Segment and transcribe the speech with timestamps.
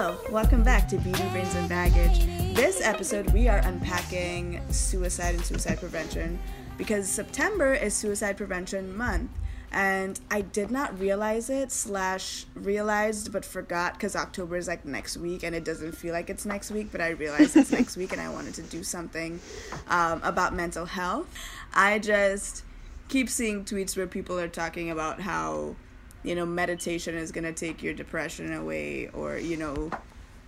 [0.00, 2.24] Hello, welcome back to Beauty, Brains, and Baggage.
[2.56, 6.38] This episode, we are unpacking suicide and suicide prevention
[6.78, 9.30] because September is Suicide Prevention Month.
[9.72, 15.18] And I did not realize it, slash, realized but forgot because October is like next
[15.18, 18.12] week and it doesn't feel like it's next week, but I realized it's next week
[18.12, 19.38] and I wanted to do something
[19.88, 21.28] um, about mental health.
[21.74, 22.64] I just
[23.08, 25.76] keep seeing tweets where people are talking about how
[26.22, 29.90] you know, meditation is going to take your depression away, or, you know,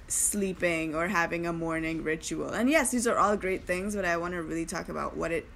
[0.08, 2.50] sleeping or having a morning ritual.
[2.50, 5.32] And yes, these are all great things, but I want to really talk about what
[5.32, 5.46] it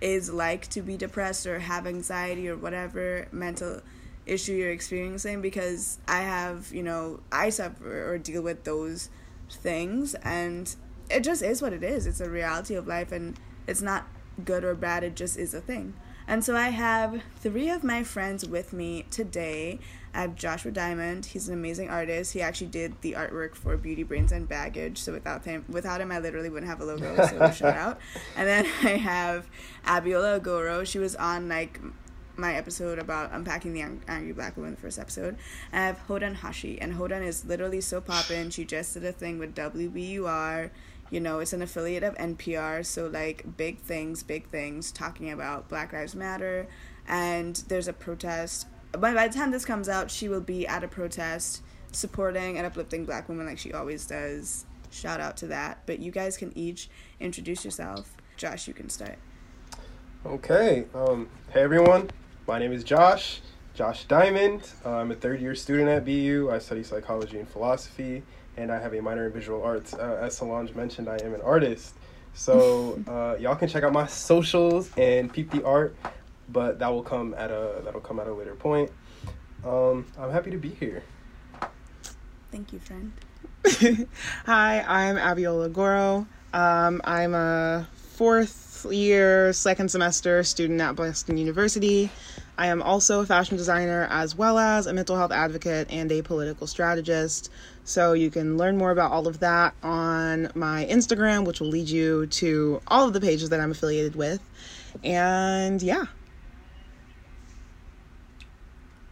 [0.00, 3.80] is like to be depressed or have anxiety or whatever mental
[4.26, 9.08] issue you're experiencing because I have, you know, I suffer or deal with those
[9.48, 10.74] things and
[11.08, 12.06] it just is what it is.
[12.06, 14.06] It's a reality of life and it's not
[14.44, 15.94] good or bad, it just is a thing.
[16.28, 19.78] And so I have three of my friends with me today.
[20.12, 21.26] I have Joshua Diamond.
[21.26, 22.32] He's an amazing artist.
[22.32, 24.98] He actually did the artwork for Beauty Brains and Baggage.
[24.98, 27.14] So without him, without him, I literally wouldn't have a logo.
[27.26, 28.00] So shout out.
[28.36, 29.46] And then I have
[29.84, 30.84] Abiola Goro.
[30.84, 31.80] She was on like
[32.38, 35.36] my episode about unpacking the angry black woman, the first episode.
[35.72, 38.50] I have Hodan Hashi, and Hodan is literally so poppin'.
[38.50, 40.70] She just did a thing with WBUR
[41.10, 45.68] you know it's an affiliate of npr so like big things big things talking about
[45.68, 46.66] black lives matter
[47.08, 48.66] and there's a protest.
[48.92, 52.66] By, by the time this comes out she will be at a protest supporting and
[52.66, 54.66] uplifting black women like she always does.
[54.90, 55.82] Shout out to that.
[55.86, 56.88] But you guys can each
[57.20, 58.16] introduce yourself.
[58.36, 59.18] Josh you can start.
[60.24, 62.10] Okay um, hey everyone.
[62.46, 63.40] My name is josh
[63.74, 64.70] josh diamond.
[64.84, 68.22] I'm a third year student at bu i study psychology and philosophy
[68.56, 69.94] and I have a minor in visual arts.
[69.94, 71.94] Uh, as Solange mentioned, I am an artist.
[72.34, 75.96] So uh, y'all can check out my socials and peep the art,
[76.48, 78.90] but that will come at a that'll come at a later point.
[79.64, 81.02] Um, I'm happy to be here.
[82.50, 83.12] Thank you, friend.
[84.46, 86.26] Hi, I'm Abiola Goro.
[86.52, 92.10] Um, I'm a fourth year, second semester student at Boston University.
[92.56, 96.22] I am also a fashion designer as well as a mental health advocate and a
[96.22, 97.50] political strategist.
[97.86, 101.88] So you can learn more about all of that on my Instagram, which will lead
[101.88, 104.40] you to all of the pages that I'm affiliated with.
[105.04, 106.06] And yeah.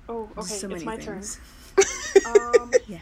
[0.08, 0.42] Oh, okay.
[0.42, 1.38] So it's my things.
[1.76, 1.84] turn.
[2.60, 2.98] um, yeah.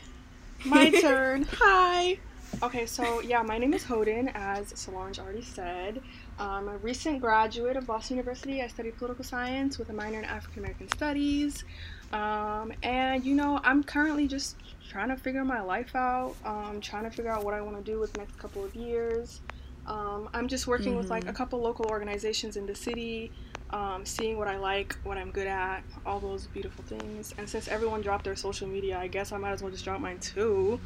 [0.66, 1.48] My turn.
[1.52, 2.18] Hi.
[2.62, 6.02] Okay, so yeah, my name is Hodan, as Solange already said.
[6.38, 8.60] I'm a recent graduate of Boston University.
[8.60, 11.64] I studied political science with a minor in African American studies.
[12.12, 14.56] Um, and you know, I'm currently just
[14.88, 17.82] trying to figure my life out, um, trying to figure out what I want to
[17.82, 19.40] do with the next couple of years.
[19.86, 20.98] Um, I'm just working mm-hmm.
[20.98, 21.36] with like a mm-hmm.
[21.36, 23.32] couple local organizations in the city,
[23.70, 27.34] um, seeing what I like, what I'm good at, all those beautiful things.
[27.38, 30.00] And since everyone dropped their social media, I guess I might as well just drop
[30.00, 30.78] mine too.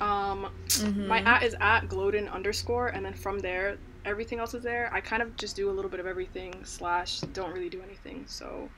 [0.00, 1.06] Um, mm-hmm.
[1.06, 4.90] My at is at Gloden underscore, and then from there, everything else is there.
[4.92, 8.24] I kind of just do a little bit of everything slash don't really do anything.
[8.26, 8.68] So,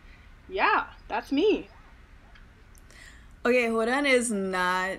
[0.49, 1.69] yeah, that's me.
[3.47, 4.99] Okay, Hodan is not.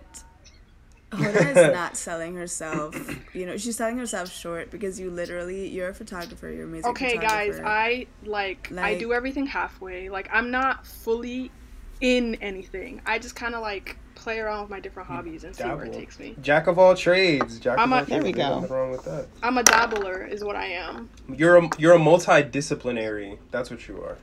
[1.12, 2.96] Hodan is not selling herself.
[3.34, 6.50] You know, she's selling herself short because you literally you're a photographer.
[6.50, 6.92] You're amazing.
[6.92, 10.10] Okay, guys, I like, like I do everything halfway.
[10.10, 11.52] Like I'm not fully
[12.00, 13.02] in anything.
[13.06, 15.70] I just kind of like play around with my different hobbies and Dabble.
[15.70, 16.36] see where it takes me.
[16.42, 17.60] Jack of all trades.
[17.60, 18.60] Jack I'm of a, all there we go.
[18.60, 19.28] Nothing wrong with that.
[19.44, 21.10] I'm a dabbler, is what I am.
[21.36, 23.40] You're a you're a multidisciplinary.
[23.52, 24.18] That's what you are.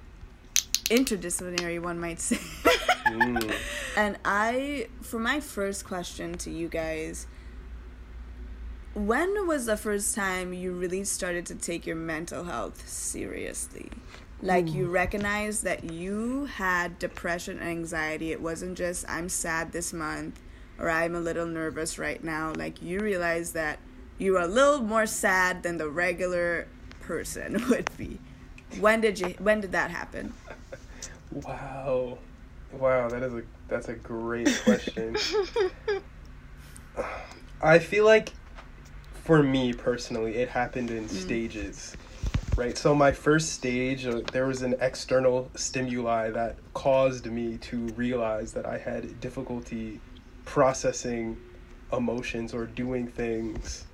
[0.84, 2.36] Interdisciplinary, one might say.
[3.06, 3.54] mm.
[3.96, 7.26] And I, for my first question to you guys,
[8.94, 13.90] when was the first time you really started to take your mental health seriously?
[14.44, 19.92] like you recognize that you had depression and anxiety it wasn't just i'm sad this
[19.92, 20.38] month
[20.78, 23.78] or i'm a little nervous right now like you realize that
[24.18, 26.66] you are a little more sad than the regular
[27.00, 28.18] person would be
[28.80, 30.32] when did you when did that happen
[31.34, 32.18] wow
[32.72, 35.16] wow that is a that's a great question
[37.62, 38.32] i feel like
[39.12, 41.10] for me personally it happened in mm.
[41.10, 41.96] stages
[42.56, 42.76] right?
[42.76, 48.52] So my first stage, uh, there was an external stimuli that caused me to realize
[48.52, 50.00] that I had difficulty
[50.44, 51.36] processing
[51.92, 53.86] emotions or doing things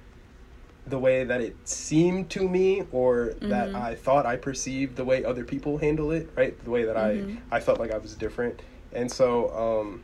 [0.90, 3.48] the way that it seemed to me or mm-hmm.
[3.48, 6.62] that I thought I perceived the way other people handle it, right?
[6.64, 7.38] The way that mm-hmm.
[7.52, 8.60] I I felt like I was different.
[8.92, 10.02] And so um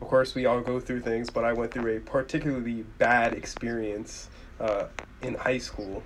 [0.00, 4.28] of course we all go through things, but I went through a particularly bad experience
[4.60, 4.86] uh,
[5.22, 6.02] in high school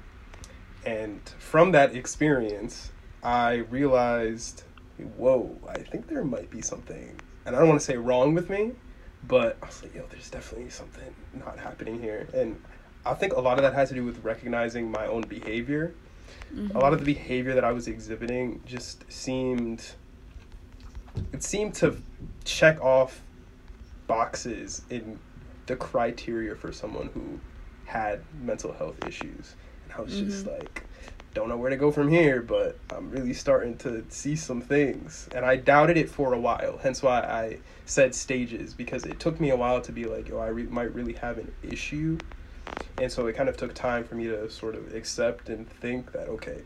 [0.84, 2.92] and from that experience,
[3.22, 4.62] I realized,
[5.16, 8.48] whoa, I think there might be something, and I don't want to say wrong with
[8.48, 8.72] me,
[9.26, 11.14] But I was like, yo, there's definitely something
[11.44, 12.28] not happening here.
[12.32, 12.62] And
[13.06, 15.94] I think a lot of that has to do with recognizing my own behavior.
[16.54, 16.76] Mm-hmm.
[16.76, 19.84] A lot of the behavior that I was exhibiting just seemed
[21.32, 21.96] it seemed to
[22.44, 23.22] check off
[24.06, 25.18] boxes in
[25.66, 27.40] the criteria for someone who
[27.84, 29.56] had mental health issues.
[29.84, 30.28] And I was mm-hmm.
[30.28, 30.86] just like
[31.36, 35.28] don't know where to go from here, but I'm really starting to see some things.
[35.34, 39.38] And I doubted it for a while, hence why I said stages, because it took
[39.38, 42.16] me a while to be like, yo, I re- might really have an issue.
[42.98, 46.12] And so it kind of took time for me to sort of accept and think
[46.12, 46.62] that, okay,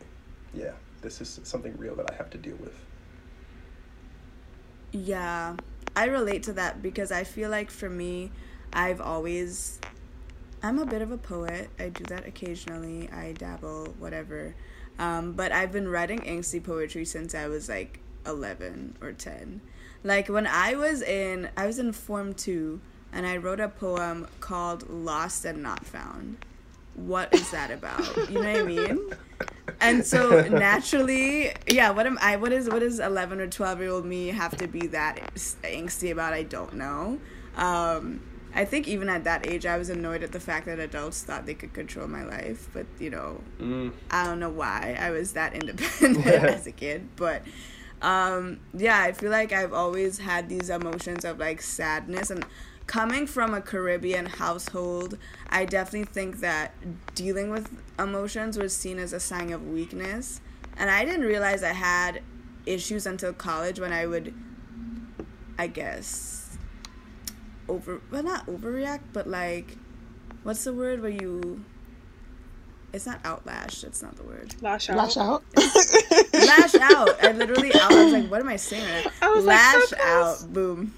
[0.53, 2.77] yeah, this is something real that I have to deal with.
[4.93, 5.55] Yeah,
[5.95, 8.31] I relate to that because I feel like for me,
[8.73, 9.79] I've always
[10.63, 11.69] I'm a bit of a poet.
[11.79, 13.09] I do that occasionally.
[13.11, 14.53] I dabble, whatever.
[14.99, 19.61] Um, but I've been writing angsty poetry since I was like 11 or 10.
[20.03, 22.79] Like when I was in, I was in Form 2
[23.13, 26.45] and I wrote a poem called Lost and Not Found.
[26.95, 28.05] What is that about?
[28.29, 28.99] You know what I mean?
[29.79, 33.89] And so naturally, yeah, what am I what is what is 11 or 12 year
[33.89, 35.19] old me have to be that
[35.63, 36.33] angsty about?
[36.33, 37.19] I don't know.
[37.55, 38.21] Um,
[38.53, 41.45] I think even at that age, I was annoyed at the fact that adults thought
[41.45, 42.67] they could control my life.
[42.73, 43.91] But you know, mm.
[44.09, 47.07] I don't know why I was that independent as a kid.
[47.15, 47.43] But
[48.01, 52.45] um, yeah, I feel like I've always had these emotions of like sadness and
[52.87, 55.17] coming from a Caribbean household.
[55.49, 56.73] I definitely think that
[57.15, 60.41] dealing with emotions was seen as a sign of weakness,
[60.77, 62.21] and I didn't realize I had
[62.65, 64.33] issues until college when I would,
[65.57, 66.41] I guess
[67.71, 69.77] over well not overreact but like
[70.43, 71.63] what's the word where you
[72.93, 74.53] it's not outlash that's not the word.
[74.61, 74.97] Lash out.
[74.97, 75.43] Lash out.
[76.33, 77.23] Lash out.
[77.23, 80.45] I literally out i was like what am i saying I was lash like, out.
[80.51, 80.93] Boom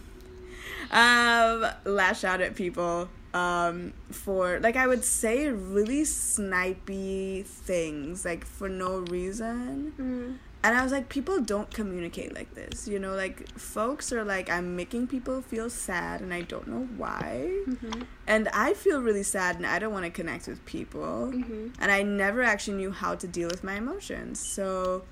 [0.94, 8.46] um lash out at people um for like i would say really snipey things like
[8.46, 13.14] for no reason mm and I was like, people don't communicate like this, you know.
[13.16, 17.52] Like folks are like, I'm making people feel sad, and I don't know why.
[17.68, 18.04] Mm-hmm.
[18.28, 21.32] And I feel really sad, and I don't want to connect with people.
[21.34, 21.68] Mm-hmm.
[21.80, 24.40] And I never actually knew how to deal with my emotions.
[24.40, 25.04] So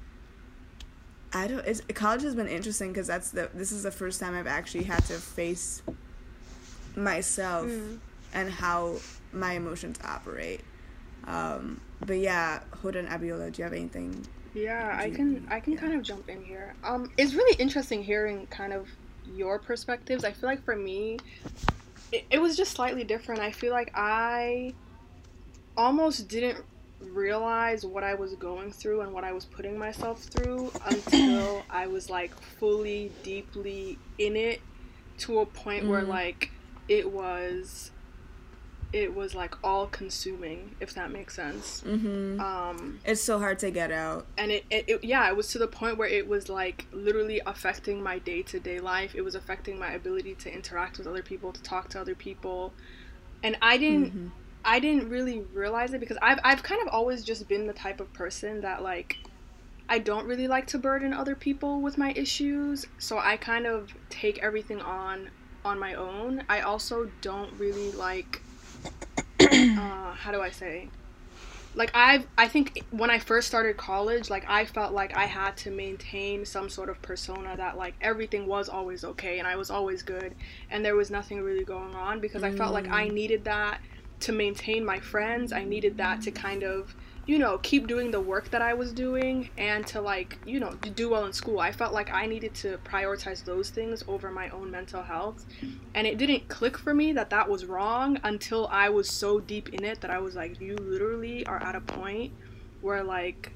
[1.33, 1.65] I don't.
[1.65, 3.49] It's, college has been interesting because that's the.
[3.53, 5.81] This is the first time I've actually had to face
[6.95, 7.99] myself mm.
[8.33, 8.97] and how
[9.31, 10.61] my emotions operate.
[11.25, 15.77] Um, but yeah, Hodan and Abiola, do you have anything yeah, I can I can
[15.77, 16.73] kind of jump in here.
[16.83, 18.87] Um, it's really interesting hearing kind of
[19.33, 20.25] your perspectives.
[20.25, 21.19] I feel like for me,
[22.11, 23.39] it, it was just slightly different.
[23.41, 24.73] I feel like I
[25.77, 26.63] almost didn't
[27.09, 31.87] realize what I was going through and what I was putting myself through until I
[31.87, 34.61] was like fully, deeply in it
[35.19, 35.91] to a point mm-hmm.
[35.91, 36.51] where like
[36.87, 37.91] it was
[38.93, 42.39] it was like all consuming if that makes sense mm-hmm.
[42.41, 45.57] um it's so hard to get out and it, it, it, yeah it was to
[45.57, 49.93] the point where it was like literally affecting my day-to-day life it was affecting my
[49.93, 52.73] ability to interact with other people to talk to other people
[53.43, 54.27] and i didn't mm-hmm.
[54.63, 57.99] I didn't really realize it because i've i've kind of always just been the type
[57.99, 59.17] of person that like
[59.91, 63.93] I don't really like to burden other people with my issues, so I kind of
[64.09, 65.29] take everything on
[65.65, 66.45] on my own.
[66.47, 68.41] I also don't really like
[69.41, 70.87] uh, how do I say?
[71.75, 75.57] Like I I think when I first started college, like I felt like I had
[75.57, 79.69] to maintain some sort of persona that like everything was always okay and I was
[79.69, 80.35] always good
[80.69, 82.53] and there was nothing really going on because mm.
[82.53, 83.13] I felt like I mm.
[83.13, 83.81] needed that
[84.21, 85.51] to maintain my friends.
[85.51, 86.95] I needed that to kind of
[87.27, 90.73] you know, keep doing the work that I was doing and to like, you know,
[90.95, 91.59] do well in school.
[91.59, 95.45] I felt like I needed to prioritize those things over my own mental health.
[95.93, 99.69] And it didn't click for me that that was wrong until I was so deep
[99.69, 102.33] in it that I was like, you literally are at a point
[102.81, 103.51] where like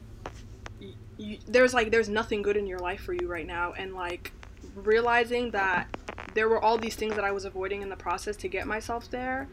[1.18, 4.32] you, there's like there's nothing good in your life for you right now and like
[4.76, 5.88] realizing that
[6.36, 9.10] there were all these things that I was avoiding in the process to get myself
[9.10, 9.48] there.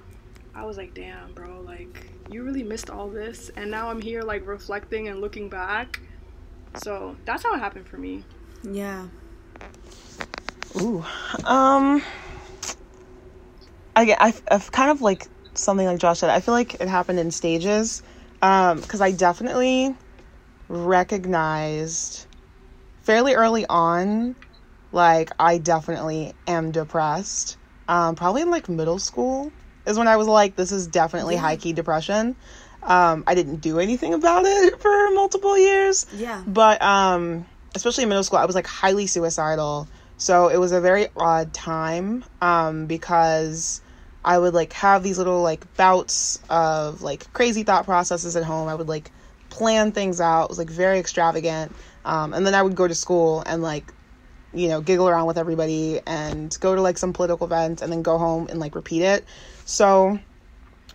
[0.55, 3.51] I was like, damn, bro, like you really missed all this.
[3.57, 6.01] And now i'm here like reflecting and looking back.
[6.77, 8.25] So that's how it happened for me.
[8.63, 9.09] Yeah.
[10.81, 11.05] Ooh
[11.45, 12.03] um
[13.95, 17.19] i I've, I've kind of like something like josh said i feel like it happened
[17.19, 18.03] in stages
[18.41, 19.95] um because i definitely
[20.69, 22.27] recognized
[23.03, 24.35] fairly early on
[24.93, 29.53] like i definitely am depressed um probably in like middle school
[29.87, 31.41] is when I was like, this is definitely yeah.
[31.41, 32.37] high key depression.
[32.83, 36.07] Um, I didn't do anything about it for multiple years.
[36.15, 36.43] Yeah.
[36.47, 40.81] But um, especially in middle school, I was like highly suicidal, So it was a
[40.81, 43.81] very odd time um, because
[44.25, 48.69] I would like have these little like bouts of like crazy thought processes at home.
[48.69, 49.11] I would like
[49.51, 50.45] plan things out.
[50.45, 51.75] It was like very extravagant.
[52.05, 53.93] Um, and then I would go to school and like,
[54.55, 58.03] you know, giggle around with everybody and go to like some political event and then
[58.03, 59.25] go home and like repeat it.
[59.65, 60.19] So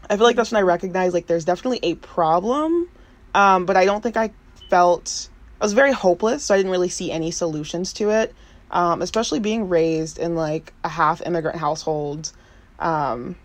[0.09, 2.89] I feel like that's when I recognize like there's definitely a problem.
[3.33, 4.31] Um, but I don't think I
[4.69, 8.33] felt I was very hopeless, so I didn't really see any solutions to it.
[8.69, 12.31] Um, especially being raised in like a half immigrant household.
[12.79, 13.35] Um,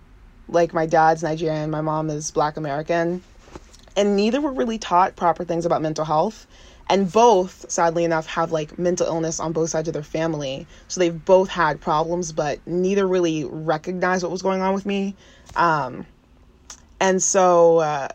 [0.49, 3.23] like my dad's Nigerian, my mom is black American,
[3.97, 6.47] and neither were really taught proper things about mental health.
[6.93, 10.67] And both, sadly enough, have like mental illness on both sides of their family.
[10.89, 15.17] So they've both had problems, but neither really recognized what was going on with me.
[15.57, 16.05] Um,
[17.01, 18.09] and so, uh,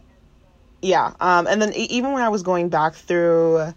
[0.84, 1.14] yeah.
[1.20, 3.74] Um, and then even when I was going back through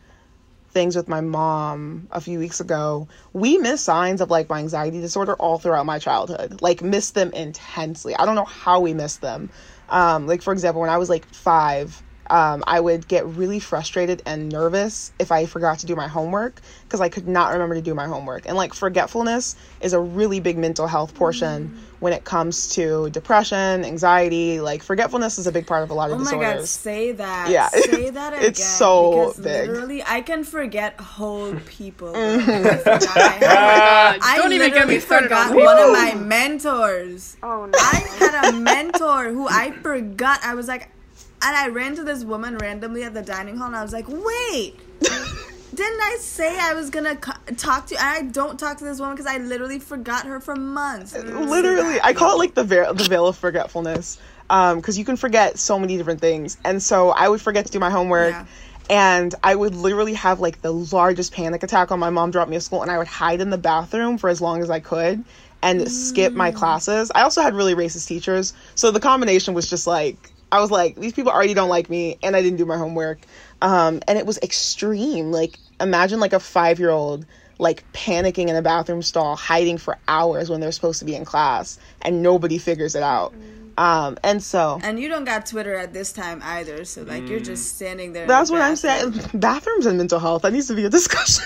[0.72, 5.00] things with my mom a few weeks ago, we missed signs of like my anxiety
[5.00, 6.60] disorder all throughout my childhood.
[6.60, 8.14] Like missed them intensely.
[8.16, 9.48] I don't know how we missed them.
[9.88, 14.22] Um, like for example, when I was like five, um, I would get really frustrated
[14.24, 17.82] and nervous if I forgot to do my homework because I could not remember to
[17.82, 18.46] do my homework.
[18.46, 21.98] And like forgetfulness is a really big mental health portion mm.
[21.98, 24.60] when it comes to depression, anxiety.
[24.60, 26.46] Like forgetfulness is a big part of a lot of oh disorders.
[26.46, 27.50] Oh my god, say that.
[27.50, 28.44] Yeah, say that again.
[28.44, 29.68] it's so big.
[29.68, 32.12] Literally, I can forget whole people.
[32.12, 33.08] Mm-hmm.
[33.18, 37.36] I, I don't even get me started on one of my mentors.
[37.42, 37.72] Oh no!
[37.76, 40.38] I had a mentor who I forgot.
[40.44, 40.90] I was like
[41.42, 44.06] and I ran to this woman randomly at the dining hall, and I was like,
[44.08, 48.78] "Wait, didn't I say I was gonna co- talk to you?" And I don't talk
[48.78, 51.14] to this woman because I literally forgot her for months.
[51.16, 54.18] Literally, I call it like the veil, the veil of forgetfulness,
[54.48, 56.58] because um, you can forget so many different things.
[56.64, 58.32] And so I would forget to do my homework.
[58.32, 58.46] Yeah.
[58.90, 62.56] And I would literally have like the largest panic attack on my mom dropped me
[62.56, 65.24] to school, and I would hide in the bathroom for as long as I could
[65.62, 65.88] and mm.
[65.88, 66.56] skip my mm.
[66.56, 67.12] classes.
[67.14, 70.96] I also had really racist teachers, so the combination was just like I was like,
[70.96, 73.20] these people already don't like me, and I didn't do my homework.
[73.62, 75.30] Um, and it was extreme.
[75.32, 77.26] Like, imagine like a five year old
[77.60, 81.24] like panicking in a bathroom stall, hiding for hours when they're supposed to be in
[81.24, 83.34] class, and nobody figures it out.
[83.78, 87.28] Um, and so, and you don't got Twitter at this time either, so like mm.
[87.28, 88.26] you're just standing there.
[88.26, 89.14] That's the what I'm saying.
[89.34, 90.42] Bathrooms and mental health.
[90.42, 91.44] That needs to be a discussion.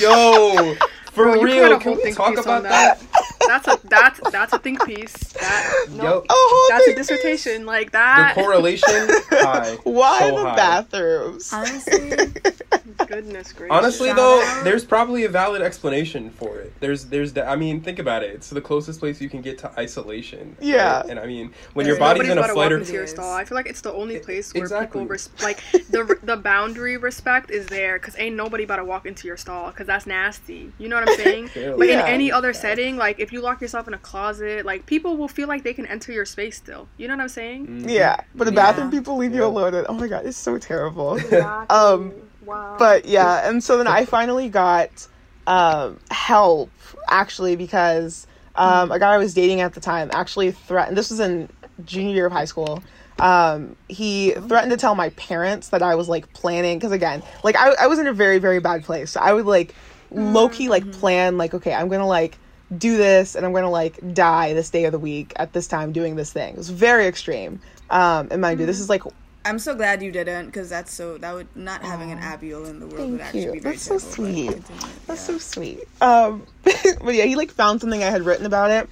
[0.00, 0.76] Yo,
[1.12, 3.00] for Bro, real, can we talk about that?
[3.00, 3.30] that?
[3.50, 5.12] that's a that's that's a think piece.
[5.12, 8.34] That no, oh, that's a dissertation like that.
[8.34, 8.88] The correlation
[9.30, 9.76] high.
[9.82, 10.56] Why so the high.
[10.56, 11.52] bathrooms?
[11.52, 12.10] Honestly,
[13.06, 13.76] goodness gracious.
[13.76, 16.72] Honestly, though, there's probably a valid explanation for it.
[16.80, 18.30] There's there's I mean, think about it.
[18.30, 20.56] It's the closest place you can get to isolation.
[20.60, 21.00] Yeah.
[21.00, 21.10] Right?
[21.10, 23.66] And I mean, when your body's in a flight or your stall, I feel like
[23.66, 25.00] it's the only place where exactly.
[25.00, 29.06] people res- like the the boundary respect is there because ain't nobody about to walk
[29.06, 30.72] into your stall because that's nasty.
[30.78, 31.50] You know what I'm saying?
[31.76, 32.06] but yeah.
[32.06, 35.28] in any other setting, like if you lock yourself in a closet, like people will
[35.28, 36.88] feel like they can enter your space still.
[36.96, 37.66] You know what I'm saying?
[37.66, 37.88] Mm-hmm.
[37.88, 38.98] Yeah, but the bathroom yeah.
[38.98, 39.38] people leave yeah.
[39.38, 39.74] you alone.
[39.74, 41.18] And, oh my god, it's so terrible.
[41.30, 41.76] Exactly.
[41.76, 42.12] um,
[42.44, 42.76] wow.
[42.78, 45.06] But yeah, and so then I finally got
[45.46, 46.70] um, help
[47.08, 48.26] actually because
[48.56, 50.96] um, a guy I was dating at the time actually threatened.
[50.96, 51.48] This was in
[51.84, 52.82] junior year of high school.
[53.18, 57.56] Um, he threatened to tell my parents that I was like planning because again, like
[57.56, 59.10] I, I was in a very very bad place.
[59.10, 59.74] So I would like
[60.10, 61.00] low key like mm-hmm.
[61.00, 62.38] plan like okay, I'm gonna like
[62.76, 65.92] do this and I'm gonna like die this day of the week at this time
[65.92, 66.54] doing this thing.
[66.54, 67.60] It was very extreme.
[67.90, 69.02] Um, and mind you, this is like
[69.44, 72.78] I'm so glad you didn't because that's so that would not having an Abiel in
[72.78, 73.52] the world Thank would actually you.
[73.52, 74.50] be very That's so sweet.
[75.06, 75.14] That's yeah.
[75.14, 75.80] so sweet.
[76.00, 78.88] Um, but yeah, he like found something I had written about it,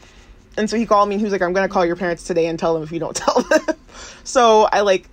[0.56, 2.46] and so he called me and he was like, "I'm gonna call your parents today
[2.46, 3.76] and tell them if you don't tell them."
[4.24, 5.08] so I like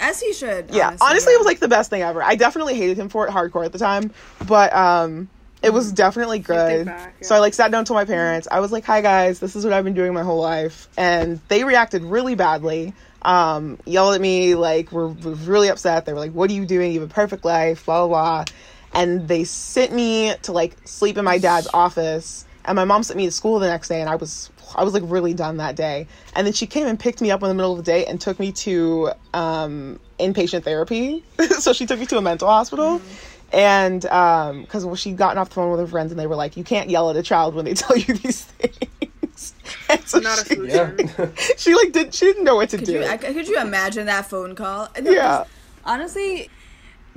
[0.00, 0.70] as he should.
[0.70, 1.36] Yeah, honestly, honestly yeah.
[1.36, 2.22] it was like the best thing ever.
[2.22, 4.10] I definitely hated him for it hardcore at the time,
[4.46, 5.28] but um,
[5.62, 6.86] it was definitely good.
[6.86, 7.26] Back, yeah.
[7.26, 8.48] So I like sat down to my parents.
[8.50, 11.40] I was like, "Hi guys, this is what I've been doing my whole life," and
[11.48, 12.94] they reacted really badly.
[13.22, 16.06] Um, yelled at me, like were, were really upset.
[16.06, 16.92] They were like, "What are you doing?
[16.92, 18.44] You have a perfect life." Blah blah blah.
[18.92, 22.44] And they sent me to like sleep in my dad's office.
[22.64, 24.94] And my mom sent me to school the next day, and I was I was
[24.94, 26.06] like really done that day.
[26.34, 28.20] And then she came and picked me up in the middle of the day and
[28.20, 31.24] took me to um, inpatient therapy.
[31.58, 32.98] so she took me to a mental hospital.
[32.98, 36.26] Mm-hmm and um because well, she'd gotten off the phone with her friends and they
[36.26, 39.54] were like you can't yell at a child when they tell you these things
[39.88, 41.28] and so not she, a solution yeah.
[41.56, 44.06] she like did she didn't know what to could do you, I, could you imagine
[44.06, 45.44] that phone call no, yeah
[45.84, 46.48] honestly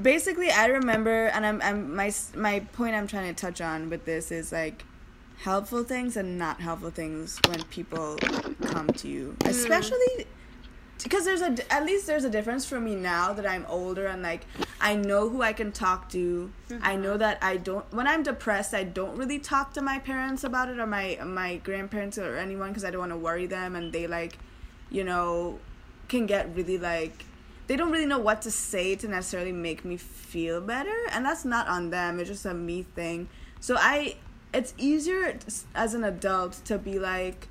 [0.01, 4.05] basically i remember and I'm, I'm my my point i'm trying to touch on with
[4.05, 4.83] this is like
[5.43, 8.15] helpful things and not helpful things when people
[8.61, 9.49] come to you mm.
[9.49, 10.25] especially
[11.03, 14.21] because there's a at least there's a difference for me now that I'm older and
[14.21, 14.45] like
[14.79, 16.51] I know who I can talk to.
[16.69, 16.83] Mm-hmm.
[16.83, 20.43] I know that I don't when I'm depressed I don't really talk to my parents
[20.43, 23.75] about it or my my grandparents or anyone because I don't want to worry them
[23.75, 24.37] and they like
[24.89, 25.59] you know
[26.07, 27.25] can get really like
[27.67, 31.45] they don't really know what to say to necessarily make me feel better and that's
[31.45, 34.15] not on them it's just a me thing so i
[34.53, 35.37] it's easier
[35.75, 37.47] as an adult to be like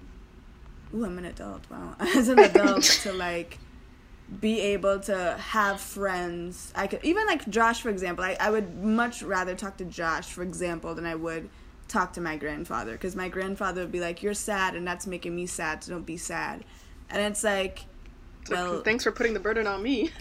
[0.95, 1.95] ooh i'm an adult wow.
[2.01, 3.59] As an adult to like
[4.41, 6.73] be able to have friends.
[6.75, 10.27] I could even like josh for example i, I would much rather talk to josh
[10.33, 11.51] for example than i would
[11.93, 15.37] talk to my grandfather because my grandfather would be like you're sad and that's making
[15.37, 16.65] me sad so don't be sad.
[17.11, 17.85] And it's like
[18.51, 20.11] well, like, thanks for putting the burden on me.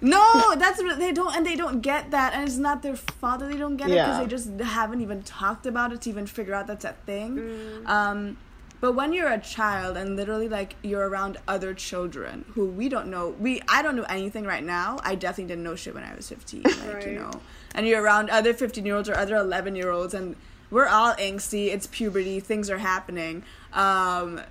[0.00, 3.50] no, that's they don't, and they don't get that, and it's not their fault that
[3.50, 3.94] they don't get yeah.
[3.94, 6.92] it because they just haven't even talked about it to even figure out that's a
[7.06, 7.36] thing.
[7.36, 7.86] Mm.
[7.86, 8.36] Um,
[8.80, 13.08] but when you're a child and literally like you're around other children who we don't
[13.08, 14.98] know, we I don't know anything right now.
[15.02, 17.06] I definitely didn't know shit when I was 15, like right.
[17.06, 17.30] you know.
[17.74, 20.36] And you're around other 15 year olds or other 11 year olds, and
[20.70, 21.68] we're all angsty.
[21.68, 22.38] It's puberty.
[22.40, 23.44] Things are happening.
[23.72, 24.42] Um,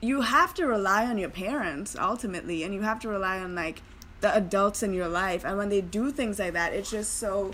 [0.00, 3.82] you have to rely on your parents ultimately and you have to rely on like
[4.22, 7.52] the adults in your life and when they do things like that it's just so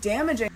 [0.00, 0.50] damaging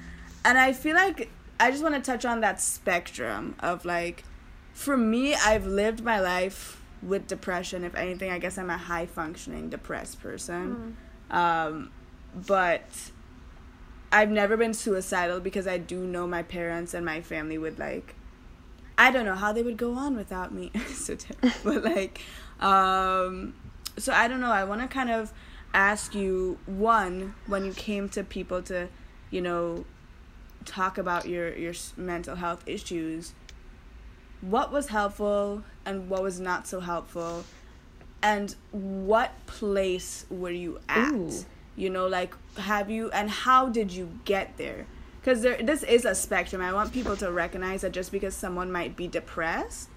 [0.45, 1.31] and i feel like
[1.61, 4.25] i just want to touch on that spectrum of like
[4.73, 9.07] for me i've lived my life with depression if anything i guess i'm a high
[9.07, 10.97] functioning depressed person
[11.31, 11.37] mm.
[11.37, 11.91] um,
[12.35, 13.11] but
[14.11, 18.15] i've never been suicidal because i do know my parents and my family would like
[18.99, 20.71] I don't know how they would go on without me.
[20.89, 21.51] so terrible.
[21.65, 22.21] But like,
[22.61, 23.55] um,
[23.99, 24.51] so I don't know.
[24.51, 25.33] I want to kind of
[25.75, 28.89] ask you one when you came to people to,
[29.31, 29.85] you know,
[30.65, 33.35] talk about your your mental health issues.
[34.41, 37.45] What was helpful and what was not so helpful,
[38.23, 41.13] and what place were you at?
[41.13, 41.31] Ooh.
[41.77, 44.87] You know, like have you and how did you get there?
[45.23, 46.61] because there, this is a spectrum.
[46.61, 49.89] I want people to recognize that just because someone might be depressed,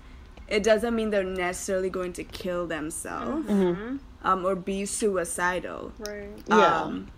[0.47, 3.97] it doesn't mean they're necessarily going to kill themselves mm-hmm.
[4.23, 5.91] um, or be suicidal.
[5.99, 6.29] Right.
[6.47, 6.81] Yeah.
[6.81, 7.11] Um,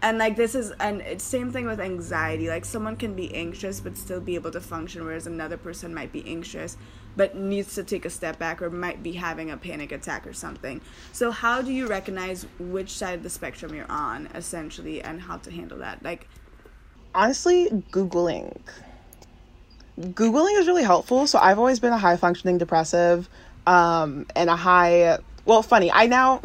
[0.00, 2.48] and like this is and it's same thing with anxiety.
[2.48, 6.12] Like someone can be anxious but still be able to function, whereas another person might
[6.12, 6.76] be anxious
[7.16, 10.32] but needs to take a step back or might be having a panic attack or
[10.32, 10.80] something.
[11.12, 15.38] So how do you recognize which side of the spectrum you're on essentially and how
[15.38, 16.02] to handle that?
[16.04, 16.28] Like
[17.14, 18.56] honestly, Googling.
[19.98, 21.26] Googling is really helpful.
[21.26, 23.28] So I've always been a high functioning depressive
[23.66, 25.90] um, and a high, well, funny.
[25.90, 26.40] I now,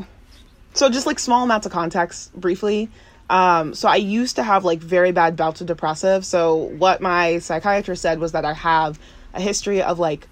[0.73, 2.89] so just like small amounts of context briefly.
[3.29, 6.25] Um, so I used to have like very bad bouts of depressive.
[6.25, 8.99] So what my psychiatrist said was that I have
[9.33, 10.27] a history of like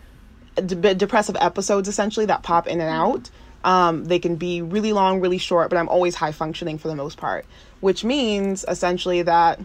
[0.55, 3.29] de- depressive episodes essentially that pop in and out.
[3.63, 6.95] Um, they can be really long, really short, but I'm always high functioning for the
[6.95, 7.45] most part,
[7.79, 9.60] which means essentially that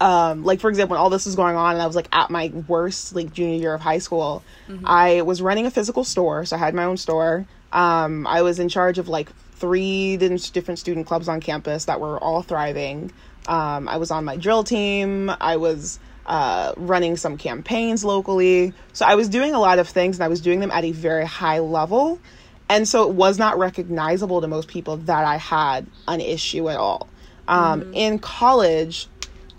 [0.00, 2.30] um, like for example, when all this was going on and I was like at
[2.30, 4.84] my worst, like junior year of high school, mm-hmm.
[4.86, 7.46] I was running a physical store, so I had my own store.
[7.72, 12.18] Um, I was in charge of like three different student clubs on campus that were
[12.18, 13.12] all thriving.
[13.48, 15.30] Um, I was on my drill team.
[15.40, 18.72] I was uh, running some campaigns locally.
[18.92, 20.92] So I was doing a lot of things and I was doing them at a
[20.92, 22.20] very high level.
[22.68, 26.76] And so it was not recognizable to most people that I had an issue at
[26.76, 27.08] all.
[27.48, 27.94] Um, mm-hmm.
[27.94, 29.08] In college,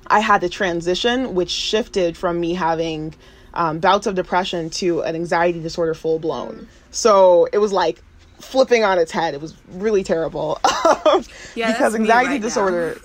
[0.09, 3.13] I had to transition, which shifted from me having
[3.53, 6.67] um, bouts of depression to an anxiety disorder full blown.
[6.91, 8.01] So it was like
[8.39, 9.33] flipping on its head.
[9.33, 10.59] It was really terrible.
[11.55, 12.99] yeah, because anxiety right disorder,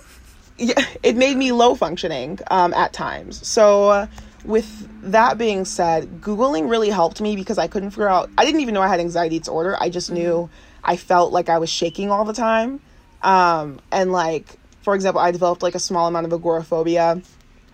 [0.59, 3.47] yeah, it made me low functioning um, at times.
[3.47, 3.89] So.
[3.89, 4.07] Uh,
[4.45, 8.61] with that being said, Googling really helped me because I couldn't figure out, I didn't
[8.61, 9.75] even know I had anxiety disorder.
[9.81, 10.17] I just mm-hmm.
[10.17, 10.51] knew
[10.85, 12.81] I felt like I was shaking all the time.
[13.23, 17.23] Um, and like for example, I developed like a small amount of agoraphobia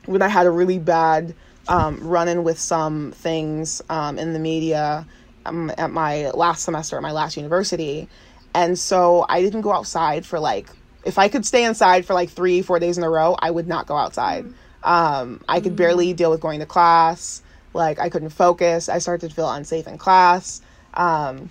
[0.06, 1.34] when I had a really bad
[1.68, 5.06] um, run in with some things um, in the media
[5.44, 8.08] um, at my last semester at my last university.
[8.54, 10.68] And so I didn't go outside for like,
[11.04, 13.66] if I could stay inside for like three, four days in a row, I would
[13.66, 14.46] not go outside.
[14.84, 17.42] Um, I could barely deal with going to class.
[17.74, 18.88] Like, I couldn't focus.
[18.88, 20.60] I started to feel unsafe in class.
[20.94, 21.50] Um,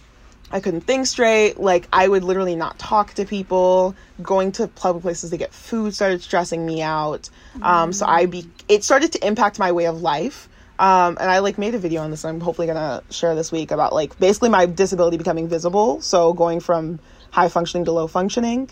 [0.51, 1.59] I couldn't think straight.
[1.59, 3.95] Like, I would literally not talk to people.
[4.21, 7.29] Going to public places to get food started stressing me out.
[7.61, 10.49] Um, so I be it started to impact my way of life.
[10.79, 12.23] Um, and I like made a video on this.
[12.23, 16.01] I'm hopefully gonna share this week about like basically my disability becoming visible.
[16.01, 16.99] So going from
[17.31, 18.69] high functioning to low functioning,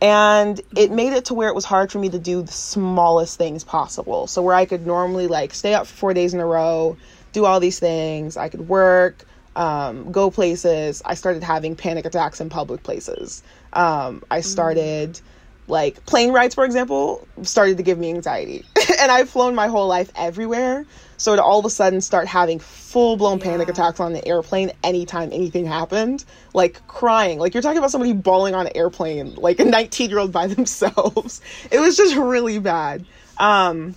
[0.00, 3.36] and it made it to where it was hard for me to do the smallest
[3.36, 4.26] things possible.
[4.28, 6.96] So where I could normally like stay up for four days in a row,
[7.32, 8.36] do all these things.
[8.36, 9.24] I could work,
[9.56, 11.02] um, go places.
[11.04, 13.42] I started having panic attacks in public places.
[13.72, 15.14] Um, I started.
[15.14, 15.22] Mm
[15.70, 18.64] like plane rides for example started to give me anxiety
[18.98, 20.84] and i've flown my whole life everywhere
[21.16, 23.44] so to all of a sudden start having full blown yeah.
[23.44, 28.12] panic attacks on the airplane anytime anything happened like crying like you're talking about somebody
[28.12, 32.58] bawling on an airplane like a 19 year old by themselves it was just really
[32.58, 33.06] bad
[33.38, 33.94] um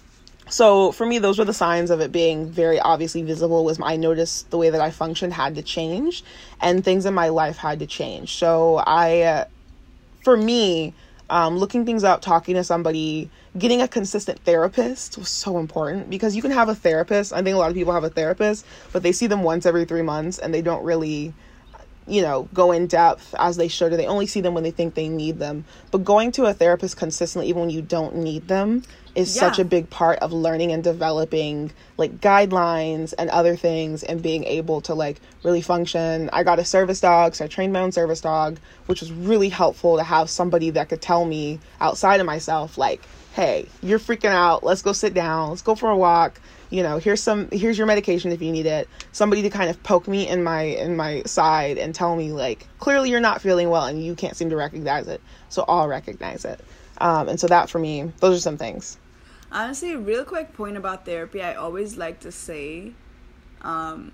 [0.53, 3.95] so for me those were the signs of it being very obviously visible was i
[3.95, 6.23] noticed the way that i functioned had to change
[6.61, 9.45] and things in my life had to change so i uh,
[10.23, 10.93] for me
[11.29, 16.35] um, looking things up, talking to somebody, getting a consistent therapist was so important because
[16.35, 17.33] you can have a therapist.
[17.33, 19.85] I think a lot of people have a therapist, but they see them once every
[19.85, 21.33] three months and they don't really,
[22.07, 24.69] you know, go in depth as they should, or they only see them when they
[24.69, 25.65] think they need them.
[25.89, 28.83] But going to a therapist consistently, even when you don't need them,
[29.15, 29.41] is yeah.
[29.41, 34.43] such a big part of learning and developing like guidelines and other things and being
[34.45, 36.29] able to like really function.
[36.33, 39.49] I got a service dog, so I trained my own service dog, which was really
[39.49, 43.01] helpful to have somebody that could tell me outside of myself like,
[43.33, 44.63] "Hey, you're freaking out.
[44.63, 45.49] Let's go sit down.
[45.49, 48.65] Let's go for a walk." You know, here's some here's your medication if you need
[48.65, 48.89] it.
[49.11, 52.67] Somebody to kind of poke me in my in my side and tell me like,
[52.79, 56.45] "Clearly you're not feeling well and you can't seem to recognize it." So I'll recognize
[56.45, 56.59] it.
[56.97, 58.97] Um, and so that for me, those are some things.
[59.53, 62.91] Honestly, real quick point about therapy, I always like to say,
[63.61, 64.11] um,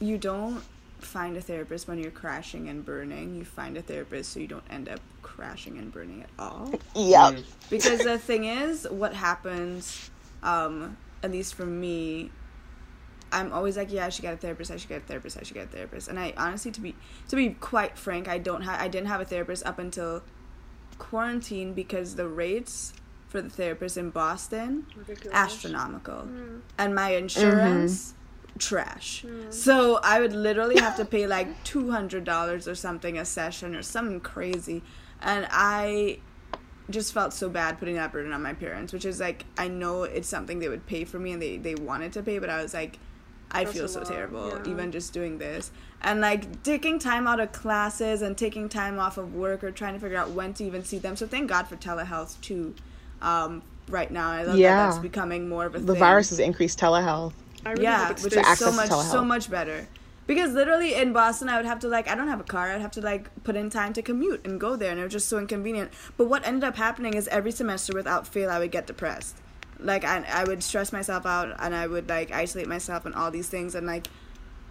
[0.00, 0.62] you don't
[0.98, 3.36] find a therapist when you're crashing and burning.
[3.36, 6.72] You find a therapist so you don't end up crashing and burning at all.
[6.94, 7.36] Yeah.
[7.68, 10.10] Because the thing is, what happens,
[10.42, 12.30] um, at least for me,
[13.32, 14.70] I'm always like, yeah, I should get a therapist.
[14.70, 15.36] I should get a therapist.
[15.38, 16.08] I should get a therapist.
[16.08, 16.94] And I honestly, to be
[17.28, 20.22] to be quite frank, I don't have I didn't have a therapist up until
[20.98, 22.94] quarantine because the rates
[23.28, 25.36] for the therapist in Boston, Ridiculous.
[25.36, 26.60] astronomical, mm.
[26.78, 28.08] and my insurance.
[28.08, 28.12] Mm-hmm.
[28.58, 29.22] Trash.
[29.22, 29.52] Mm.
[29.52, 33.76] So I would literally have to pay like two hundred dollars or something a session
[33.76, 34.82] or something crazy,
[35.20, 36.20] and I
[36.88, 40.04] just felt so bad putting that burden on my parents, which is like I know
[40.04, 42.62] it's something they would pay for me and they they wanted to pay, but I
[42.62, 42.98] was like,
[43.50, 44.08] I That's feel so lot.
[44.08, 44.70] terrible yeah.
[44.70, 45.70] even just doing this.
[46.02, 49.94] And like taking time out of classes and taking time off of work or trying
[49.94, 51.16] to figure out when to even see them.
[51.16, 52.74] So thank God for telehealth too
[53.26, 54.30] um, right now.
[54.30, 54.76] I love yeah.
[54.76, 56.00] that that's becoming more of a the thing.
[56.00, 57.32] virus has increased telehealth.
[57.64, 59.86] I really yeah, which is so much so much better.
[60.26, 62.72] Because literally in Boston, I would have to like I don't have a car.
[62.72, 65.12] I'd have to like put in time to commute and go there, and it was
[65.12, 65.92] just so inconvenient.
[66.16, 69.36] But what ended up happening is every semester, without fail, I would get depressed.
[69.78, 73.30] Like I, I would stress myself out, and I would like isolate myself and all
[73.30, 74.06] these things, and like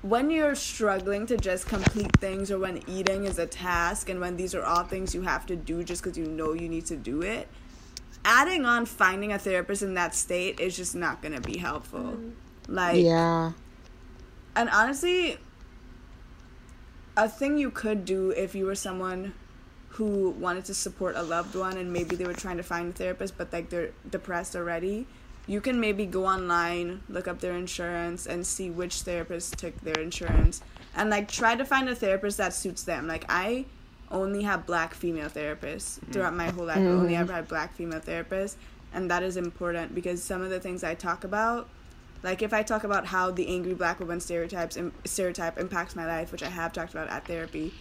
[0.02, 4.38] when you're struggling to just complete things or when eating is a task and when
[4.38, 6.96] these are all things you have to do just because you know you need to
[6.96, 7.48] do it
[8.26, 12.18] adding on finding a therapist in that state is just not going to be helpful.
[12.18, 12.32] Mm.
[12.68, 13.54] Like Yeah.
[14.56, 15.38] And honestly,
[17.16, 19.34] a thing you could do if you were someone
[19.90, 22.94] who wanted to support a loved one and maybe they were trying to find a
[22.94, 25.08] therapist but like they're depressed already,
[25.48, 30.00] you can maybe go online, look up their insurance and see which therapist took their
[30.02, 30.62] insurance
[30.96, 33.08] and like try to find a therapist that suits them.
[33.08, 33.66] Like I
[34.12, 36.12] only have black female therapists mm-hmm.
[36.12, 36.78] throughout my whole life.
[36.78, 36.88] Mm-hmm.
[36.88, 38.56] I only ever had black female therapists,
[38.94, 41.70] and that is important because some of the things I talk about,
[42.24, 46.32] like if I talk about how the angry black woman stereotypes stereotype impacts my life,
[46.32, 47.74] which I have talked about at therapy,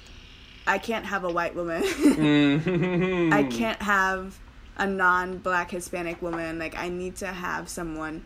[0.66, 1.82] I can't have a white woman.
[1.82, 3.32] mm-hmm.
[3.32, 4.38] I can't have
[4.76, 6.58] a non-black Hispanic woman.
[6.58, 8.24] Like I need to have someone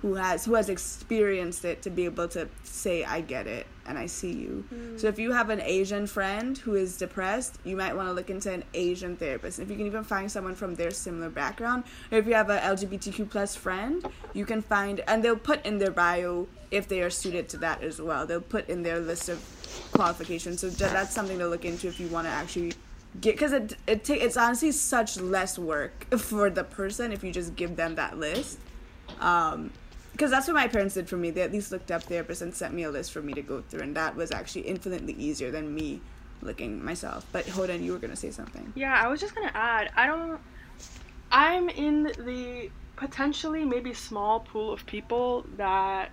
[0.00, 3.98] who has who has experienced it to be able to say I get it and
[3.98, 4.64] I see you.
[4.72, 5.00] Mm.
[5.00, 8.30] So if you have an Asian friend who is depressed, you might want to look
[8.30, 9.58] into an Asian therapist.
[9.58, 12.58] If you can even find someone from their similar background, or if you have a
[12.58, 17.10] LGBTQ plus friend, you can find and they'll put in their bio if they are
[17.10, 18.26] suited to that as well.
[18.26, 19.40] They'll put in their list of
[19.92, 20.60] qualifications.
[20.60, 22.72] So that's something to look into if you want to actually
[23.20, 27.32] get because it it ta- it's honestly such less work for the person if you
[27.32, 28.58] just give them that list.
[29.20, 29.72] Um,
[30.12, 31.30] because that's what my parents did for me.
[31.30, 33.62] They at least looked up therapists and sent me a list for me to go
[33.62, 36.00] through, and that was actually infinitely easier than me
[36.42, 37.26] looking myself.
[37.32, 38.72] But Hodan, you were gonna say something.
[38.76, 39.90] Yeah, I was just gonna add.
[39.96, 40.40] I don't.
[41.30, 46.10] I'm in the potentially maybe small pool of people that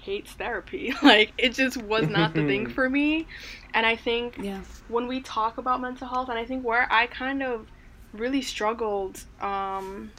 [0.00, 0.94] hates therapy.
[1.02, 3.26] Like it just was not the thing for me.
[3.74, 4.60] And I think yeah.
[4.88, 7.66] when we talk about mental health, and I think where I kind of
[8.12, 10.10] really struggled, um,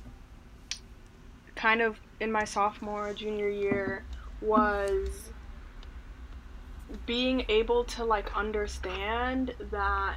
[1.55, 4.03] kind of in my sophomore junior year
[4.41, 5.29] was
[7.05, 10.15] being able to like understand that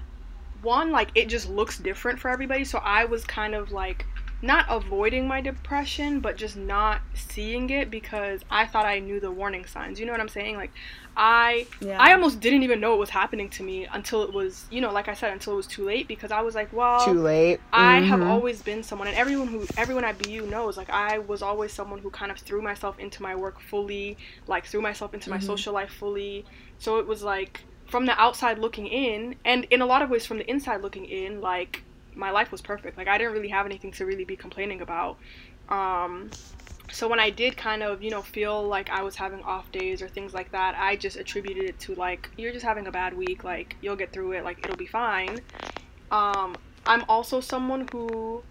[0.63, 4.07] one like it just looks different for everybody so i was kind of like
[4.43, 9.31] not avoiding my depression, but just not seeing it because I thought I knew the
[9.31, 10.01] warning signs.
[10.01, 10.57] You know what I'm saying?
[10.57, 10.73] Like
[11.17, 12.01] I yeah.
[12.01, 14.91] I almost didn't even know it was happening to me until it was, you know,
[14.91, 17.59] like I said, until it was too late because I was like, well, too late.
[17.59, 17.75] Mm-hmm.
[17.75, 18.31] I have mm-hmm.
[18.31, 21.99] always been someone, and everyone who everyone at BU knows, like I was always someone
[21.99, 25.41] who kind of threw myself into my work fully, like threw myself into mm-hmm.
[25.41, 26.47] my social life fully.
[26.79, 30.25] So it was like from the outside looking in, and in a lot of ways
[30.25, 31.83] from the inside looking in, like
[32.15, 32.97] my life was perfect.
[32.97, 35.19] Like I didn't really have anything to really be complaining about.
[35.69, 36.31] Um,
[36.93, 40.03] so when I did kind of, you know, feel like I was having off days
[40.03, 43.17] or things like that, I just attributed it to like you're just having a bad
[43.17, 45.41] week, like you'll get through it, like it'll be fine.
[46.11, 46.55] Um,
[46.87, 48.43] I'm also someone who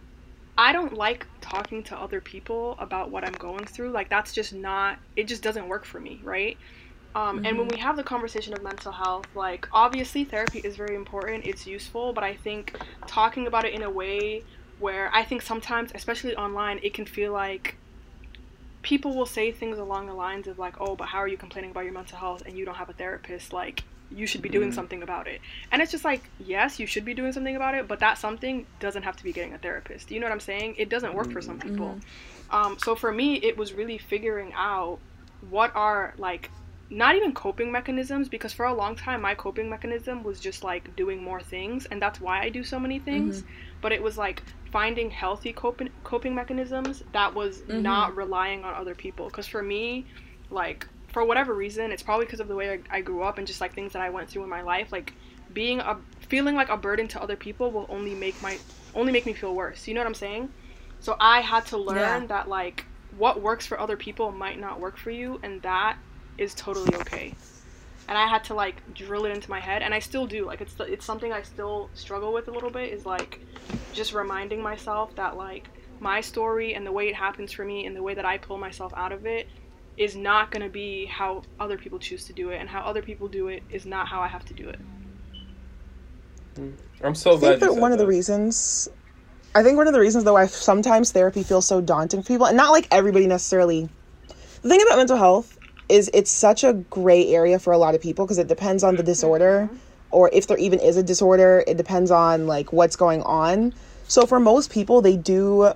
[0.57, 3.91] I don't like talking to other people about what I'm going through.
[3.91, 6.57] Like that's just not it just doesn't work for me, right?
[7.13, 7.45] Um, mm-hmm.
[7.45, 7.85] And when we mm-hmm.
[7.85, 12.23] have the conversation of mental health, like obviously therapy is very important, it's useful, but
[12.23, 12.75] I think
[13.05, 14.43] talking about it in a way
[14.79, 17.75] where I think sometimes, especially online, it can feel like
[18.81, 21.71] people will say things along the lines of like, "Oh, but how are you complaining
[21.71, 24.69] about your mental health and you don't have a therapist?" Like you should be doing
[24.69, 24.75] mm-hmm.
[24.75, 25.41] something about it.
[25.71, 28.65] And it's just like, yes, you should be doing something about it, but that something
[28.79, 30.11] doesn't have to be getting a therapist.
[30.11, 30.75] You know what I'm saying?
[30.77, 31.87] It doesn't work for some people.
[31.87, 32.55] Mm-hmm.
[32.55, 34.99] Um, so for me, it was really figuring out
[35.49, 36.51] what are like
[36.91, 40.93] not even coping mechanisms because for a long time my coping mechanism was just like
[40.97, 43.51] doing more things and that's why I do so many things mm-hmm.
[43.79, 47.81] but it was like finding healthy coping coping mechanisms that was mm-hmm.
[47.81, 50.05] not relying on other people because for me
[50.49, 53.47] like for whatever reason it's probably because of the way I, I grew up and
[53.47, 55.13] just like things that I went through in my life like
[55.53, 58.57] being a feeling like a burden to other people will only make my
[58.93, 60.49] only make me feel worse you know what I'm saying
[60.99, 62.27] so I had to learn yeah.
[62.27, 62.85] that like
[63.17, 65.97] what works for other people might not work for you and that
[66.37, 67.33] is totally okay.
[68.07, 70.45] And I had to like drill it into my head, and I still do.
[70.45, 72.91] Like it's it's something I still struggle with a little bit.
[72.91, 73.39] Is like
[73.93, 77.95] just reminding myself that like my story and the way it happens for me and
[77.95, 79.47] the way that I pull myself out of it
[79.97, 83.01] is not going to be how other people choose to do it, and how other
[83.01, 84.79] people do it is not how I have to do it.
[86.55, 86.73] Mm.
[87.03, 87.55] I'm so glad.
[87.55, 87.95] I think that one that.
[87.95, 88.89] of the reasons.
[89.53, 92.47] I think one of the reasons, though, I sometimes therapy feels so daunting for people,
[92.47, 93.89] and not like everybody necessarily.
[94.61, 95.57] The thing about mental health
[95.91, 98.95] is it's such a gray area for a lot of people because it depends on
[98.95, 99.07] the mm-hmm.
[99.07, 99.69] disorder
[100.09, 103.73] or if there even is a disorder it depends on like what's going on.
[104.07, 105.73] So for most people they do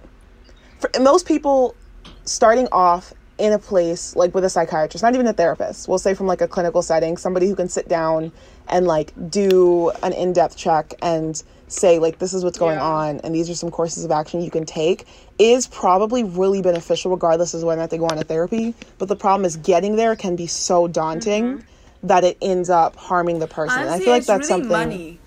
[0.80, 1.76] for most people
[2.24, 6.14] starting off in a place like with a psychiatrist not even a therapist we'll say
[6.14, 8.32] from like a clinical setting somebody who can sit down
[8.70, 12.84] and like do an in-depth check and say like this is what's going yeah.
[12.84, 15.08] on and these are some courses of action you can take
[15.40, 19.08] is probably really beneficial regardless of whether or not they go on a therapy but
[19.08, 22.08] the problem is getting there can be so daunting mm-hmm.
[22.08, 25.20] that it ends up harming the person Honestly, i feel like that's really something money.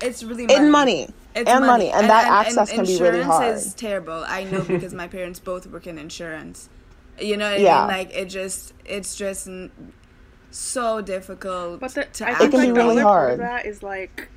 [0.00, 0.58] it's really money.
[0.58, 1.90] in money it's and money, money.
[1.90, 3.42] And, and, that and, access can be really hard.
[3.42, 4.24] Insurance is terrible.
[4.26, 6.70] I know because my parents both work in insurance.
[7.20, 7.84] You know what yeah.
[7.84, 7.96] I mean?
[7.98, 9.46] Like it just, it's just
[10.50, 11.80] so difficult.
[11.80, 13.40] But the, to I think it can be really hard.
[13.40, 14.30] that is like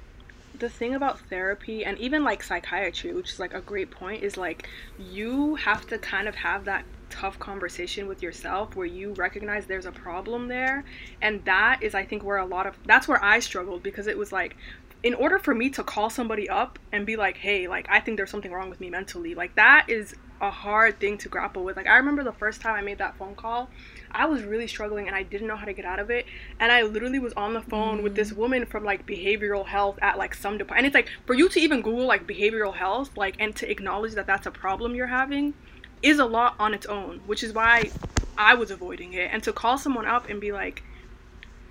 [0.59, 4.37] the thing about therapy and even like psychiatry, which is like a great point, is
[4.37, 4.67] like
[4.97, 9.85] you have to kind of have that tough conversation with yourself where you recognize there's
[9.85, 10.83] a problem there.
[11.21, 14.17] And that is, I think, where a lot of that's where I struggled because it
[14.17, 14.55] was like,
[15.01, 18.17] in order for me to call somebody up and be like, hey, like, I think
[18.17, 21.77] there's something wrong with me mentally, like, that is a hard thing to grapple with.
[21.77, 23.69] Like, I remember the first time I made that phone call,
[24.11, 26.25] I was really struggling and I didn't know how to get out of it.
[26.59, 28.03] And I literally was on the phone mm.
[28.03, 28.37] with this mm.
[28.37, 30.79] woman from like behavioral health at like some department.
[30.79, 34.13] And it's like for you to even Google like behavioral health, like, and to acknowledge
[34.13, 35.53] that that's a problem you're having
[36.01, 37.91] is a lot on its own, which is why
[38.37, 39.29] I was avoiding it.
[39.31, 40.83] And to call someone up and be like,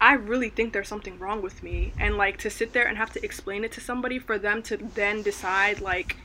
[0.00, 1.92] I really think there's something wrong with me.
[1.98, 4.76] And like to sit there and have to explain it to somebody for them to
[4.76, 6.16] then decide, like,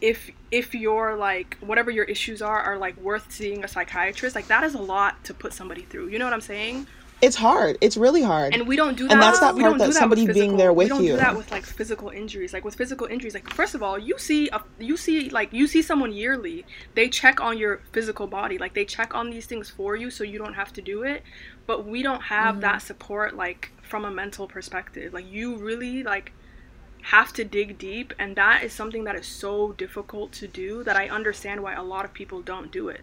[0.00, 4.48] if if your like whatever your issues are are like worth seeing a psychiatrist like
[4.48, 6.08] that is a lot to put somebody through.
[6.08, 6.86] You know what i'm saying?
[7.22, 7.76] It's hard.
[7.82, 8.54] It's really hard.
[8.54, 10.72] And we don't do that and that's that part that, that somebody physical, being there
[10.72, 11.12] with you we don't you.
[11.12, 13.34] do that with like physical injuries like with physical injuries.
[13.34, 17.08] Like first of all you see a, you see like you see someone yearly they
[17.10, 20.38] check on your physical body like they check on these things for you so you
[20.38, 21.22] don't have to do it.
[21.66, 22.62] But we don't have mm-hmm.
[22.62, 25.12] that support like from a mental perspective.
[25.12, 26.32] Like you really like
[27.02, 30.96] have to dig deep and that is something that is so difficult to do that
[30.96, 33.02] I understand why a lot of people don't do it.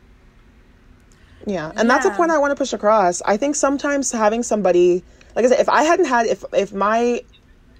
[1.45, 1.83] Yeah, and yeah.
[1.83, 3.21] that's a point I want to push across.
[3.21, 5.03] I think sometimes having somebody
[5.35, 7.21] like I said if I hadn't had if if my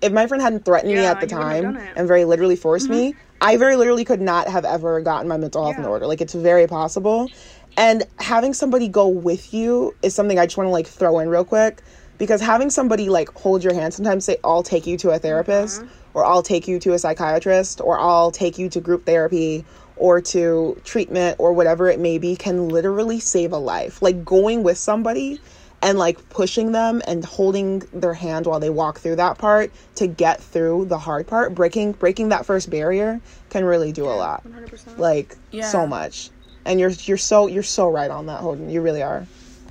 [0.01, 3.13] if my friend hadn't threatened yeah, me at the time and very literally forced mm-hmm.
[3.13, 5.84] me, I very literally could not have ever gotten my mental health yeah.
[5.84, 6.06] in order.
[6.06, 7.30] Like it's very possible.
[7.77, 11.30] And having somebody go with you is something I just want to like throw in
[11.30, 11.82] real quick
[12.17, 15.82] because having somebody like hold your hand sometimes say I'll take you to a therapist
[15.82, 19.63] mm-hmm or I'll take you to a psychiatrist, or I'll take you to group therapy,
[19.97, 24.01] or to treatment or whatever it may be can literally save a life.
[24.01, 25.39] Like going with somebody
[25.84, 30.08] and like pushing them and holding their hand while they walk through that part to
[30.08, 34.43] get through the hard part breaking breaking that first barrier can really do a lot
[34.43, 34.97] 100%.
[34.97, 35.69] like yeah.
[35.69, 36.32] so much
[36.65, 39.27] and you're you're so you're so right on that Hodan you really are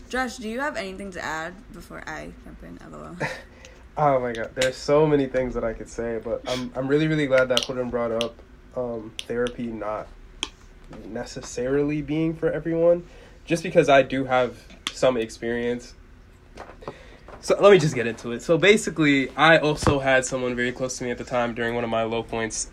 [0.08, 3.16] Josh do you have anything to add before I jump in lol
[3.96, 7.08] oh my god there's so many things that I could say but I'm I'm really
[7.08, 8.34] really glad that Hodan brought up
[8.76, 10.06] um, therapy not
[11.06, 13.04] necessarily being for everyone
[13.44, 14.58] just because I do have
[14.92, 15.94] some experience.
[17.40, 18.42] So let me just get into it.
[18.42, 21.84] So basically, I also had someone very close to me at the time during one
[21.84, 22.68] of my low points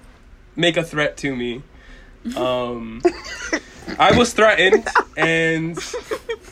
[0.56, 1.62] make a threat to me.
[2.36, 3.02] Um,
[4.00, 5.78] I was threatened, and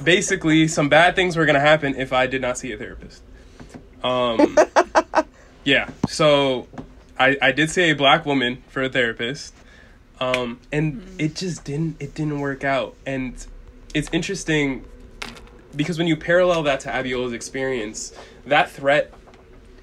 [0.04, 3.24] basically, some bad things were gonna happen if I did not see a therapist.
[4.04, 4.58] Um,
[5.64, 5.90] yeah.
[6.08, 6.68] So
[7.20, 9.54] I I did see a black woman for a therapist.
[10.20, 11.20] Um, and mm-hmm.
[11.20, 13.44] it just didn't it didn't work out and
[13.94, 14.86] it's interesting
[15.76, 18.14] because when you parallel that to Abiola's experience,
[18.46, 19.14] that threat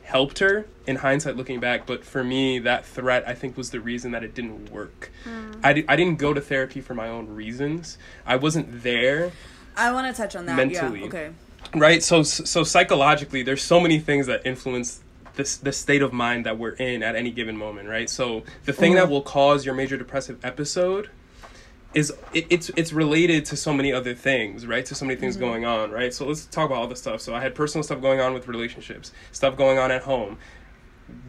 [0.03, 3.79] helped her in hindsight looking back but for me that threat i think was the
[3.79, 5.61] reason that it didn't work mm.
[5.63, 9.33] I, di- I didn't go to therapy for my own reasons i wasn't there
[9.77, 11.31] i want to touch on that mentally yeah, okay
[11.75, 15.01] right so so psychologically there's so many things that influence
[15.35, 18.73] this the state of mind that we're in at any given moment right so the
[18.73, 18.97] thing mm.
[18.97, 21.11] that will cause your major depressive episode
[21.95, 24.85] is it, it's it's related to so many other things, right?
[24.87, 25.45] To so many things mm-hmm.
[25.45, 26.13] going on, right?
[26.13, 27.21] So let's talk about all the stuff.
[27.21, 30.39] So I had personal stuff going on with relationships, stuff going on at home,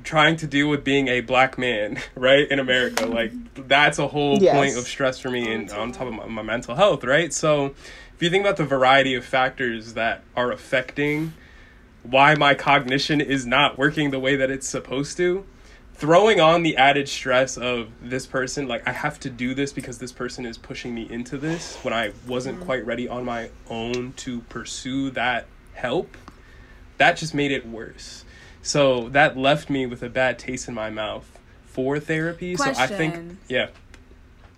[0.04, 3.06] trying to deal with being a black man, right, in America.
[3.06, 3.32] Like
[3.68, 4.56] that's a whole yes.
[4.56, 7.34] point of stress for me, and on top of my, my mental health, right?
[7.34, 7.74] So
[8.20, 11.32] if you think about the variety of factors that are affecting
[12.04, 15.46] why my cognition is not working the way that it's supposed to
[15.94, 20.00] throwing on the added stress of this person like i have to do this because
[20.00, 22.66] this person is pushing me into this when i wasn't mm-hmm.
[22.66, 26.18] quite ready on my own to pursue that help
[26.98, 28.26] that just made it worse
[28.62, 32.76] so that left me with a bad taste in my mouth for therapy Question.
[32.76, 33.70] so i think yeah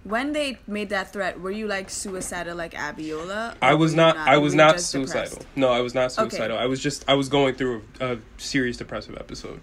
[0.04, 4.28] when they made that threat were you like suicidal like abiola i was not, not,
[4.28, 5.48] i was not suicidal depressed?
[5.56, 6.58] no i was not suicidal.
[6.58, 6.64] Okay.
[6.64, 9.60] i was just i was going through a, a serious depressive episode.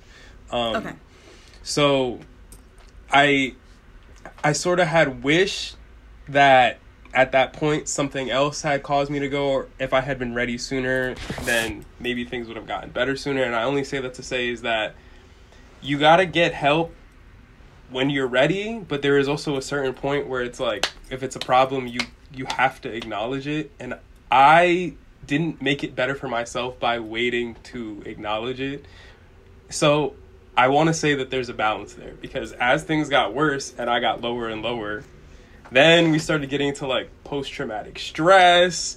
[0.51, 0.93] Um, okay.
[1.63, 2.21] so
[3.11, 3.55] I
[4.43, 5.77] I sort of had wished
[6.29, 6.79] that
[7.15, 10.35] at that point something else had caused me to go or if I had been
[10.35, 13.43] ready sooner then maybe things would have gotten better sooner.
[13.43, 14.95] And I only say that to say is that
[15.81, 16.95] you got to get help
[17.91, 21.37] when you're ready but there is also a certain point where it's like if it's
[21.37, 22.01] a problem you
[22.35, 23.95] you have to acknowledge it and
[24.31, 24.95] I
[25.27, 28.85] didn't make it better for myself by waiting to acknowledge it
[29.71, 30.15] so
[30.59, 33.89] I want to say that there's a balance there because as things got worse and
[33.89, 35.05] I got lower and lower,
[35.71, 38.97] then we started getting into like post traumatic stress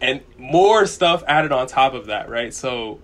[0.00, 2.54] and more stuff added on top of that, right?
[2.54, 3.00] So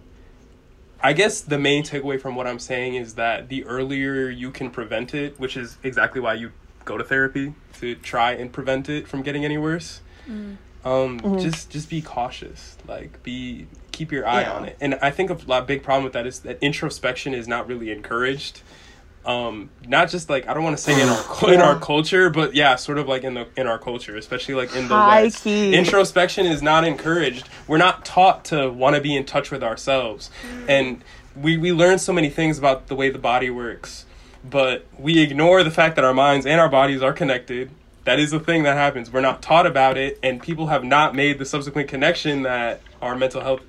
[1.03, 4.71] I guess the main takeaway from what I'm saying is that the earlier you can
[4.71, 6.53] prevent it, which is exactly why you
[6.85, 10.01] go to therapy to try and prevent it from getting any worse.
[10.29, 10.57] Mm.
[10.85, 11.39] Um, mm-hmm.
[11.39, 12.77] just just be cautious.
[12.87, 14.53] Like be keep your eye yeah.
[14.53, 14.77] on it.
[14.81, 17.91] And I think a lot, big problem with that is that introspection is not really
[17.91, 18.63] encouraged.
[19.25, 22.55] Um, not just like I don't want to say in our in our culture, but
[22.55, 25.45] yeah, sort of like in the in our culture, especially like in the High West.
[25.45, 25.75] Key.
[25.75, 27.49] Introspection is not encouraged.
[27.67, 30.69] We're not taught to want to be in touch with ourselves, mm.
[30.69, 31.05] and
[31.37, 34.07] we we learn so many things about the way the body works,
[34.49, 37.71] but we ignore the fact that our minds and our bodies are connected.
[38.05, 39.13] That is the thing that happens.
[39.13, 43.15] We're not taught about it, and people have not made the subsequent connection that our
[43.15, 43.61] mental health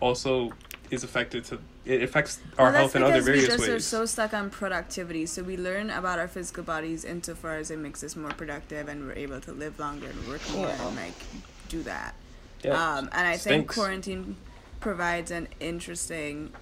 [0.00, 0.52] also
[0.90, 3.60] is affected to it affects our well, health in other various ways.
[3.60, 7.56] We just are so stuck on productivity, so we learn about our physical bodies insofar
[7.56, 10.68] as it makes us more productive, and we're able to live longer and work more
[10.68, 10.86] yeah.
[10.86, 11.14] and like
[11.68, 12.14] do that.
[12.62, 13.44] Yeah, um, and I Stinks.
[13.44, 14.36] think quarantine
[14.80, 16.52] provides an interesting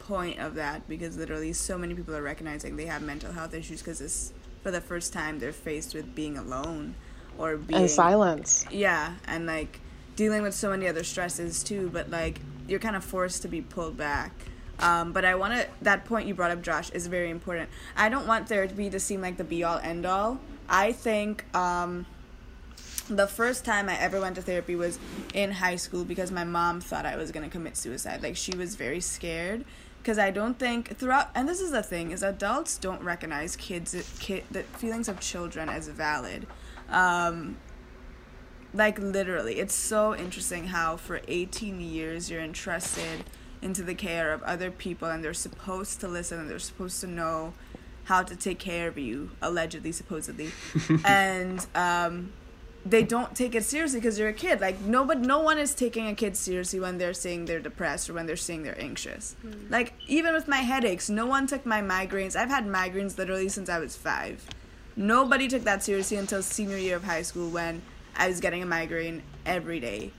[0.00, 3.80] point of that because literally so many people are recognizing they have mental health issues
[3.80, 6.94] because it's for the first time they're faced with being alone
[7.38, 8.64] or being and silence.
[8.70, 9.80] Yeah, and like
[10.16, 13.60] dealing with so many other stresses too, but like you're kind of forced to be
[13.60, 14.32] pulled back.
[14.78, 17.70] Um, but I want to, that point you brought up, Josh, is very important.
[17.96, 20.38] I don't want therapy to seem like the be all end all.
[20.68, 22.06] I think um,
[23.08, 24.98] the first time I ever went to therapy was
[25.32, 28.22] in high school because my mom thought I was going to commit suicide.
[28.22, 29.64] Like, she was very scared
[30.06, 33.92] because I don't think throughout and this is the thing is adults don't recognize kids
[34.20, 36.46] kid the feelings of children as valid.
[36.88, 37.56] Um,
[38.72, 43.24] like literally, it's so interesting how for 18 years you're entrusted
[43.62, 47.06] into the care of other people and they're supposed to listen and they're supposed to
[47.06, 47.52] know
[48.04, 50.52] how to take care of you, allegedly, supposedly,
[51.04, 52.32] and um,
[52.84, 54.60] they don't take it seriously because you're a kid.
[54.60, 58.14] Like nobody, no one is taking a kid seriously when they're saying they're depressed or
[58.14, 59.34] when they're saying they're anxious.
[59.44, 59.70] Mm.
[59.70, 62.36] Like even with my headaches, no one took my migraines.
[62.36, 64.44] I've had migraines literally since I was five.
[64.94, 67.82] Nobody took that seriously until senior year of high school when
[68.16, 70.12] I was getting a migraine every day,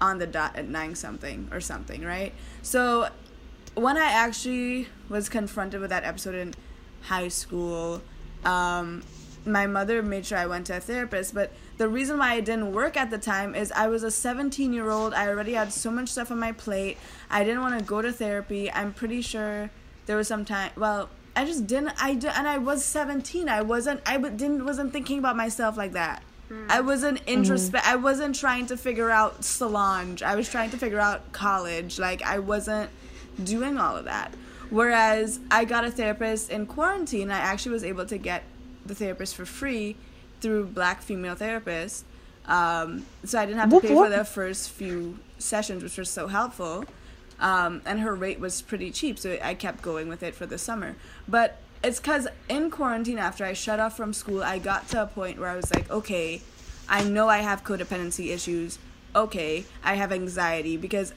[0.00, 2.32] on the dot at nine something or something, right?
[2.62, 3.08] So
[3.74, 6.54] when I actually was confronted with that episode in
[7.02, 8.02] high school,
[8.44, 9.02] um,
[9.46, 12.72] my mother made sure I went to a therapist, but the reason why it didn't
[12.72, 15.14] work at the time is I was a 17 year old.
[15.14, 16.98] I already had so much stuff on my plate.
[17.30, 18.70] I didn't want to go to therapy.
[18.70, 19.70] I'm pretty sure
[20.06, 20.72] there was some time.
[20.76, 21.94] Well, I just didn't.
[21.98, 23.48] I and I was 17.
[23.48, 24.00] I wasn't.
[24.04, 24.64] I didn't.
[24.64, 26.22] Wasn't thinking about myself like that.
[26.50, 26.66] Mm.
[26.68, 27.84] I wasn't introspect.
[27.84, 27.92] Mm-hmm.
[27.92, 30.22] I wasn't trying to figure out Solange.
[30.22, 31.98] I was trying to figure out college.
[31.98, 32.90] Like I wasn't
[33.42, 34.34] doing all of that.
[34.70, 37.30] Whereas I got a therapist in quarantine.
[37.30, 38.44] I actually was able to get
[38.86, 39.96] the therapist for free
[40.40, 42.02] through black female therapists.
[42.46, 46.28] Um, so I didn't have to pay for the first few sessions, which was so
[46.28, 46.84] helpful.
[47.38, 50.58] Um, and her rate was pretty cheap, so I kept going with it for the
[50.58, 50.96] summer.
[51.26, 55.06] But it's because in quarantine, after I shut off from school, I got to a
[55.06, 56.42] point where I was like, okay,
[56.88, 58.78] I know I have codependency issues.
[59.14, 61.14] Okay, I have anxiety because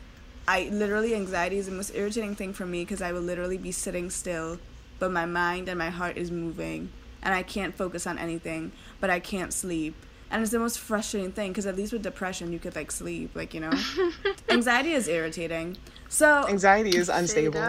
[0.47, 3.71] I literally anxiety is the most irritating thing for me because I will literally be
[3.71, 4.59] sitting still,
[4.99, 6.89] but my mind and my heart is moving
[7.21, 9.95] and I can't focus on anything, but I can't sleep.
[10.29, 13.35] And it's the most frustrating thing because at least with depression you could like sleep,
[13.35, 13.71] like you know.
[14.49, 15.77] anxiety is irritating.
[16.09, 17.61] So anxiety is unstable.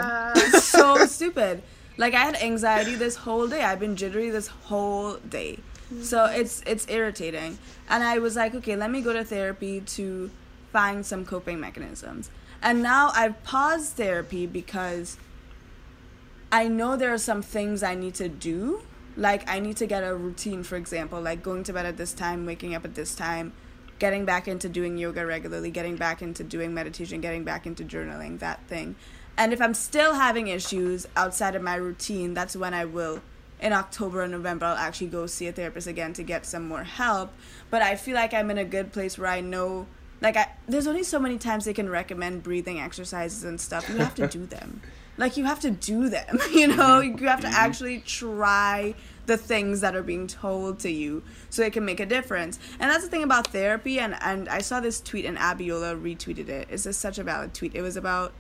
[0.61, 1.62] So stupid.
[1.97, 3.62] Like I had anxiety this whole day.
[3.62, 5.59] I've been jittery this whole day.
[6.03, 6.38] So mm.
[6.38, 7.59] it's it's irritating.
[7.88, 10.30] And I was like, okay, let me go to therapy to
[10.72, 12.30] find some coping mechanisms.
[12.62, 15.18] And now I've paused therapy because
[16.51, 18.82] I know there are some things I need to do
[19.16, 22.12] like i need to get a routine for example like going to bed at this
[22.12, 23.53] time waking up at this time
[23.99, 28.38] getting back into doing yoga regularly getting back into doing meditation getting back into journaling
[28.40, 28.95] that thing
[29.37, 33.20] and if i'm still having issues outside of my routine that's when i will
[33.61, 36.85] in october and november i'll actually go see a therapist again to get some more
[36.85, 37.32] help.
[37.70, 39.87] But i feel like i'm in a good place where i know
[40.24, 43.89] like I, there's only so many times they can recommend breathing exercises and stuff.
[43.91, 44.80] You have to do them.
[45.16, 46.99] Like you have to do them you know?
[46.99, 47.55] You have to mm-hmm.
[47.55, 52.07] actually try the things that are being told to you so it can make a
[52.07, 52.59] difference.
[52.80, 56.49] And that's the thing about therapy and and i saw this tweet and abiola retweeted
[56.49, 56.66] it.
[56.68, 57.76] It's just such a valid tweet.
[57.76, 58.32] It was about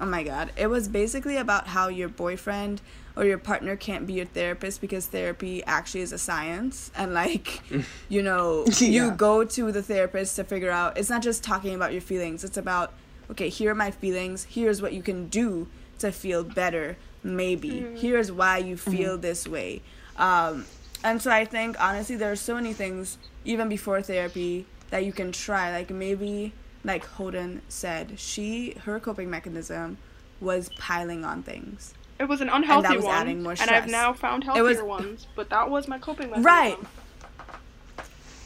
[0.00, 0.52] oh my god.
[0.56, 2.80] It was basically about how your boyfriend
[3.16, 6.90] or your partner can't be your therapist because therapy actually is a science.
[6.96, 7.62] And like
[8.08, 8.88] you know yeah.
[8.88, 12.44] you go to the therapist to figure out it's not just talking about your feelings.
[12.44, 12.92] It's about
[13.30, 14.46] okay here are my feelings.
[14.50, 15.68] Here's what you can do
[15.98, 17.70] to feel better maybe.
[17.70, 17.96] Mm-hmm.
[17.96, 19.22] here's why you feel mm-hmm.
[19.22, 19.80] this way.
[20.16, 20.66] Um,
[21.02, 25.12] and so i think honestly there are so many things even before therapy that you
[25.12, 25.72] can try.
[25.72, 26.52] Like maybe
[26.84, 29.98] like Hodan said she her coping mechanism
[30.40, 34.64] was piling on things it was an unhealthy was one and i've now found healthier
[34.64, 36.78] was, ones but that was my coping mechanism right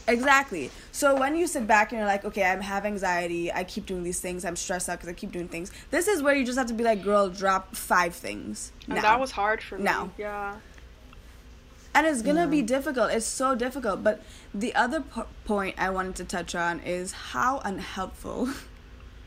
[0.09, 0.71] Exactly.
[0.91, 4.03] So when you sit back and you're like, okay, I have anxiety, I keep doing
[4.03, 5.71] these things, I'm stressed out because I keep doing things.
[5.91, 8.73] This is where you just have to be like, girl, drop five things.
[8.87, 9.03] And now.
[9.03, 9.85] that was hard for me.
[9.85, 10.11] Now.
[10.17, 10.57] Yeah.
[11.99, 12.47] And it's gonna yeah.
[12.47, 13.11] be difficult.
[13.11, 14.05] It's so difficult.
[14.05, 14.23] But
[14.55, 18.51] the other po- point I wanted to touch on is how unhelpful,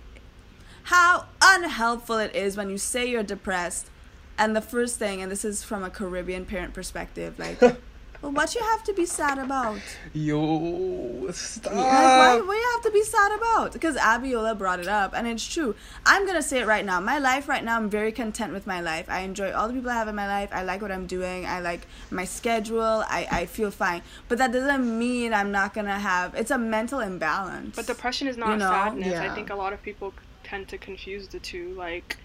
[0.84, 3.89] how unhelpful it is when you say you're depressed,
[4.38, 7.59] and the first thing, and this is from a Caribbean parent perspective, like.
[8.22, 9.80] Well, what you have to be sad about?
[10.13, 11.74] Yo, stop.
[11.74, 13.74] Like, why, what you have to be sad about?
[13.74, 15.76] Because Abiola brought it up, and it's true.
[16.05, 16.99] I'm gonna say it right now.
[16.99, 19.09] My life right now, I'm very content with my life.
[19.09, 20.49] I enjoy all the people I have in my life.
[20.51, 21.47] I like what I'm doing.
[21.47, 23.03] I like my schedule.
[23.07, 24.03] I, I feel fine.
[24.28, 26.36] But that doesn't mean I'm not gonna have.
[26.36, 27.76] It's a mental imbalance.
[27.76, 28.69] But depression is not you know?
[28.69, 29.07] sadness.
[29.07, 29.32] Yeah.
[29.32, 30.13] I think a lot of people
[30.43, 31.74] tend to confuse the two.
[31.74, 32.17] Like,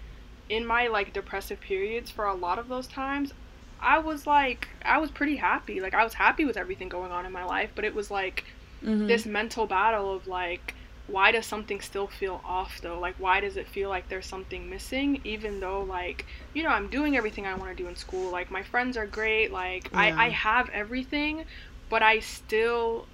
[0.47, 3.33] in my like depressive periods, for a lot of those times,
[3.79, 5.81] I was like, I was pretty happy.
[5.81, 8.43] Like, I was happy with everything going on in my life, but it was like
[8.83, 9.07] mm-hmm.
[9.07, 10.73] this mental battle of like,
[11.07, 12.99] why does something still feel off though?
[12.99, 16.89] Like, why does it feel like there's something missing, even though, like, you know, I'm
[16.89, 18.31] doing everything I want to do in school.
[18.31, 19.51] Like, my friends are great.
[19.51, 19.99] Like, yeah.
[19.99, 21.45] I, I have everything,
[21.89, 23.07] but I still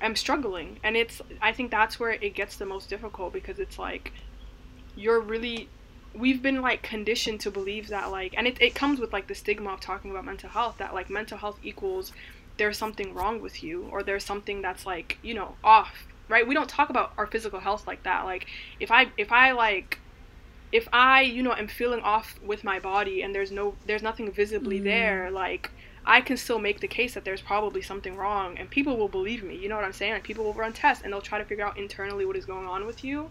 [0.00, 0.80] am struggling.
[0.82, 4.12] And it's, I think that's where it gets the most difficult because it's like,
[4.96, 5.68] you're really
[6.14, 9.34] we've been like conditioned to believe that like and it, it comes with like the
[9.34, 12.12] stigma of talking about mental health that like mental health equals
[12.56, 16.54] there's something wrong with you or there's something that's like you know off right we
[16.54, 18.46] don't talk about our physical health like that like
[18.80, 19.98] if i if i like
[20.72, 24.30] if I, you know, am feeling off with my body and there's no there's nothing
[24.30, 24.84] visibly mm.
[24.84, 25.70] there, like
[26.04, 29.42] I can still make the case that there's probably something wrong and people will believe
[29.42, 29.56] me.
[29.56, 30.12] You know what I'm saying?
[30.12, 32.66] Like people will run tests and they'll try to figure out internally what is going
[32.66, 33.30] on with you.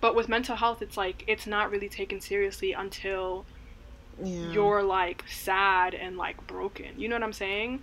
[0.00, 3.46] But with mental health, it's like it's not really taken seriously until
[4.22, 4.52] yeah.
[4.52, 6.98] you're like sad and like broken.
[6.98, 7.82] You know what I'm saying?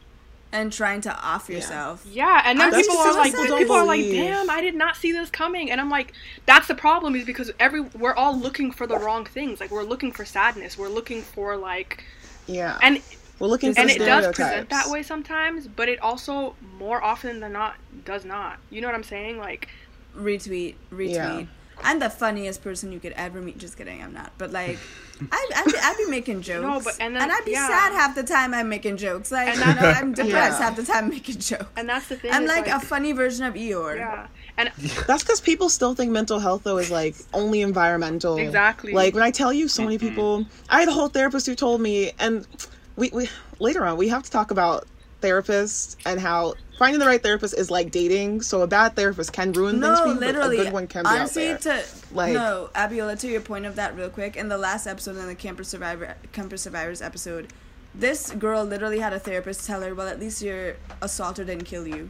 [0.51, 2.05] And trying to off yourself.
[2.07, 3.71] Yeah, and then people are like, people believe.
[3.71, 5.71] are like, damn, I did not see this coming.
[5.71, 6.13] And I'm like,
[6.45, 9.59] that's the problem is because every we're all looking for the wrong things.
[9.59, 10.77] Like we're looking for sadness.
[10.77, 12.03] We're looking for like,
[12.45, 13.01] yeah, and
[13.39, 17.39] we're looking for and it does present that way sometimes, but it also more often
[17.39, 18.59] than not does not.
[18.69, 19.39] You know what I'm saying?
[19.39, 19.69] Like,
[20.15, 21.09] retweet, retweet.
[21.09, 21.45] Yeah.
[21.81, 23.57] I'm the funniest person you could ever meet.
[23.57, 24.31] Just kidding, I'm not.
[24.37, 24.77] But like,
[25.31, 26.63] I'd, I'd, be, I'd be making jokes.
[26.63, 27.67] No, but and, then, and I'd be yeah.
[27.67, 29.31] sad half the time I'm making jokes.
[29.31, 30.65] Like, and you know, I'm depressed yeah.
[30.65, 31.65] half the time making jokes.
[31.75, 32.31] And that's the thing.
[32.31, 33.97] I'm like, like, a funny version of Eeyore.
[33.97, 34.27] Yeah.
[34.57, 34.71] And
[35.07, 38.37] that's because people still think mental health though is like only environmental.
[38.37, 38.93] Exactly.
[38.93, 40.45] Like when I tell you, so many people.
[40.69, 42.47] I had a whole therapist who told me, and
[42.95, 44.87] we, we later on we have to talk about
[45.21, 48.41] therapists and how finding the right therapist is like dating.
[48.41, 50.87] So a bad therapist can ruin no, things for you, literally, but a good one
[50.87, 51.83] can be honestly, out there.
[51.83, 54.35] To, like no, Abiola, to your point of that, real quick.
[54.35, 57.53] In the last episode, in the Camper Survivor, Campus Survivors episode,
[57.93, 61.87] this girl literally had a therapist tell her, "Well, at least your assaulter didn't kill
[61.87, 62.09] you."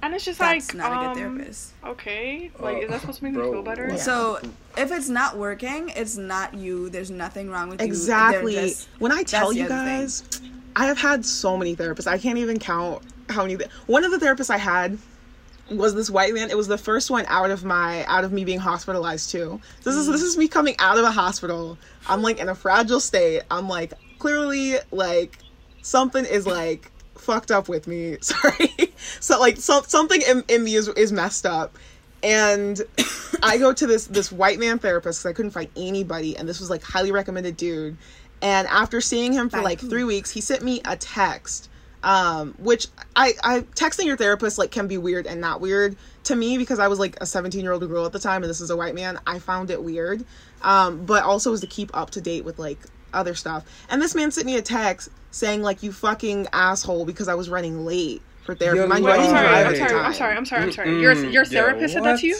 [0.00, 1.72] And it's just That's like not um, a good um, therapist.
[1.84, 3.88] Okay, like uh, is that supposed to make bro, me feel better?
[3.88, 3.96] Yeah.
[3.96, 4.40] So
[4.76, 6.88] if it's not working, it's not you.
[6.88, 8.54] There's nothing wrong with exactly.
[8.54, 8.60] you.
[8.60, 8.94] Exactly.
[9.00, 10.62] When I tell you guys, thing.
[10.76, 12.06] I have had so many therapists.
[12.06, 13.56] I can't even count how many.
[13.86, 14.98] One of the therapists I had
[15.70, 16.50] was this white man.
[16.50, 19.60] It was the first one out of my out of me being hospitalized too.
[19.84, 21.78] This is this is me coming out of a hospital.
[22.06, 23.42] I'm like in a fragile state.
[23.50, 25.38] I'm like clearly like
[25.82, 28.18] something is like fucked up with me.
[28.20, 28.92] Sorry.
[29.20, 31.76] so like so, something in, in me is is messed up.
[32.22, 32.80] And
[33.42, 36.60] I go to this this white man therapist because I couldn't find anybody, and this
[36.60, 37.96] was like highly recommended dude.
[38.40, 41.68] And after seeing him for like three weeks, he sent me a text
[42.02, 42.86] um which
[43.16, 46.78] i i texting your therapist like can be weird and not weird to me because
[46.78, 48.76] i was like a 17 year old girl at the time and this is a
[48.76, 49.18] white man.
[49.26, 50.24] I found it weird.
[50.62, 52.78] Um but also was to keep up to date with like
[53.12, 53.64] other stuff.
[53.88, 57.48] And this man sent me a text saying like you fucking asshole because i was
[57.48, 58.86] running late for therapy.
[58.86, 61.00] Mind you, I'm, sorry, I'm, sorry, I'm sorry i'm sorry i'm sorry.
[61.00, 62.38] Your your therapist said that to you?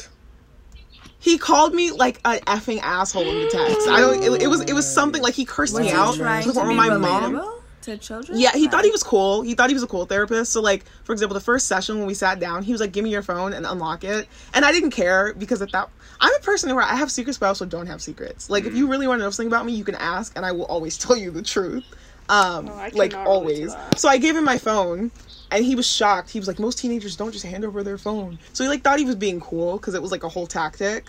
[1.21, 3.89] he called me like an effing asshole in the text.
[3.89, 4.23] I don't.
[4.23, 4.61] It, it was.
[4.63, 6.15] It was something like he cursed was me out.
[6.15, 7.58] Trying to be my mom
[7.89, 8.39] to children?
[8.39, 9.43] Yeah, he thought he was cool.
[9.43, 10.53] He thought he was a cool therapist.
[10.53, 13.05] So like, for example, the first session when we sat down, he was like, "Give
[13.05, 15.89] me your phone and unlock it," and I didn't care because at that,
[16.21, 18.51] I'm a person where I have secrets, but I also don't have secrets.
[18.51, 20.53] Like, if you really want to know something about me, you can ask, and I
[20.53, 21.85] will always tell you the truth.
[22.29, 23.75] Um, oh, like always.
[23.97, 25.11] So I gave him my phone,
[25.51, 26.31] and he was shocked.
[26.31, 28.99] He was like, "Most teenagers don't just hand over their phone." So he like thought
[28.99, 31.07] he was being cool because it was like a whole tactic.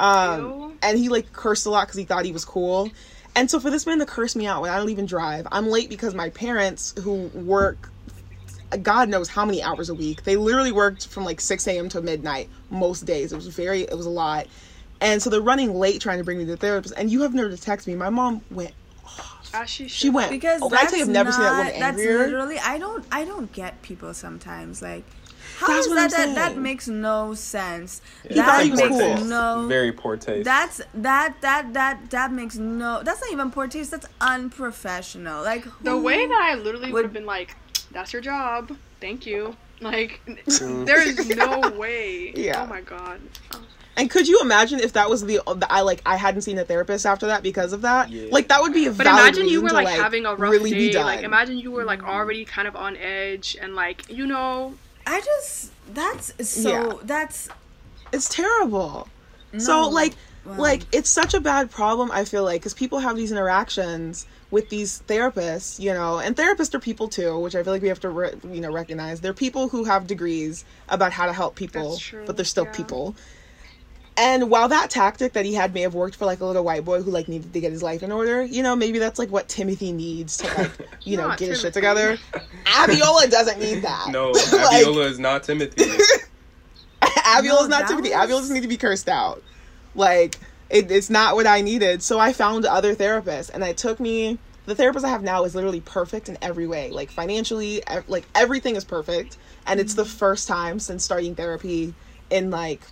[0.00, 2.90] Um, and he like cursed a lot because he thought he was cool.
[3.38, 5.68] And so for this man to curse me out when I don't even drive, I'm
[5.68, 7.92] late because my parents, who work
[8.82, 11.88] God knows how many hours a week, they literally worked from like 6 a.m.
[11.90, 13.32] to midnight most days.
[13.32, 14.48] It was very, it was a lot.
[15.00, 16.94] And so they're running late trying to bring me to the therapist.
[16.96, 17.94] And you have never to text me.
[17.94, 18.72] My mom went
[19.06, 21.58] As ah, she, she went because oh, I tell you, I've never not, seen that
[21.58, 22.18] woman angrier.
[22.18, 25.04] That's literally I don't I don't get people sometimes like
[25.58, 26.34] how that's is that, that?
[26.36, 28.00] That makes no sense.
[28.30, 29.24] Yeah, that makes cool.
[29.24, 30.44] no very poor taste.
[30.44, 33.02] That's that that that that makes no.
[33.02, 33.90] That's not even poor taste.
[33.90, 35.42] That's unprofessional.
[35.42, 37.56] Like the way that I literally would have been like,
[37.90, 38.76] "That's your job.
[39.00, 40.86] Thank you." Like mm.
[40.86, 42.32] there is no way.
[42.36, 42.62] Yeah.
[42.62, 43.20] Oh my god.
[43.52, 43.60] Oh.
[43.96, 46.64] And could you imagine if that was the, the, I like I hadn't seen a
[46.64, 48.10] therapist after that because of that?
[48.10, 48.28] Yeah.
[48.30, 50.70] Like that would be a but imagine you were like, like, having a rough really
[50.92, 51.02] day.
[51.02, 54.74] Like imagine you were like already kind of on edge and like you know
[55.08, 56.92] I just that's so yeah.
[57.04, 57.48] that's
[58.12, 59.08] it's terrible.
[59.54, 59.58] No.
[59.58, 60.58] So like wow.
[60.58, 64.68] like it's such a bad problem I feel like cuz people have these interactions with
[64.68, 68.00] these therapists, you know, and therapists are people too, which I feel like we have
[68.00, 69.22] to re- you know recognize.
[69.22, 72.72] They're people who have degrees about how to help people, but they're still yeah.
[72.72, 73.16] people.
[74.18, 76.84] And while that tactic that he had may have worked for like a little white
[76.84, 79.30] boy who like needed to get his life in order, you know, maybe that's like
[79.30, 80.72] what Timothy needs to like,
[81.04, 81.52] you know, get Timothy.
[81.52, 82.18] his shit together.
[82.64, 84.08] Abiola doesn't need that.
[84.10, 84.44] No, like,
[84.84, 85.84] Abiola is not Timothy.
[87.00, 88.10] Abiola is no, not Timothy.
[88.10, 88.18] Was...
[88.18, 89.40] Abiola doesn't need to be cursed out.
[89.94, 90.36] Like,
[90.68, 92.02] it, it's not what I needed.
[92.02, 94.38] So I found other therapists, and it took me.
[94.66, 96.90] The therapist I have now is literally perfect in every way.
[96.90, 100.18] Like financially, like everything is perfect, and it's the mm-hmm.
[100.18, 101.94] first time since starting therapy
[102.28, 102.82] in like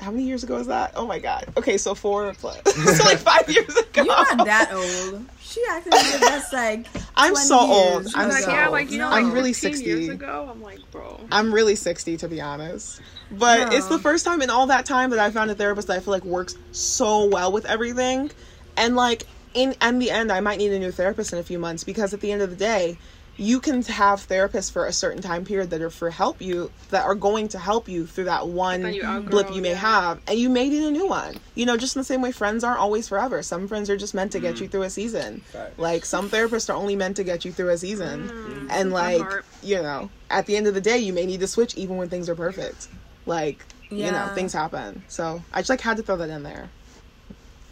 [0.00, 0.92] how many years ago was that?
[0.96, 1.46] Oh my god.
[1.56, 2.60] Okay, so four plus.
[2.98, 3.88] so like five years ago.
[3.96, 5.24] You're not that old.
[5.40, 6.86] She acted like that's like.
[7.16, 8.06] I'm so old.
[8.14, 10.48] I'm like, so yeah, like you know, I'm really sixty years ago.
[10.50, 11.20] I'm like, bro.
[11.30, 13.00] I'm really sixty to be honest.
[13.30, 13.76] But no.
[13.76, 16.00] it's the first time in all that time that I found a therapist that I
[16.00, 18.30] feel like works so well with everything,
[18.76, 21.58] and like in in the end, I might need a new therapist in a few
[21.58, 22.98] months because at the end of the day,
[23.36, 27.04] you can have therapists for a certain time period that are for help you that
[27.04, 29.76] are going to help you through that one you blip you may yeah.
[29.76, 31.36] have and you may need a new one.
[31.54, 33.42] You know just in the same way friends aren't always forever.
[33.42, 34.62] Some friends are just meant to get mm.
[34.62, 35.42] you through a season.
[35.78, 38.28] Like some therapists are only meant to get you through a season.
[38.28, 38.66] Mm.
[38.70, 39.26] and like
[39.62, 42.08] you know at the end of the day you may need to switch even when
[42.08, 42.88] things are perfect.
[43.26, 44.06] Like yeah.
[44.06, 45.02] you know things happen.
[45.08, 46.68] So i just like had to throw that in there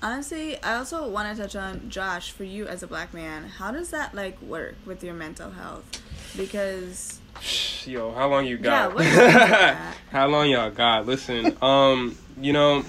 [0.03, 3.71] honestly i also want to touch on josh for you as a black man how
[3.71, 5.85] does that like work with your mental health?
[6.37, 7.21] Because
[7.85, 8.99] yo how long you got?
[8.99, 11.07] Yeah, how long y'all got?
[11.07, 12.85] Listen um you know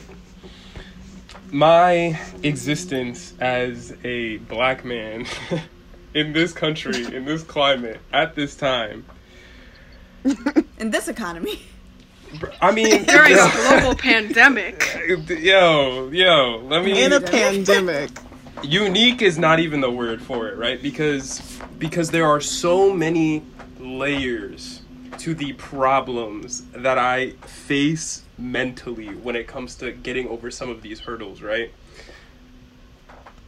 [1.52, 5.26] my existence as a black man
[6.14, 9.06] in this country in this climate at this time
[10.80, 11.62] in this economy
[12.62, 14.88] I mean, during a global pandemic.
[15.28, 17.04] Yo, yo, let me.
[17.04, 18.10] In a pandemic.
[18.64, 20.82] Unique is not even the word for it, right?
[20.82, 23.44] Because because there are so many
[23.80, 24.82] layers
[25.18, 30.82] to the problems that I face mentally when it comes to getting over some of
[30.82, 31.72] these hurdles, right?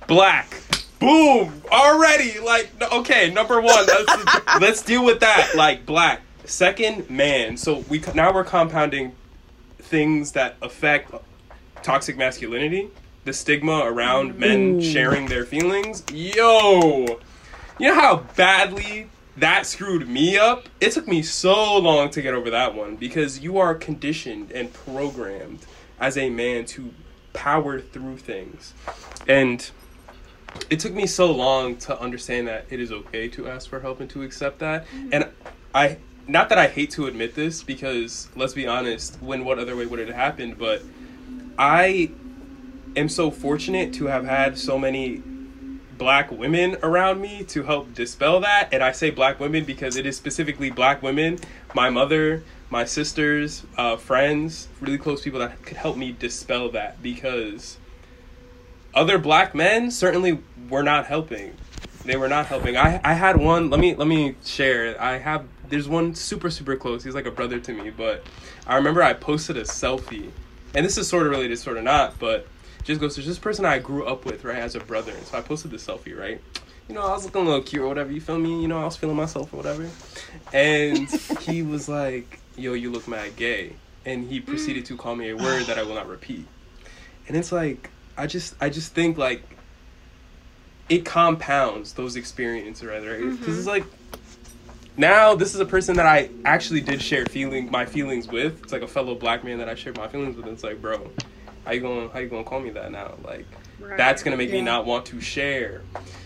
[0.08, 0.62] Black.
[1.00, 1.62] Boom!
[1.72, 5.52] Already, like, okay, number one, let's, let's deal with that.
[5.56, 7.58] Like, black Second, man.
[7.58, 9.14] So we now we're compounding
[9.80, 11.14] things that affect
[11.84, 12.89] toxic masculinity,
[13.24, 14.38] the stigma around mm.
[14.38, 16.04] men sharing their feelings.
[16.12, 17.20] Yo,
[17.80, 20.68] you know how badly that screwed me up?
[20.80, 24.72] It took me so long to get over that one because you are conditioned and
[24.74, 25.66] programmed
[26.00, 26.93] as a man to
[27.34, 28.74] power through things.
[29.28, 29.70] And
[30.70, 34.00] it took me so long to understand that it is okay to ask for help
[34.00, 34.88] and to accept that.
[34.88, 35.10] Mm.
[35.12, 35.30] And
[35.74, 35.98] I
[36.28, 39.86] not that I hate to admit this because let's be honest, when what other way
[39.86, 40.58] would it have happened?
[40.58, 40.84] But
[41.58, 42.12] I
[42.96, 45.22] am so fortunate to have had so many
[45.98, 48.70] black women around me to help dispel that.
[48.72, 51.40] And I say black women because it is specifically black women,
[51.74, 57.02] my mother, my sisters, uh, friends, really close people that could help me dispel that
[57.02, 57.78] because
[58.94, 61.56] other black men certainly were not helping.
[62.04, 62.78] They were not helping.
[62.78, 63.70] I, I had one.
[63.70, 65.02] Let me let me share.
[65.02, 65.46] I have
[65.76, 67.04] there's one super super close.
[67.04, 68.24] He's like a brother to me, but
[68.66, 70.32] I remember I posted a selfie,
[70.74, 72.48] and this is sort of related, sort of not, but
[72.86, 75.12] just goes to this person I grew up with, right, as a brother.
[75.12, 76.40] And so I posted the selfie, right.
[76.88, 78.10] You know, I was looking a little cute or whatever.
[78.10, 78.62] You feel me?
[78.62, 79.90] You know, I was feeling myself or whatever.
[80.54, 81.10] And
[81.42, 83.74] he was like, "Yo, you look mad gay,"
[84.06, 86.48] and he proceeded to call me a word that I will not repeat.
[87.28, 89.44] And it's like, I just, I just think like
[90.88, 93.02] it compounds those experiences, right?
[93.02, 93.52] Because mm-hmm.
[93.52, 93.84] it's like
[94.98, 98.62] now this is a person that I actually did share feeling my feelings with.
[98.64, 100.46] It's like a fellow black man that I shared my feelings with.
[100.46, 101.10] And it's like, bro,
[101.66, 103.16] how you going how you gonna call me that now?
[103.24, 103.46] Like
[103.80, 103.98] right.
[103.98, 104.56] that's gonna make yeah.
[104.56, 105.82] me not want to share.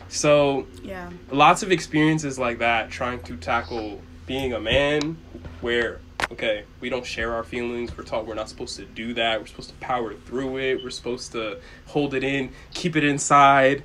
[0.09, 5.17] So yeah, lots of experiences like that trying to tackle being a man
[5.61, 5.99] where
[6.32, 7.95] okay, we don't share our feelings.
[7.97, 9.39] We're taught we're not supposed to do that.
[9.39, 10.84] We're supposed to power through it.
[10.84, 13.84] We're supposed to hold it in, keep it inside,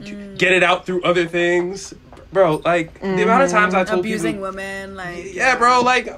[0.00, 0.36] mm.
[0.36, 1.94] get it out through other things
[2.32, 3.16] bro, like mm-hmm.
[3.16, 6.08] the amount of times I told abusing people, women, like yeah, bro, like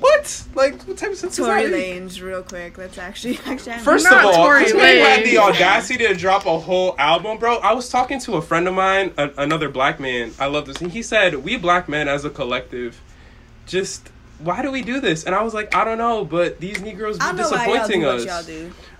[0.00, 2.78] what, like what type of sense Tory Lanez, real quick.
[2.78, 3.78] Let's actually actually.
[3.78, 7.58] First of all, Tory had the audacity to drop a whole album, bro.
[7.58, 10.32] I was talking to a friend of mine, a, another black man.
[10.38, 13.00] I love this, and he said, "We black men as a collective,
[13.66, 15.22] just." Why do we do this?
[15.22, 18.26] And I was like, I don't know, but these Negroes be disappointing us.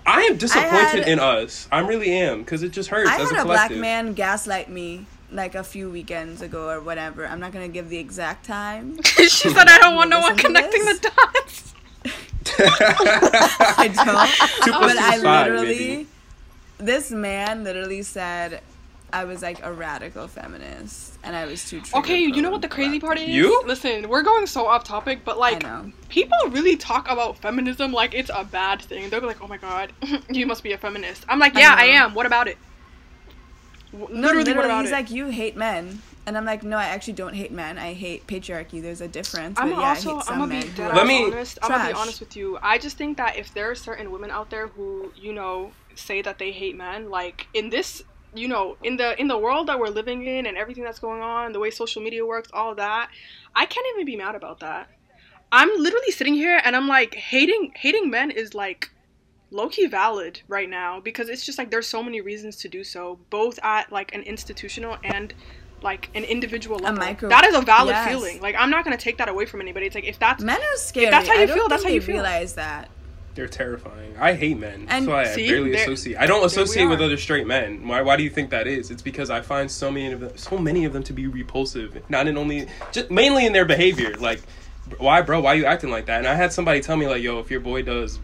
[0.05, 1.67] I am disappointed I had, in us.
[1.69, 3.09] I really am because it just hurts.
[3.09, 7.25] I had a, a black man gaslight me like a few weekends ago or whatever.
[7.27, 9.01] I'm not gonna give the exact time.
[9.03, 11.73] she said, "I don't want no one connecting the dots."
[12.59, 14.81] I don't.
[14.81, 16.07] but I literally,
[16.77, 18.61] this man literally said,
[19.13, 21.81] I was like a radical feminist, and I was too.
[21.93, 23.29] Okay, you know what the crazy part is?
[23.29, 24.09] You listen.
[24.09, 25.63] We're going so off topic, but like,
[26.09, 29.09] people really talk about feminism like it's a bad thing.
[29.09, 29.93] They're like, "Oh my god,
[30.29, 32.15] you must be a feminist." I'm like, "Yeah, I, I am.
[32.15, 32.57] What about it?"
[33.93, 34.93] Literally, no, literally he's it?
[34.93, 36.01] like, you hate men.
[36.25, 37.77] And I'm like, no, I actually don't hate men.
[37.77, 38.81] I hate patriarchy.
[38.81, 39.59] There's a difference.
[39.59, 41.59] I'm but yeah, also, I hate some I'm gonna be dead Let me, honest.
[41.61, 42.57] I'm gonna be honest with you.
[42.61, 46.21] I just think that if there are certain women out there who, you know, say
[46.21, 49.77] that they hate men, like in this, you know, in the in the world that
[49.77, 53.09] we're living in and everything that's going on, the way social media works, all that,
[53.53, 54.89] I can't even be mad about that.
[55.51, 58.89] I'm literally sitting here and I'm like, hating hating men is like
[59.53, 62.83] low key valid right now because it's just like there's so many reasons to do
[62.83, 65.33] so, both at like an institutional and
[65.81, 66.99] like an individual level.
[66.99, 68.09] Micro- that is a valid yes.
[68.09, 68.41] feeling.
[68.41, 69.85] Like I'm not gonna take that away from anybody.
[69.85, 71.05] It's like if that's men are scary.
[71.05, 71.67] If that's how you feel.
[71.67, 72.15] That's how you feel.
[72.15, 72.89] Realize that.
[73.35, 74.15] They're terrifying.
[74.19, 74.85] I hate men.
[74.89, 76.17] And That's why see, I barely associate.
[76.19, 77.87] I don't associate with other straight men.
[77.87, 78.01] Why?
[78.01, 78.91] Why do you think that is?
[78.91, 81.97] It's because I find so many of them, so many of them to be repulsive.
[82.09, 84.13] Not in only, just mainly in their behavior.
[84.19, 84.41] Like,
[84.99, 85.41] why, bro?
[85.41, 86.19] Why are you acting like that?
[86.19, 88.19] And I had somebody tell me like, yo, if your boy does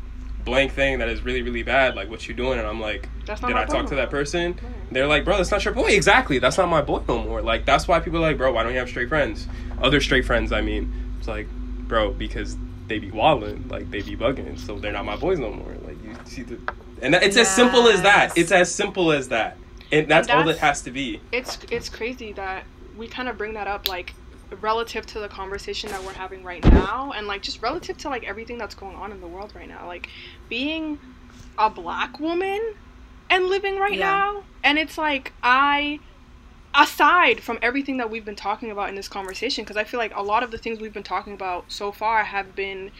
[0.50, 2.60] blank thing that is really really bad like what you doing?
[2.60, 4.60] And i'm like did i talk to that person?
[4.92, 5.90] They're like bro that's not your boy.
[5.90, 6.40] Exactly.
[6.40, 7.42] That's not my boy no more.
[7.42, 9.48] Like that's why people are like bro why don't you have straight friends?
[9.82, 10.92] Other straight friends i mean.
[11.20, 11.48] It's like
[11.88, 15.52] bro because they be walling like they be bugging so they're not my boys no
[15.52, 15.76] more.
[15.86, 16.60] Like you see the
[17.02, 17.48] and that, it's yes.
[17.48, 18.38] as simple as that.
[18.38, 19.58] It's as simple as that.
[19.92, 21.22] And that's, and that's all it has to be.
[21.32, 22.64] It's it's crazy that
[22.98, 24.14] we kind of bring that up like
[24.62, 28.24] relative to the conversation that we're having right now and like just relative to like
[28.24, 30.10] everything that's going on in the world right now like
[30.48, 31.00] being
[31.58, 32.74] a black woman
[33.30, 34.06] and living right yeah.
[34.06, 36.00] now and it's like i
[36.76, 40.16] aside from everything that we've been talking about in this conversation because i feel like
[40.16, 42.92] a lot of the things we've been talking about so far have been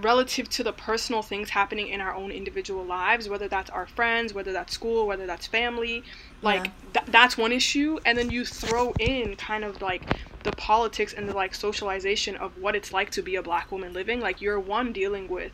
[0.00, 4.32] relative to the personal things happening in our own individual lives whether that's our friends
[4.32, 6.04] whether that's school whether that's family
[6.42, 7.00] like yeah.
[7.00, 7.98] th- that's one issue.
[8.04, 10.02] And then you throw in kind of like
[10.44, 13.92] the politics and the like socialization of what it's like to be a black woman
[13.92, 14.20] living.
[14.20, 15.52] Like you're one dealing with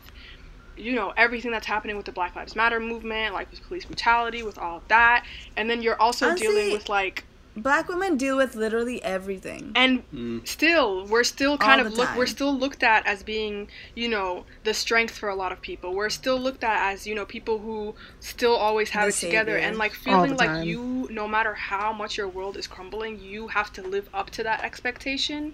[0.77, 4.43] you know everything that's happening with the black lives matter movement like with police brutality
[4.43, 5.25] with all of that.
[5.57, 7.25] And then you're also Honestly, dealing with like
[7.55, 9.71] black women deal with literally everything.
[9.75, 10.47] And mm.
[10.47, 14.45] still we're still kind All of look we're still looked at as being you know
[14.63, 15.93] the strength for a lot of people.
[15.93, 19.39] We're still looked at as you know people who still always have the it savior.
[19.39, 19.57] together.
[19.57, 23.71] And like feeling like you no matter how much your world is crumbling you have
[23.73, 25.53] to live up to that expectation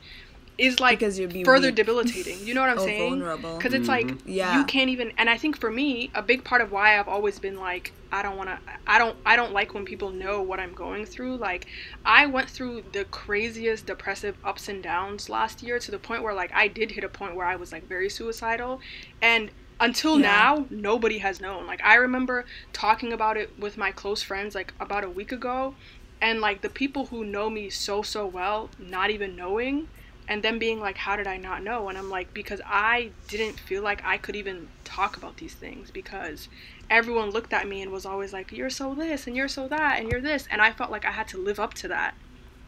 [0.57, 1.75] is like because you're further weak.
[1.75, 2.45] debilitating.
[2.45, 3.19] You know what I'm saying?
[3.19, 4.09] Because it's mm-hmm.
[4.09, 4.57] like yeah.
[4.57, 5.11] you can't even.
[5.17, 8.21] And I think for me, a big part of why I've always been like, I
[8.21, 8.59] don't want to.
[8.85, 9.17] I don't.
[9.25, 11.37] I don't like when people know what I'm going through.
[11.37, 11.67] Like,
[12.05, 16.33] I went through the craziest depressive ups and downs last year to the point where
[16.33, 18.81] like I did hit a point where I was like very suicidal,
[19.21, 20.27] and until yeah.
[20.27, 24.75] now nobody has known like i remember talking about it with my close friends like
[24.79, 25.73] about a week ago
[26.21, 29.87] and like the people who know me so so well not even knowing
[30.31, 31.89] and then being like how did i not know?
[31.89, 35.91] And i'm like because i didn't feel like i could even talk about these things
[35.91, 36.47] because
[36.89, 39.99] everyone looked at me and was always like you're so this and you're so that
[39.99, 42.15] and you're this and i felt like i had to live up to that.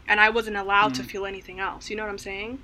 [0.10, 0.98] And i wasn't allowed mm.
[0.98, 1.90] to feel anything else.
[1.90, 2.62] You know what i'm saying?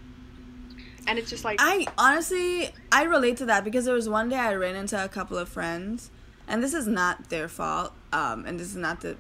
[1.08, 4.36] And it's just like i honestly i relate to that because there was one day
[4.36, 6.12] i ran into a couple of friends
[6.46, 9.16] and this is not their fault um and this is not the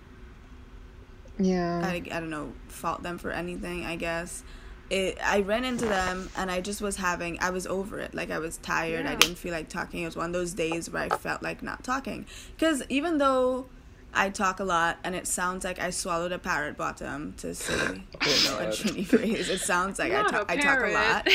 [1.41, 1.79] yeah.
[1.81, 4.43] I, I don't know fault them for anything i guess
[4.89, 8.13] it I ran into them and I just was having I was over it.
[8.13, 9.05] Like I was tired.
[9.05, 9.11] Yeah.
[9.11, 10.03] I didn't feel like talking.
[10.03, 12.25] It was one of those days where I felt like not talking.
[12.57, 13.67] Cuz even though
[14.13, 17.73] I talk a lot and it sounds like I swallowed a parrot bottom to say
[17.77, 19.49] oh, you know, a Trini phrase.
[19.49, 21.27] It sounds like I talk, I talk a lot.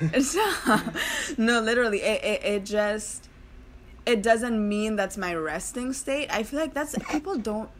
[0.00, 0.36] it's
[1.38, 3.28] no, literally it, it it just
[4.04, 6.28] it doesn't mean that's my resting state.
[6.30, 7.70] I feel like that's people don't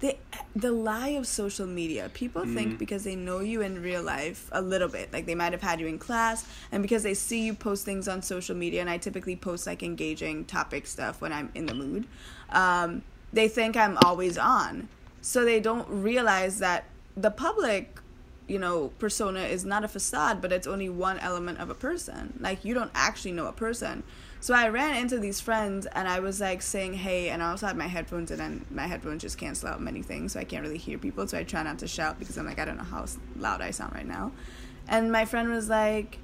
[0.00, 0.16] the
[0.56, 2.10] the lie of social media.
[2.12, 2.54] People mm.
[2.54, 5.62] think because they know you in real life a little bit, like they might have
[5.62, 8.90] had you in class, and because they see you post things on social media, and
[8.90, 12.06] I typically post like engaging topic stuff when I'm in the mood.
[12.50, 14.88] Um, they think I'm always on,
[15.20, 16.84] so they don't realize that
[17.16, 18.00] the public
[18.48, 22.36] you know persona is not a facade but it's only one element of a person
[22.40, 24.02] like you don't actually know a person
[24.40, 27.66] so I ran into these friends and I was like saying hey, and I also
[27.66, 30.62] had my headphones and then my headphones just cancel out many things, so I can't
[30.62, 31.26] really hear people.
[31.28, 33.04] So I try not to shout because I'm like I don't know how
[33.36, 34.32] loud I sound right now.
[34.88, 36.18] And my friend was like,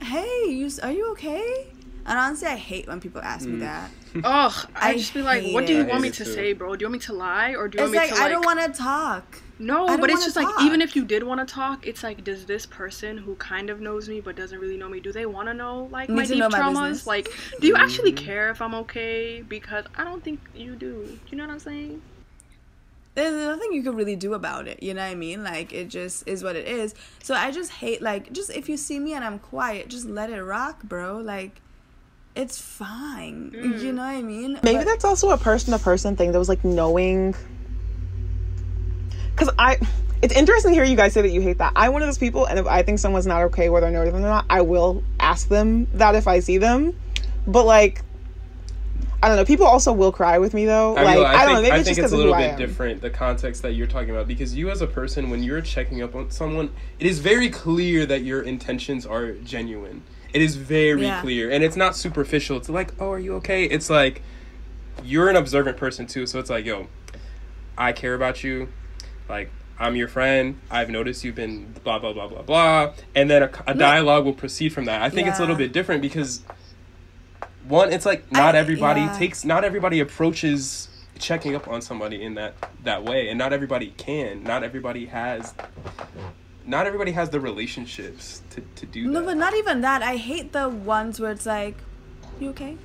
[0.00, 1.66] "Hey, you are you okay?"
[2.06, 3.54] And honestly, I hate when people ask mm.
[3.54, 3.90] me that.
[4.16, 6.76] Ugh, I, I just be like, "What do you want me to say, bro?
[6.76, 8.24] Do you want me to lie or do you it's want me like, to like?"
[8.24, 9.42] I don't want to talk.
[9.58, 10.56] No, but it's just talk.
[10.56, 13.70] like even if you did want to talk, it's like does this person who kind
[13.70, 16.16] of knows me but doesn't really know me, do they want to know like Need
[16.16, 17.06] my deep traumas?
[17.06, 17.28] My like,
[17.60, 18.24] do you actually mm-hmm.
[18.24, 19.42] care if I'm okay?
[19.48, 21.18] Because I don't think you do.
[21.30, 22.02] You know what I'm saying?
[23.14, 24.82] There's nothing you can really do about it.
[24.82, 25.44] You know what I mean?
[25.44, 26.94] Like it just is what it is.
[27.22, 30.30] So I just hate like just if you see me and I'm quiet, just let
[30.30, 31.18] it rock, bro.
[31.18, 31.60] Like
[32.34, 33.50] it's fine.
[33.54, 33.82] Mm.
[33.82, 34.58] You know what I mean?
[34.62, 36.32] Maybe but, that's also a person to person thing.
[36.32, 37.34] That was like knowing
[39.32, 39.78] because I
[40.22, 41.72] it's interesting to hear you guys say that you hate that.
[41.74, 44.04] I'm one of those people, and if I think someone's not okay, whether I know
[44.04, 46.98] them or not, I will ask them that if I see them.
[47.46, 48.02] But like,
[49.20, 49.44] I don't know.
[49.44, 50.96] People also will cry with me though.
[50.96, 51.62] I like mean, I, I, don't think, know.
[51.62, 54.28] Maybe I it's think it's a little bit different the context that you're talking about
[54.28, 58.06] because you as a person, when you're checking up on someone, it is very clear
[58.06, 60.02] that your intentions are genuine.
[60.32, 61.20] It is very yeah.
[61.20, 62.56] clear, and it's not superficial.
[62.56, 63.64] It's like, oh, are you okay?
[63.64, 64.22] It's like
[65.04, 66.88] you're an observant person too, so it's like, yo,
[67.76, 68.68] I care about you.
[69.28, 70.58] Like, I'm your friend.
[70.70, 74.32] I've noticed you've been blah blah blah blah blah, and then a, a dialogue will
[74.32, 75.02] proceed from that.
[75.02, 75.32] I think yeah.
[75.32, 76.42] it's a little bit different because
[77.66, 79.18] one, it's like not I, everybody yeah.
[79.18, 82.54] takes, not everybody approaches checking up on somebody in that
[82.84, 84.42] that way, and not everybody can.
[84.42, 85.54] Not everybody has.
[86.64, 89.20] Not everybody has the relationships to, to do no, that.
[89.20, 90.02] No, but not even that.
[90.02, 91.76] I hate the ones where it's like,
[92.38, 92.76] "You okay?"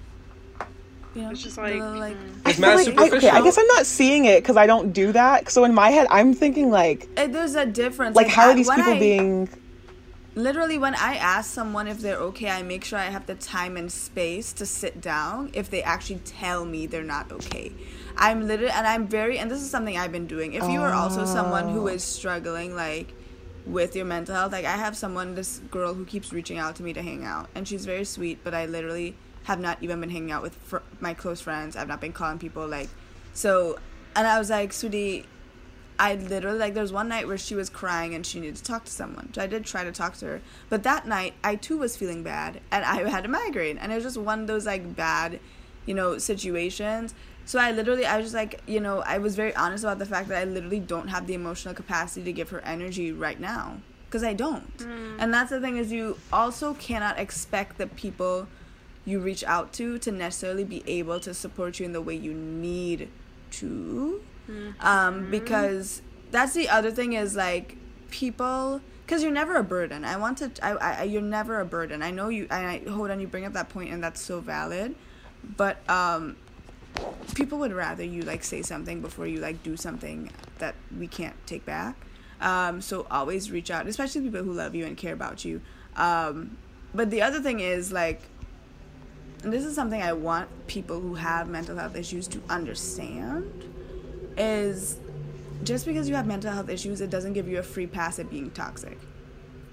[1.18, 2.50] You know, it's just like, like mm.
[2.50, 5.12] it's mad like, I, okay, I guess I'm not seeing it because I don't do
[5.14, 5.50] that.
[5.50, 8.16] So in my head, I'm thinking like, it, there's a difference.
[8.16, 9.50] Like, like how I, are these people I, being?
[10.36, 13.78] Literally, when I ask someone if they're okay, I make sure I have the time
[13.78, 15.50] and space to sit down.
[15.54, 17.72] If they actually tell me they're not okay,
[18.16, 20.54] I'm literally, and I'm very, and this is something I've been doing.
[20.54, 23.12] If you are also someone who is struggling, like
[23.68, 26.84] with your mental health, like I have someone, this girl who keeps reaching out to
[26.84, 30.10] me to hang out, and she's very sweet, but I literally have not even been
[30.10, 31.76] hanging out with fr- my close friends.
[31.76, 32.90] I've not been calling people like
[33.34, 33.78] so.
[34.16, 35.26] And I was like, sweetie,
[36.00, 38.64] I literally like there was one night where she was crying and she needed to
[38.64, 39.34] talk to someone.
[39.34, 42.24] So I did try to talk to her, but that night I too was feeling
[42.24, 45.40] bad and I had a migraine and it was just one of those like bad,
[45.86, 47.16] you know, situations.
[47.48, 50.06] So I literally I was just like, you know, I was very honest about the
[50.06, 53.78] fact that I literally don't have the emotional capacity to give her energy right now
[54.06, 54.78] because I don't.
[54.78, 55.16] Mm.
[55.18, 58.48] And that's the thing is you also cannot expect the people
[59.08, 62.34] you reach out to to necessarily be able to support you in the way you
[62.34, 63.08] need
[63.50, 64.86] to mm-hmm.
[64.86, 67.78] um, because that's the other thing is like
[68.12, 72.04] people because you're never a burden i want to I, I you're never a burden
[72.04, 74.42] i know you and i hold on you bring up that point and that's so
[74.42, 74.96] valid
[75.56, 76.36] but um
[77.36, 81.36] people would rather you like say something before you like do something that we can't
[81.46, 81.96] take back
[82.42, 85.62] um so always reach out especially people who love you and care about you
[85.96, 86.58] um
[86.94, 88.22] but the other thing is like
[89.44, 93.52] and this is something I want people who have mental health issues to understand
[94.38, 94.98] is
[95.64, 98.30] just because you have mental health issues, it doesn't give you a free pass at
[98.30, 98.98] being toxic.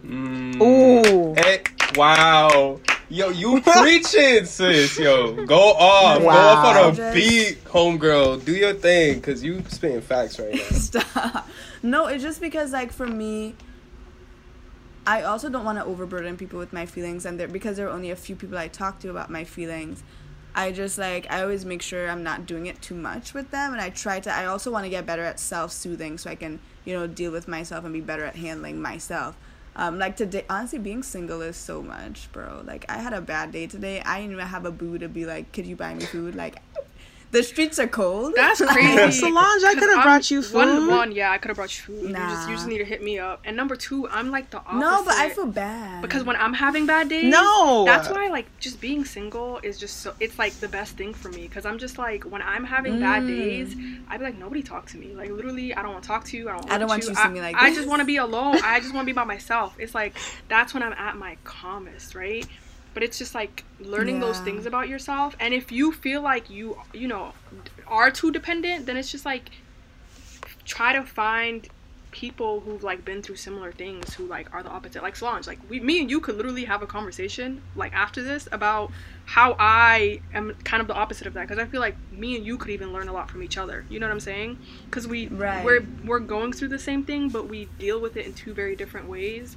[0.04, 0.60] Mm.
[0.60, 1.34] Ooh.
[1.34, 1.62] Hey,
[1.96, 2.80] wow.
[3.08, 4.98] Yo, you preaching, sis.
[4.98, 6.22] Yo, go off.
[6.22, 6.32] Wow.
[6.32, 7.14] Go off on a just...
[7.14, 8.44] beat, homegirl.
[8.44, 10.60] Do your thing, because you spitting facts right now.
[10.78, 11.48] Stop.
[11.82, 13.54] No, it's just because, like, for me,
[15.06, 17.92] I also don't want to overburden people with my feelings, and there because there are
[17.92, 20.02] only a few people I talk to about my feelings.
[20.54, 23.72] I just like I always make sure I'm not doing it too much with them,
[23.72, 24.32] and I try to.
[24.32, 27.32] I also want to get better at self soothing, so I can you know deal
[27.32, 29.36] with myself and be better at handling myself.
[29.76, 32.62] Um, like today, honestly, being single is so much, bro.
[32.64, 34.00] Like I had a bad day today.
[34.00, 36.56] I didn't even have a boo to be like, "Could you buy me food?" Like
[37.34, 38.32] the streets are cold.
[38.36, 39.20] That's crazy.
[39.20, 40.54] Solange, I could have brought you food.
[40.54, 42.12] One, one, yeah, I could have brought you food.
[42.12, 42.22] Nah.
[42.22, 43.42] You just, you just need to hit me up.
[43.44, 44.78] And number two, I'm like the opposite.
[44.78, 48.46] No, but I feel bad because when I'm having bad days, no, that's why like
[48.60, 50.14] just being single is just so.
[50.20, 53.00] It's like the best thing for me because I'm just like when I'm having mm.
[53.00, 53.74] bad days,
[54.08, 55.14] I'd be like nobody talk to me.
[55.14, 56.48] Like literally, I don't want to talk to you.
[56.48, 56.70] I don't.
[56.70, 57.56] I don't want you, to see me like.
[57.56, 58.58] I, I just want to be alone.
[58.64, 59.74] I just want to be by myself.
[59.78, 60.16] It's like
[60.48, 62.46] that's when I'm at my calmest, right?
[62.94, 64.26] But it's just like learning yeah.
[64.26, 65.36] those things about yourself.
[65.40, 67.32] And if you feel like you you know
[67.86, 69.50] are too dependent then it's just like
[70.64, 71.68] try to find
[72.14, 75.02] people who've like been through similar things who like are the opposite.
[75.02, 78.48] Like Solange like we me and you could literally have a conversation like after this
[78.52, 78.92] about
[79.26, 81.48] how I am kind of the opposite of that.
[81.48, 83.84] Because I feel like me and you could even learn a lot from each other.
[83.90, 84.58] You know what I'm saying?
[84.84, 85.64] Because we right.
[85.64, 88.76] we're we're going through the same thing but we deal with it in two very
[88.76, 89.56] different ways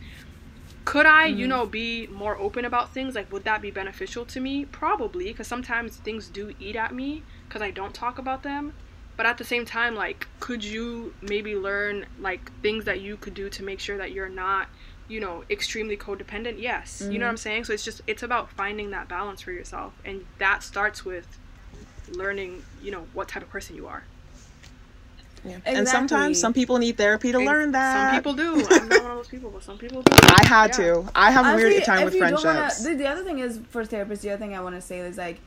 [0.88, 1.40] could I, mm-hmm.
[1.42, 3.14] you know, be more open about things?
[3.14, 4.64] Like, would that be beneficial to me?
[4.64, 8.74] Probably, because sometimes things do eat at me because I don't talk about them.
[9.18, 13.34] But at the same time, like, could you maybe learn, like, things that you could
[13.34, 14.70] do to make sure that you're not,
[15.10, 16.58] you know, extremely codependent?
[16.58, 17.02] Yes.
[17.02, 17.12] Mm-hmm.
[17.12, 17.42] You know what I'm mm-hmm.
[17.42, 17.64] saying?
[17.66, 19.92] So it's just, it's about finding that balance for yourself.
[20.06, 21.28] And that starts with
[22.14, 24.06] learning, you know, what type of person you are.
[25.48, 25.56] Yeah.
[25.56, 25.76] Exactly.
[25.76, 28.12] And sometimes some people need therapy to learn that.
[28.12, 28.68] Some people do.
[28.70, 30.14] I'm not one of those people, but some people do.
[30.14, 30.78] I had yeah.
[30.78, 31.10] to.
[31.16, 32.44] I have Honestly, a weird time with friendships.
[32.44, 34.22] Wanna, the, the other thing is for therapists.
[34.22, 35.40] The other thing I want to say is like,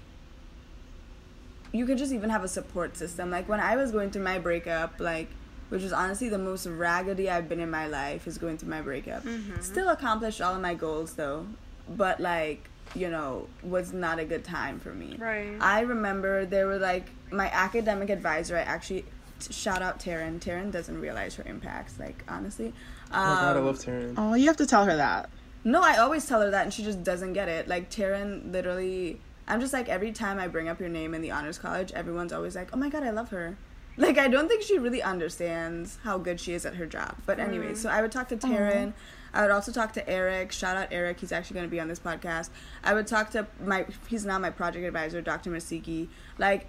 [1.72, 3.30] you could just even have a support system.
[3.30, 5.28] Like when I was going through my breakup, like
[5.68, 8.82] which was honestly the most raggedy I've been in my life is going through my
[8.82, 9.22] breakup.
[9.24, 9.60] Mm-hmm.
[9.60, 11.46] Still accomplished all of my goals though,
[11.88, 15.16] but like you know was not a good time for me.
[15.18, 15.56] Right.
[15.60, 18.56] I remember there were like my academic advisor.
[18.56, 19.04] I actually
[19.42, 20.40] shout out Taryn.
[20.40, 21.98] Taryn doesn't realize her impacts.
[21.98, 22.68] Like honestly.
[23.10, 24.14] Um, oh God, I love Taryn.
[24.16, 25.30] Oh, you have to tell her that.
[25.62, 27.68] No, I always tell her that, and she just doesn't get it.
[27.68, 31.30] Like Taryn, literally, I'm just like every time I bring up your name in the
[31.32, 33.56] honors college, everyone's always like, "Oh my God, I love her."
[33.96, 37.16] Like I don't think she really understands how good she is at her job.
[37.26, 37.76] But anyway, mm.
[37.76, 38.94] so I would talk to Taryn.
[39.32, 40.52] I would also talk to Eric.
[40.52, 41.20] Shout out Eric.
[41.20, 42.50] He's actually going to be on this podcast.
[42.82, 43.86] I would talk to my.
[44.08, 45.50] He's now my project advisor, Dr.
[45.50, 46.08] Masiki.
[46.38, 46.66] Like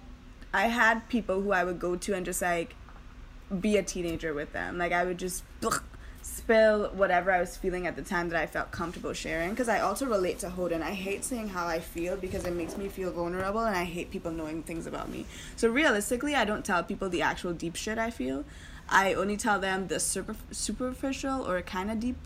[0.54, 2.76] I had people who I would go to and just like
[3.60, 4.78] be a teenager with them.
[4.78, 5.44] Like I would just
[6.22, 9.52] spill whatever I was feeling at the time that I felt comfortable sharing.
[9.52, 10.82] Because I also relate to Hodan.
[10.82, 14.12] I hate saying how I feel because it makes me feel vulnerable, and I hate
[14.12, 15.26] people knowing things about me.
[15.56, 18.46] So realistically, I don't tell people the actual deep shit I feel.
[18.90, 22.18] I only tell them the super superficial or kind of deep,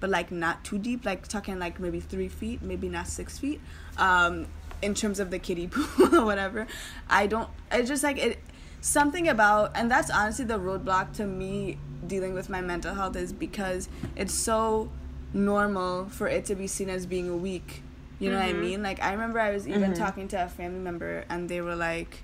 [0.00, 1.04] but like not too deep.
[1.04, 3.60] Like talking like maybe three feet, maybe not six feet.
[3.98, 4.46] Um,
[4.84, 6.66] in terms of the kiddie pool or whatever,
[7.08, 7.48] I don't.
[7.72, 8.38] It's just like it
[8.84, 13.32] something about and that's honestly the roadblock to me dealing with my mental health is
[13.32, 14.90] because it's so
[15.32, 17.82] normal for it to be seen as being weak
[18.18, 18.44] you know mm-hmm.
[18.44, 18.60] what i mm-hmm.
[18.60, 19.94] mean like i remember i was even mm-hmm.
[19.94, 22.18] talking to a family member and they were like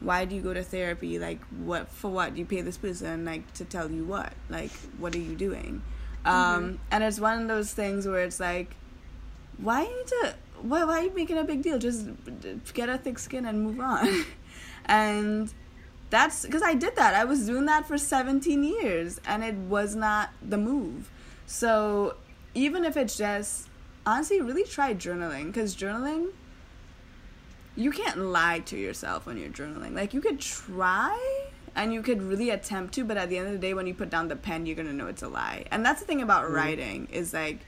[0.00, 3.24] why do you go to therapy like what for what do you pay this person
[3.24, 5.80] like to tell you what like what are you doing
[6.24, 6.64] um, mm-hmm.
[6.64, 8.74] um and it's one of those things where it's like
[9.58, 10.34] why you need to
[10.68, 12.08] why, why are you making a big deal just
[12.74, 14.24] get a thick skin and move on
[14.86, 15.52] and
[16.10, 17.14] that's because I did that.
[17.14, 21.10] I was doing that for 17 years and it was not the move.
[21.46, 22.16] So
[22.54, 23.68] even if it's just,
[24.04, 26.28] honestly, really try journaling because journaling,
[27.74, 29.94] you can't lie to yourself when you're journaling.
[29.94, 33.52] Like you could try and you could really attempt to, but at the end of
[33.52, 35.66] the day, when you put down the pen, you're gonna know it's a lie.
[35.70, 36.54] And that's the thing about mm-hmm.
[36.54, 37.58] writing is like,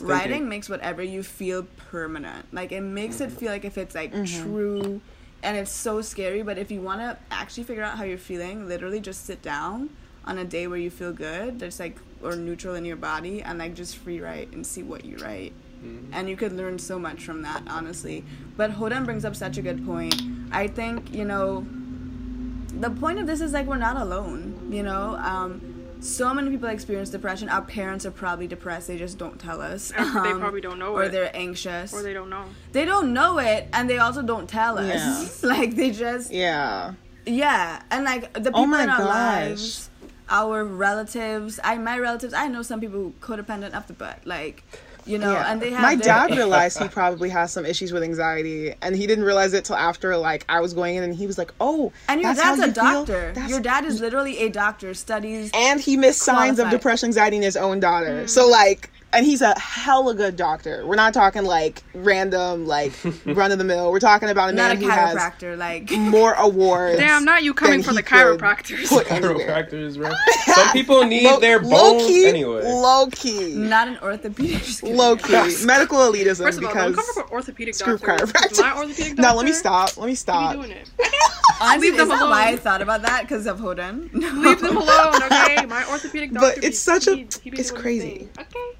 [0.00, 2.52] writing makes whatever you feel permanent.
[2.52, 3.24] Like it makes mm-hmm.
[3.24, 4.42] it feel like if it's like mm-hmm.
[4.42, 5.00] true
[5.44, 8.66] and it's so scary but if you want to actually figure out how you're feeling
[8.66, 9.90] literally just sit down
[10.24, 13.58] on a day where you feel good just like or neutral in your body and
[13.58, 15.52] like just free write and see what you write
[15.84, 16.12] mm-hmm.
[16.14, 18.24] and you could learn so much from that honestly
[18.56, 20.20] but Hodan brings up such a good point
[20.50, 21.66] i think you know
[22.80, 25.73] the point of this is like we're not alone you know um,
[26.04, 27.48] so many people experience depression.
[27.48, 28.88] Our parents are probably depressed.
[28.88, 29.92] They just don't tell us.
[29.96, 31.12] Um, they probably don't know or it.
[31.12, 31.92] They're anxious.
[31.92, 32.44] Or they don't know.
[32.72, 35.42] They don't know it, and they also don't tell us.
[35.42, 35.48] Yeah.
[35.48, 36.30] like they just.
[36.32, 36.94] Yeah.
[37.26, 39.08] Yeah, and like the oh people oh in our gosh.
[39.08, 39.90] lives,
[40.28, 41.58] our relatives.
[41.64, 42.34] I my relatives.
[42.34, 44.26] I know some people who codependent up the butt.
[44.26, 44.62] Like
[45.06, 45.52] you know yeah.
[45.52, 48.96] and they have my their- dad realized he probably has some issues with anxiety and
[48.96, 51.52] he didn't realize it till after like i was going in and he was like
[51.60, 55.96] oh and your dad's a doctor your dad is literally a doctor studies and he
[55.96, 56.48] missed qualified.
[56.48, 58.28] signs of depression anxiety in his own daughter mm.
[58.28, 60.84] so like and he's a hella good doctor.
[60.86, 62.92] We're not talking like random, like
[63.24, 63.92] run of the mill.
[63.92, 66.98] We're talking about a not man a who chiropractor, like more awards.
[66.98, 68.86] Damn, not you coming for the chiropractors.
[68.86, 70.12] Chiropractors, bro.
[70.54, 72.62] Some people need low, their bones low key, anyway.
[72.64, 74.82] Low key, not an orthopedic.
[74.82, 75.32] Low key,
[75.64, 76.38] medical elitism.
[76.42, 78.60] First of all, don't come for orthopedic screw chiropractor.
[78.60, 79.22] My orthopedic doctor.
[79.22, 79.96] No, let me stop.
[79.96, 80.54] Let me stop.
[80.54, 80.90] doing it.
[81.60, 82.30] Honestly, Leave them alone.
[82.30, 84.12] why I thought about that because of Hodan.
[84.12, 84.28] No.
[84.40, 85.64] Leave them alone, okay?
[85.66, 86.54] My orthopedic doctor.
[86.54, 87.26] But it's such a.
[87.44, 88.28] It's crazy.
[88.38, 88.78] Okay.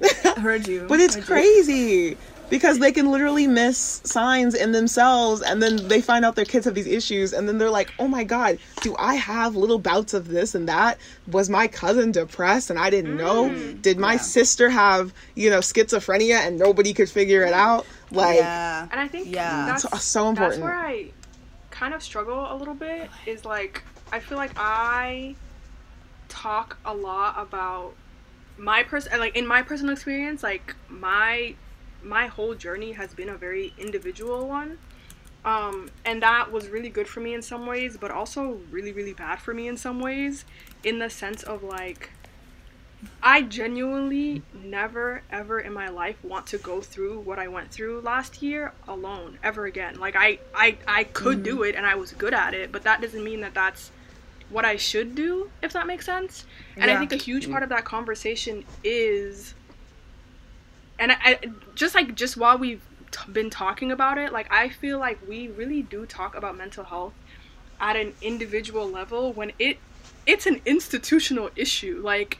[0.36, 0.86] heard you.
[0.88, 2.16] But it's crazy
[2.50, 6.64] because they can literally miss signs in themselves and then they find out their kids
[6.64, 10.14] have these issues and then they're like oh my god do i have little bouts
[10.14, 10.98] of this and that?
[11.30, 13.50] Was my cousin depressed and i didn't know?
[13.50, 14.18] Mm, did my yeah.
[14.18, 17.86] sister have you know schizophrenia and nobody could figure it out?
[18.10, 18.88] Like yeah.
[18.90, 19.66] And i think yeah.
[19.66, 20.62] that's so, so important.
[20.62, 21.10] that's where i
[21.70, 25.34] kind of struggle a little bit is like i feel like i
[26.28, 27.94] talk a lot about
[28.58, 31.54] my person like in my personal experience like my
[32.02, 34.78] my whole journey has been a very individual one
[35.44, 39.14] um, and that was really good for me in some ways but also really really
[39.14, 40.44] bad for me in some ways
[40.82, 42.10] in the sense of like
[43.22, 48.00] i genuinely never ever in my life want to go through what i went through
[48.00, 51.58] last year alone ever again like i i, I could mm-hmm.
[51.58, 53.92] do it and i was good at it but that doesn't mean that that's
[54.50, 56.44] what I should do, if that makes sense.
[56.76, 56.96] And yeah.
[56.96, 59.54] I think a huge part of that conversation is,
[60.98, 61.38] and I, I
[61.74, 65.48] just like just while we've t- been talking about it, like I feel like we
[65.48, 67.14] really do talk about mental health
[67.80, 69.78] at an individual level when it
[70.26, 72.00] it's an institutional issue.
[72.02, 72.38] Like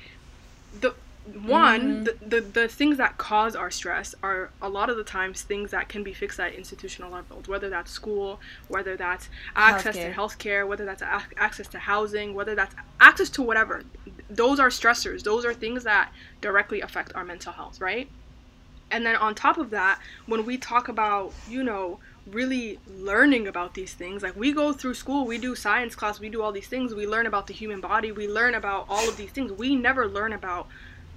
[0.81, 0.95] the
[1.35, 2.05] one, mm-hmm.
[2.05, 5.71] the, the, the things that cause our stress are a lot of the times things
[5.71, 10.15] that can be fixed at institutional levels, whether that's school, whether that's access healthcare.
[10.15, 13.83] to healthcare, whether that's a- access to housing, whether that's access to whatever.
[14.31, 15.23] Those are stressors.
[15.23, 18.09] Those are things that directly affect our mental health, right?
[18.91, 21.99] And then on top of that, when we talk about, you know,
[22.33, 24.23] really learning about these things.
[24.23, 27.07] Like we go through school, we do science class, we do all these things, we
[27.07, 29.53] learn about the human body, we learn about all of these things.
[29.53, 30.69] We never learn about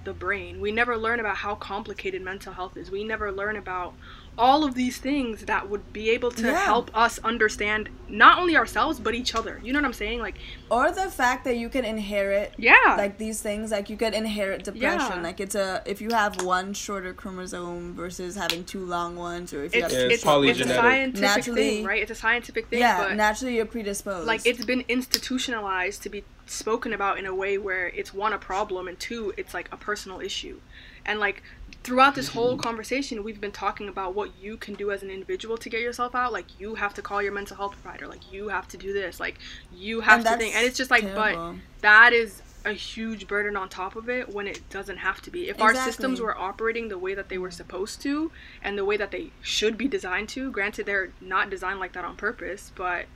[0.04, 0.60] the brain.
[0.60, 2.90] We never learn about how complicated mental health is.
[2.90, 3.94] We never learn about
[4.38, 6.64] all of these things that would be able to yeah.
[6.64, 9.60] help us understand not only ourselves but each other.
[9.62, 10.20] You know what I'm saying?
[10.20, 10.36] Like
[10.70, 14.64] or the fact that you can inherit yeah like these things like you could inherit
[14.64, 15.16] depression.
[15.16, 15.22] Yeah.
[15.22, 19.64] Like it's a if you have one shorter chromosome versus having two long ones or
[19.64, 22.02] if you it's, have it's, it's, it's a scientific naturally, thing, right?
[22.02, 22.80] It's a scientific thing.
[22.80, 24.26] Yeah, naturally you're predisposed.
[24.26, 28.38] Like it's been institutionalized to be spoken about in a way where it's one a
[28.38, 30.60] problem and two it's like a personal issue.
[31.04, 31.42] And like
[31.82, 32.62] throughout this whole mm-hmm.
[32.62, 36.14] conversation we've been talking about what you can do as an individual to get yourself
[36.14, 36.32] out.
[36.32, 38.06] Like you have to call your mental health provider.
[38.06, 39.20] Like you have to do this.
[39.20, 39.38] Like
[39.74, 40.54] you have and to think.
[40.54, 41.54] And it's just like terrible.
[41.54, 45.30] but that is a huge burden on top of it when it doesn't have to
[45.30, 45.48] be.
[45.48, 45.78] If exactly.
[45.78, 48.30] our systems were operating the way that they were supposed to
[48.62, 52.04] and the way that they should be designed to granted they're not designed like that
[52.04, 53.06] on purpose but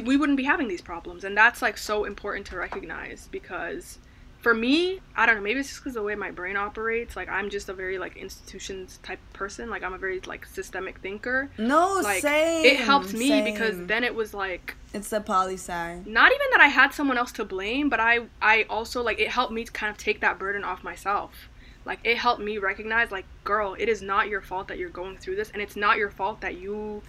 [0.00, 3.98] we wouldn't be having these problems and that's like so important to recognize because
[4.42, 7.14] for me, I don't know, maybe it's just because the way my brain operates.
[7.14, 9.70] Like I'm just a very like institutions type person.
[9.70, 11.48] Like I'm a very like systemic thinker.
[11.58, 12.66] No, like, same.
[12.66, 13.44] It helped me same.
[13.44, 16.02] because then it was like it's the poli sci.
[16.04, 19.28] Not even that I had someone else to blame, but I I also like it
[19.28, 21.48] helped me to kind of take that burden off myself.
[21.84, 25.18] Like it helped me recognize like, girl, it is not your fault that you're going
[25.18, 27.02] through this, and it's not your fault that you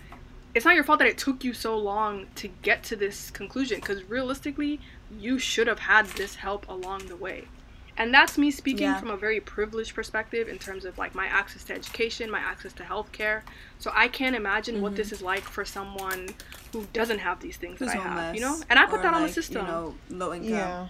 [0.55, 3.79] it's not your fault that it took you so long to get to this conclusion
[3.79, 4.79] because realistically
[5.19, 7.45] you should have had this help along the way.
[7.95, 8.99] And that's me speaking yeah.
[8.99, 12.73] from a very privileged perspective in terms of like my access to education, my access
[12.73, 13.41] to healthcare.
[13.77, 14.83] So I can't imagine mm-hmm.
[14.83, 15.15] what this mm-hmm.
[15.15, 16.29] is like for someone
[16.71, 18.59] who doesn't have these things Who's that I have, you know?
[18.69, 19.65] And I put that like, on the system.
[19.65, 20.49] You know, low income.
[20.49, 20.87] Yeah.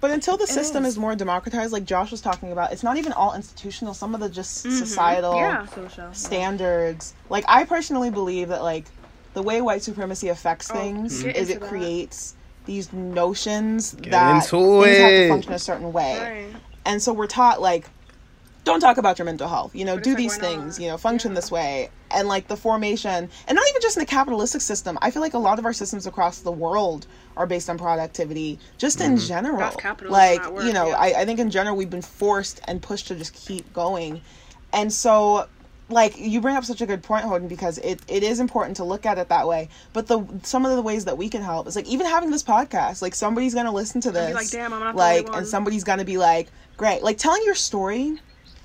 [0.00, 0.94] But until the it system is.
[0.94, 0.98] is.
[0.98, 3.94] more democratized, like Josh was talking about, it's not even all institutional.
[3.94, 4.76] Some of the just mm-hmm.
[4.76, 5.66] societal yeah.
[6.12, 7.14] standards.
[7.28, 8.86] Like I personally believe that like
[9.34, 11.68] the way white supremacy affects oh, things is it that.
[11.68, 12.34] creates
[12.66, 14.46] these notions Get that things
[14.84, 15.00] it.
[15.00, 16.18] have to function a certain way.
[16.52, 16.60] Right.
[16.84, 17.88] And so we're taught like
[18.64, 19.74] don't talk about your mental health.
[19.74, 21.36] You know, but do these things, you know, function yeah.
[21.36, 21.90] this way.
[22.10, 24.98] And like the formation and not even just in the capitalistic system.
[25.00, 27.06] I feel like a lot of our systems across the world
[27.36, 29.12] are based on productivity, just mm-hmm.
[29.12, 29.72] in general.
[30.08, 30.98] like, you know, yeah.
[30.98, 34.20] I, I think in general we've been forced and pushed to just keep going.
[34.72, 35.48] And so
[35.90, 38.84] like you bring up such a good point Hodan because it, it is important to
[38.84, 39.68] look at it that way.
[39.92, 42.42] But the some of the ways that we can help is like even having this
[42.42, 46.04] podcast like somebody's gonna listen to this like damn I'm not like and somebody's gonna
[46.04, 47.02] be like great.
[47.02, 48.18] Like telling your story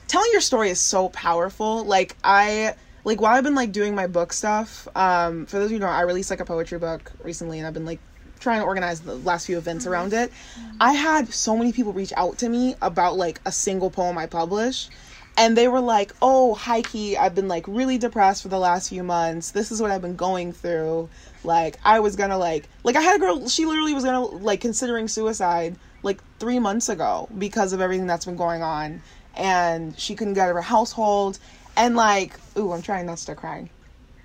[0.08, 1.84] telling your story is so powerful.
[1.84, 5.72] Like I like while I've been like doing my book stuff um for those of
[5.72, 8.00] you who know I released like a poetry book recently and I've been like
[8.40, 9.94] trying to organize the last few events mm-hmm.
[9.94, 10.32] around it.
[10.80, 14.28] I had so many people reach out to me about like a single poem I
[14.28, 14.92] published
[15.38, 19.04] and they were like, "Oh, Heike, I've been like really depressed for the last few
[19.04, 19.52] months.
[19.52, 21.10] This is what I've been going through.
[21.44, 23.48] Like, I was gonna like, like I had a girl.
[23.48, 28.26] She literally was gonna like considering suicide like three months ago because of everything that's
[28.26, 29.02] been going on,
[29.36, 31.40] and she couldn't get out of her household.
[31.78, 33.70] And like, ooh, I'm trying not to start crying.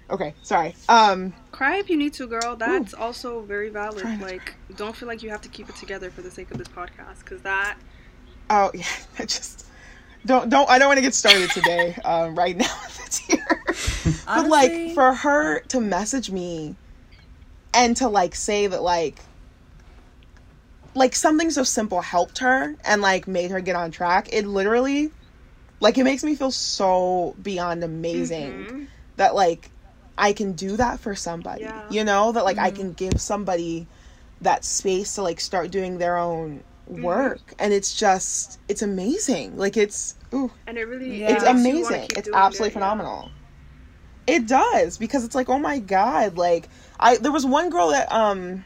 [0.09, 0.75] Okay, sorry.
[0.89, 2.57] Um, cry if you need to, girl.
[2.57, 4.05] That's ooh, also very valid.
[4.21, 6.69] Like, don't feel like you have to keep it together for the sake of this
[6.69, 7.77] podcast, because that.
[8.49, 8.85] Oh yeah,
[9.19, 9.67] I just
[10.27, 11.97] don't don't I don't want to get started today.
[12.05, 13.59] um, right now it's here,
[14.27, 16.77] but like for her to message me,
[17.75, 19.21] and to like say that like
[20.95, 24.29] like something so simple helped her and like made her get on track.
[24.33, 25.11] It literally,
[25.79, 28.85] like, it makes me feel so beyond amazing mm-hmm.
[29.16, 29.71] that like
[30.18, 31.62] I can do that for somebody.
[31.62, 31.85] Yeah.
[31.91, 32.66] You know that like mm-hmm.
[32.66, 33.87] I can give somebody
[34.41, 36.62] that space to like start doing their own.
[36.91, 37.55] Work mm-hmm.
[37.61, 41.32] and it's just it's amazing like it's ooh and it really yeah.
[41.32, 43.30] it's amazing it's absolutely it, phenomenal
[44.26, 44.36] yeah.
[44.36, 46.68] it does because it's like oh my god like
[46.99, 48.64] i there was one girl that um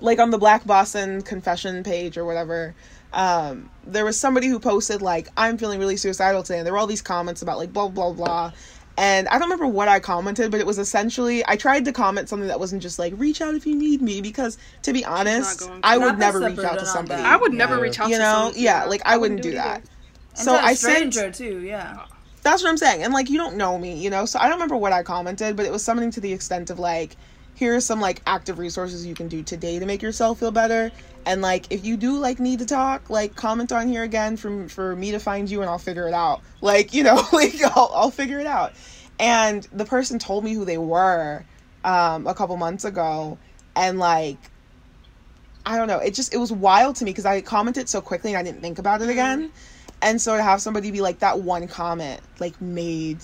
[0.00, 2.74] like on the black boston confession page or whatever
[3.12, 6.78] um there was somebody who posted like i'm feeling really suicidal today and there were
[6.78, 8.52] all these comments about like blah blah blah
[8.96, 12.28] and I don't remember what I commented, but it was essentially I tried to comment
[12.28, 15.68] something that wasn't just like reach out if you need me because to be honest,
[15.82, 17.22] I would never reach out to somebody.
[17.22, 18.60] I would never reach out to somebody.
[18.60, 19.82] you know, yeah, like I, I wouldn't, do, do that.
[20.34, 22.04] so I stranger sent, too, yeah.
[22.42, 23.02] That's what I'm saying.
[23.02, 24.26] And like you don't know me, you know.
[24.26, 26.78] So I don't remember what I commented, but it was something to the extent of
[26.78, 27.16] like
[27.54, 30.90] here are some like active resources you can do today to make yourself feel better.
[31.24, 34.68] And like if you do like need to talk like comment on here again for
[34.68, 36.42] for me to find you and i'll figure it out.
[36.60, 38.72] Like you know like i'll, I'll figure it out.
[39.18, 41.44] And the person told me who they were
[41.84, 43.38] um a couple months ago.
[43.76, 44.38] And like
[45.64, 45.98] i don't know.
[45.98, 48.62] It just it was wild to me because i commented so quickly and i didn't
[48.62, 49.52] think about it again.
[50.02, 53.18] And so to have somebody be like that one comment like made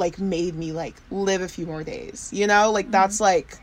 [0.00, 2.92] like made me like live a few more days you know like mm-hmm.
[2.92, 3.58] that's like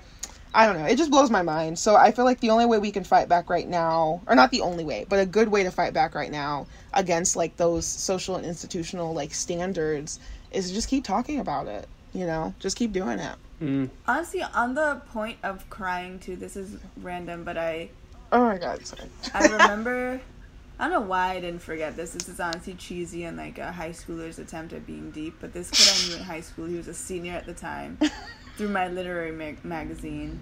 [0.58, 0.88] I don't know.
[0.88, 1.78] It just blows my mind.
[1.78, 4.50] So I feel like the only way we can fight back right now, or not
[4.50, 7.86] the only way, but a good way to fight back right now against like those
[7.86, 10.20] social and institutional like standards
[10.52, 11.88] is just keep talking about it.
[12.12, 13.36] You know, just keep doing it.
[13.62, 13.90] Mm.
[14.08, 17.90] Honestly, on the point of crying too, this is random, but I.
[18.32, 18.84] Oh my god!
[18.86, 19.10] Sorry.
[19.36, 20.20] I remember.
[20.80, 22.12] I don't know why I didn't forget this.
[22.12, 25.36] This is honestly cheesy and like a high schooler's attempt at being deep.
[25.40, 27.98] But this kid I knew in high school, he was a senior at the time,
[28.58, 30.40] through my literary mag- magazine.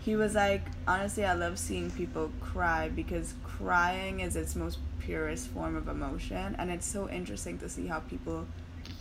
[0.00, 5.48] He was like, honestly, I love seeing people cry because crying is its most purest
[5.48, 8.46] form of emotion, and it's so interesting to see how people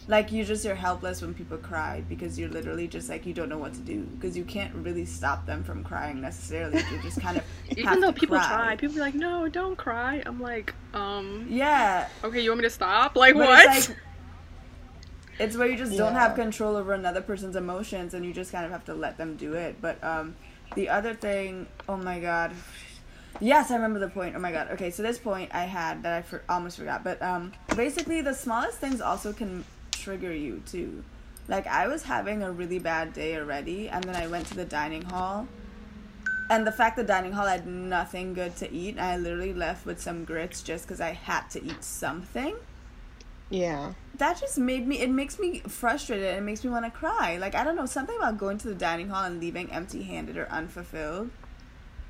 [0.08, 3.50] like you just you're helpless when people cry because you're literally just like you don't
[3.50, 4.02] know what to do.
[4.02, 6.78] Because you can't really stop them from crying necessarily.
[6.92, 7.44] You just kind of
[7.78, 8.48] even though people cry.
[8.48, 10.24] try people are like no don't cry.
[10.26, 12.08] I'm like um yeah.
[12.24, 13.18] okay you want me to stop?
[13.18, 13.76] Like but what?
[13.76, 13.98] it's, like,
[15.40, 15.98] it's where you just yeah.
[15.98, 19.18] don't have control over another person's emotions and you just kind of have to let
[19.18, 19.76] them do it.
[19.82, 20.36] But um
[20.76, 22.54] the other thing oh my god.
[23.40, 24.36] Yes, I remember the point.
[24.36, 24.70] Oh my god.
[24.72, 28.34] Okay, so this point I had that I for- almost forgot, but um, basically the
[28.34, 29.64] smallest things also can
[30.08, 31.04] trigger you too.
[31.50, 34.64] Like I was having a really bad day already, and then I went to the
[34.64, 35.48] dining hall.
[36.50, 40.02] And the fact the dining hall had nothing good to eat, I literally left with
[40.02, 42.56] some grits just because I had to eat something.
[43.50, 43.94] Yeah.
[44.18, 46.38] That just made me, it makes me frustrated.
[46.38, 47.38] It makes me want to cry.
[47.38, 50.38] Like, I don't know, something about going to the dining hall and leaving empty handed
[50.38, 51.32] or unfulfilled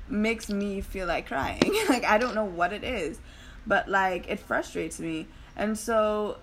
[0.08, 1.74] makes me feel like crying.
[1.88, 3.18] like, I don't know what it is,
[3.66, 5.26] but like, it frustrates me.
[5.56, 6.38] And so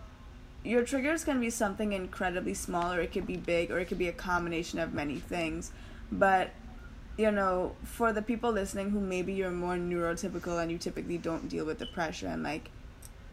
[0.66, 3.80] your trigger is going to be something incredibly small or it could be big or
[3.80, 5.72] it could be a combination of many things.
[6.12, 6.52] But
[7.18, 11.48] you know for the people listening who maybe you're more neurotypical and you typically don't
[11.48, 12.70] deal with depression like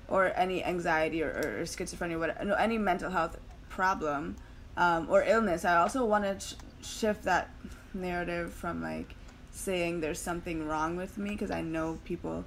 [0.09, 3.39] or any anxiety or, or, schizophrenia whatever no, any mental health
[3.69, 4.37] problem
[4.77, 7.51] um, or illness i also want to sh- shift that
[7.93, 9.15] narrative from like
[9.51, 12.45] saying there's something wrong with me because i know people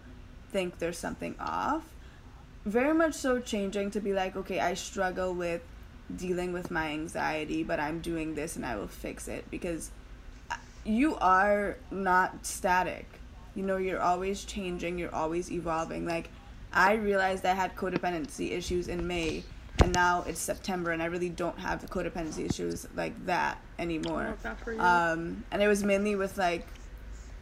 [0.52, 1.84] think there's something off
[2.66, 5.62] very much so changing to be like, okay, I struggle with
[6.16, 9.92] dealing with my anxiety, but I'm doing this and I will fix it because
[10.84, 13.08] you are not static.
[13.56, 16.06] You know, you're always changing, you're always evolving.
[16.06, 16.30] Like,
[16.74, 19.44] I realized I had codependency issues in May,
[19.82, 24.36] and now it's September, and I really don't have the codependency issues like that anymore.
[24.78, 26.68] Um, and it was mainly with like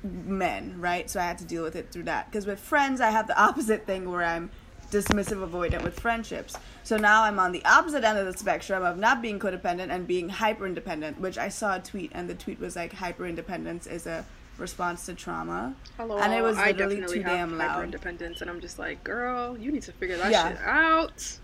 [0.03, 1.09] men, right?
[1.09, 2.29] So I had to deal with it through that.
[2.29, 4.51] Because with friends, I have the opposite thing where I'm
[4.93, 6.55] dismissive avoidant with friendships.
[6.83, 10.07] So now I'm on the opposite end of the spectrum of not being codependent and
[10.07, 13.87] being hyper independent, which I saw a tweet and the tweet was like hyper independence
[13.87, 14.25] is a
[14.57, 15.75] response to trauma.
[15.97, 17.83] Hello, and it was literally too damn loud.
[17.83, 20.49] Independence and I'm just like, girl, you need to figure that yeah.
[20.49, 21.39] shit out.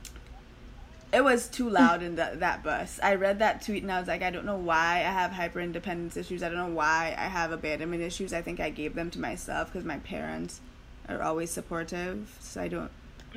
[1.11, 2.99] It was too loud in the, that bus.
[3.01, 5.59] I read that tweet and I was like, I don't know why I have hyper
[5.59, 6.43] independence issues.
[6.43, 8.31] I don't know why I have abandonment issues.
[8.31, 10.61] I think I gave them to myself because my parents
[11.07, 12.38] are always supportive.
[12.39, 12.91] So I don't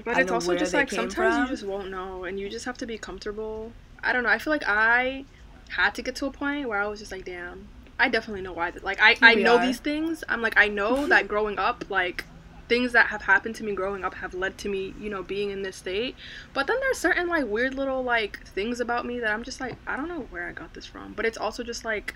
[0.05, 1.43] but it's also just like sometimes from.
[1.43, 3.73] you just won't know, and you just have to be comfortable.
[4.02, 4.31] I don't know.
[4.31, 5.24] I feel like I
[5.69, 8.52] had to get to a point where I was just like, damn, I definitely know
[8.52, 8.73] why.
[8.82, 9.66] Like I, I know are.
[9.66, 10.24] these things.
[10.28, 12.24] I'm like, I know that growing up, like
[12.69, 15.51] things that have happened to me growing up have led to me, you know, being
[15.51, 16.16] in this state.
[16.55, 19.77] But then there's certain like weird little like things about me that I'm just like,
[19.86, 21.12] I don't know where I got this from.
[21.12, 22.14] But it's also just like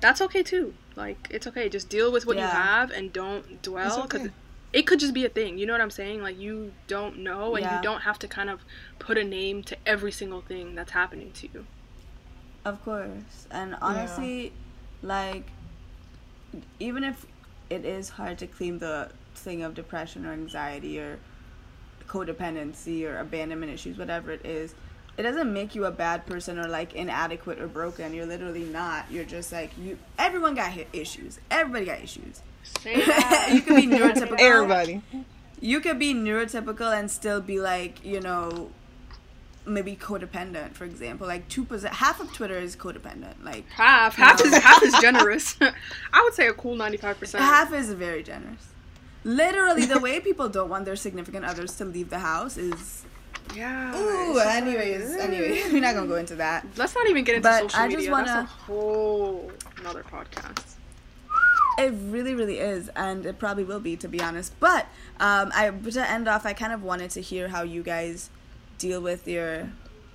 [0.00, 0.74] that's okay too.
[0.94, 1.68] Like it's okay.
[1.68, 2.44] Just deal with what yeah.
[2.44, 4.28] you have and don't dwell because
[4.72, 5.58] it could just be a thing.
[5.58, 6.22] You know what I'm saying?
[6.22, 7.76] Like you don't know and yeah.
[7.76, 8.60] you don't have to kind of
[8.98, 11.66] put a name to every single thing that's happening to you.
[12.64, 13.46] Of course.
[13.50, 14.50] And honestly, yeah.
[15.02, 15.50] like
[16.78, 17.26] even if
[17.70, 21.18] it is hard to claim the thing of depression or anxiety or
[22.06, 24.74] codependency or abandonment issues, whatever it is,
[25.16, 28.14] it doesn't make you a bad person or like inadequate or broken.
[28.14, 29.10] You're literally not.
[29.10, 29.98] You're just like you.
[30.18, 31.40] Everyone got issues.
[31.50, 32.42] Everybody got issues.
[32.84, 34.40] You could be neurotypical.
[34.40, 35.02] Everybody.
[35.60, 38.70] You could be neurotypical and still be like, you know,
[39.68, 41.26] maybe codependent, for example.
[41.26, 43.42] Like two percent, half of Twitter is codependent.
[43.42, 44.50] Like half, half know.
[44.50, 45.56] is half is generous.
[46.12, 47.44] I would say a cool ninety five percent.
[47.44, 48.68] Half is very generous.
[49.24, 53.04] Literally, the way people don't want their significant others to leave the house is.
[53.54, 53.96] Yeah.
[53.96, 54.38] Ooh.
[54.38, 56.66] Anyways, like, anyway, we're not gonna go into that.
[56.76, 57.98] Let's not even get into but social I media.
[57.98, 60.74] Just wanna, That's a whole another podcast.
[61.78, 64.52] It really, really is, and it probably will be, to be honest.
[64.58, 64.86] But
[65.20, 68.30] um, I to end off, I kind of wanted to hear how you guys
[68.78, 69.70] deal with your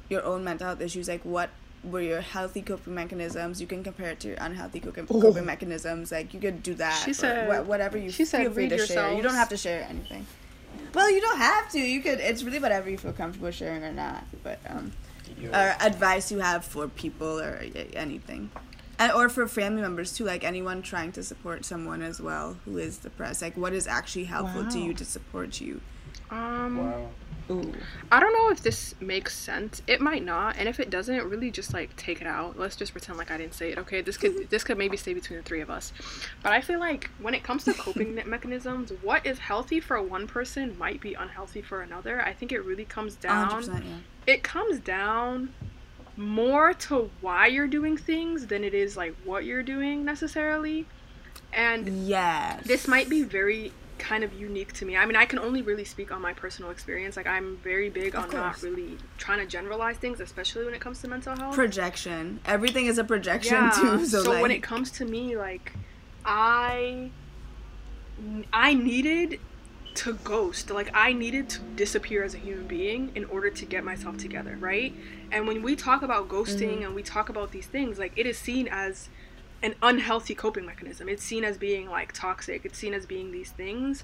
[0.10, 1.07] your own mental health issues.
[1.07, 1.49] Like, what
[1.84, 3.61] were your healthy coping mechanisms?
[3.61, 6.11] You can compare it to your unhealthy coping, coping mechanisms.
[6.11, 7.02] Like, you could do that.
[7.06, 9.10] She said, wh- whatever you she feel said, free to yourselves.
[9.10, 9.15] share.
[9.15, 10.26] You don't have to share anything.
[10.94, 11.80] Well, you don't have to.
[11.80, 12.19] You could.
[12.19, 14.26] It's really whatever you feel comfortable sharing or not.
[14.44, 14.91] But um,
[15.52, 17.64] or advice you have for people or
[17.94, 18.73] anything and,
[19.12, 22.98] or for family members too like anyone trying to support someone as well who is
[22.98, 24.70] depressed like what is actually helpful wow.
[24.70, 25.82] to you to support you
[26.30, 27.10] um wow
[27.50, 27.74] Ooh.
[28.12, 29.82] I don't know if this makes sense.
[29.86, 32.58] It might not, and if it doesn't, really just like take it out.
[32.58, 33.78] Let's just pretend like I didn't say it.
[33.80, 35.92] Okay, this could this could maybe stay between the three of us.
[36.42, 40.26] But I feel like when it comes to coping mechanisms, what is healthy for one
[40.26, 42.22] person might be unhealthy for another.
[42.22, 43.64] I think it really comes down.
[43.64, 43.82] Yeah.
[44.26, 45.54] It comes down
[46.15, 50.85] more to why you're doing things than it is like what you're doing necessarily.
[51.52, 54.98] And yeah, this might be very kind of unique to me.
[54.98, 57.15] I mean, I can only really speak on my personal experience.
[57.15, 58.34] Like, I'm very big of on course.
[58.34, 61.56] not really trying to generalize things, especially when it comes to mental health.
[61.56, 62.40] Projection.
[62.45, 63.72] Everything is a projection yeah.
[63.72, 64.06] too.
[64.06, 64.41] So, so like...
[64.41, 65.73] when it comes to me, like,
[66.26, 67.11] I,
[68.52, 69.40] I needed
[69.95, 70.69] to ghost.
[70.69, 74.57] Like, I needed to disappear as a human being in order to get myself together,
[74.60, 74.94] right?
[75.34, 76.84] And when we talk about ghosting mm-hmm.
[76.84, 79.10] and we talk about these things, like, it is seen as
[79.64, 81.10] an unhealthy coping mechanism.
[81.10, 84.03] It's seen as being like toxic, it's seen as being these things.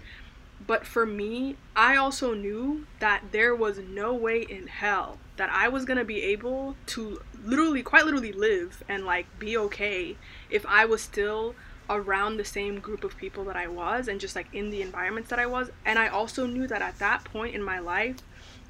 [0.65, 5.69] But for me, I also knew that there was no way in hell that I
[5.69, 10.17] was going to be able to literally, quite literally, live and like be okay
[10.49, 11.55] if I was still
[11.89, 15.29] around the same group of people that I was and just like in the environments
[15.29, 15.71] that I was.
[15.85, 18.17] And I also knew that at that point in my life,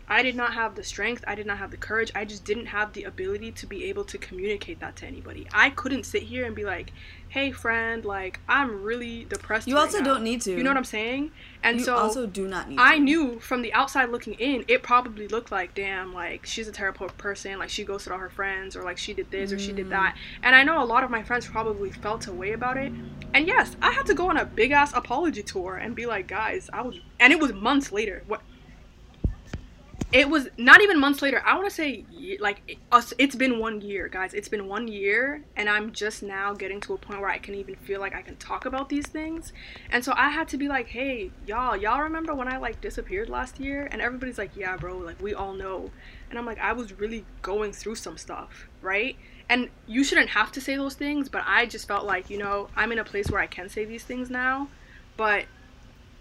[0.10, 2.66] I did not have the strength, I did not have the courage, I just didn't
[2.68, 5.48] have the ability to be able to communicate that to anybody.
[5.54, 6.92] I couldn't sit here and be like,
[7.30, 10.06] "Hey friend, like I'm really depressed." You right also now.
[10.06, 10.52] don't need to.
[10.52, 11.32] You know what I'm saying?
[11.62, 13.00] And you so also do not need I to.
[13.02, 17.10] knew from the outside looking in, it probably looked like, "Damn, like she's a terrible
[17.10, 19.56] person, like she ghosted all her friends or like she did this mm.
[19.56, 20.40] or she did that." Mm.
[20.44, 22.92] And I know a lot of my friends probably felt a way about it.
[23.34, 26.28] And yes, I had to go on a big ass apology tour and be like,
[26.28, 28.24] "Guys, I was and it was months later.
[28.28, 28.42] What
[30.12, 31.42] it was not even months later.
[31.46, 32.06] I want to say
[32.40, 32.80] like.
[33.18, 34.34] It's been one year, guys.
[34.34, 37.56] It's been one year, and I'm just now getting to a point where I can
[37.56, 39.54] even feel like I can talk about these things.
[39.92, 43.30] And so I had to be like, hey, y'all, y'all remember when I like disappeared
[43.30, 43.88] last year?
[43.92, 44.98] And everybody's like, yeah, bro.
[44.98, 45.92] Like we all know.
[46.30, 49.16] And I'm like, I was really going through some stuff, right?
[49.50, 52.70] And you shouldn't have to say those things, but I just felt like, you know,
[52.76, 54.68] I'm in a place where I can say these things now,
[55.18, 55.46] but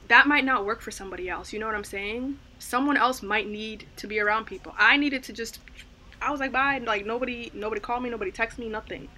[0.09, 1.53] that might not work for somebody else.
[1.53, 2.39] You know what I'm saying?
[2.59, 4.75] someone else might need to be around people.
[4.77, 5.61] I needed to just
[6.21, 9.09] I was like bye, like nobody nobody called me, nobody texted me, nothing.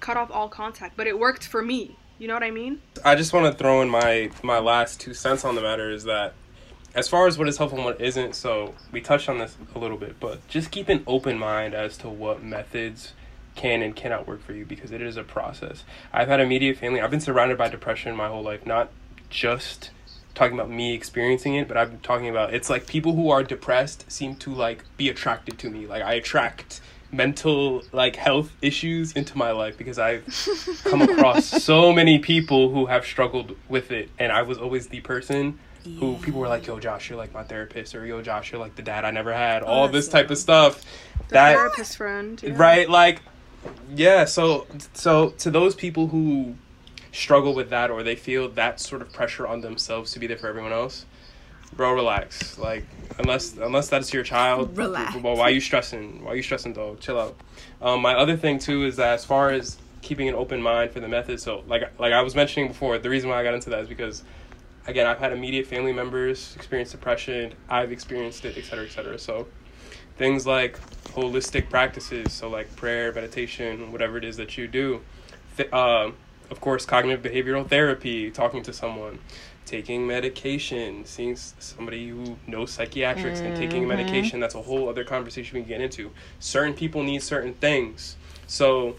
[0.00, 1.96] Cut off all contact, but it worked for me.
[2.18, 2.80] You know what I mean?
[3.04, 6.04] I just want to throw in my my last two cents on the matter is
[6.04, 6.34] that
[6.94, 9.78] as far as what is helpful and what isn't, so we touched on this a
[9.78, 13.12] little bit, but just keep an open mind as to what methods
[13.54, 15.84] can and cannot work for you because it is a process.
[16.12, 17.00] I've had immediate family.
[17.02, 18.90] I've been surrounded by depression my whole life, not
[19.28, 19.90] just
[20.36, 24.10] talking about me experiencing it, but I'm talking about it's like people who are depressed
[24.12, 25.86] seem to like be attracted to me.
[25.86, 26.80] Like I attract
[27.10, 30.24] mental like health issues into my life because I've
[30.84, 35.00] come across so many people who have struggled with it and I was always the
[35.00, 36.00] person yeah.
[36.00, 38.76] who people were like, "Yo, Josh, you're like my therapist," or "Yo, Josh, you're like
[38.76, 40.82] the dad I never had." Oh, All this type of stuff.
[41.28, 42.52] The that therapist friend, yeah.
[42.56, 42.88] right?
[42.88, 43.22] Like,
[43.94, 44.26] yeah.
[44.26, 46.56] So, so to those people who
[47.16, 50.36] struggle with that or they feel that sort of pressure on themselves to be there
[50.36, 51.06] for everyone else,
[51.72, 52.58] bro, relax.
[52.58, 52.84] Like
[53.18, 55.16] unless unless that's your child, relax.
[55.16, 56.24] Well, why are you stressing?
[56.24, 57.00] Why are you stressing, dog?
[57.00, 57.36] Chill out.
[57.80, 61.00] Um, my other thing too is that as far as keeping an open mind for
[61.00, 63.70] the method, so like like I was mentioning before, the reason why I got into
[63.70, 64.22] that is because
[64.86, 67.54] again I've had immediate family members experience depression.
[67.68, 69.18] I've experienced it, etc., cetera, et cetera.
[69.18, 69.46] So
[70.18, 70.78] things like
[71.14, 75.00] holistic practices, so like prayer, meditation, whatever it is that you do.
[75.56, 76.10] Th- uh,
[76.50, 79.18] of course, cognitive behavioral therapy, talking to someone,
[79.64, 83.48] taking medication, seeing somebody who knows psychiatrics mm-hmm.
[83.48, 83.88] and taking mm-hmm.
[83.88, 84.40] medication.
[84.40, 86.10] That's a whole other conversation we can get into.
[86.38, 88.16] Certain people need certain things.
[88.46, 88.96] So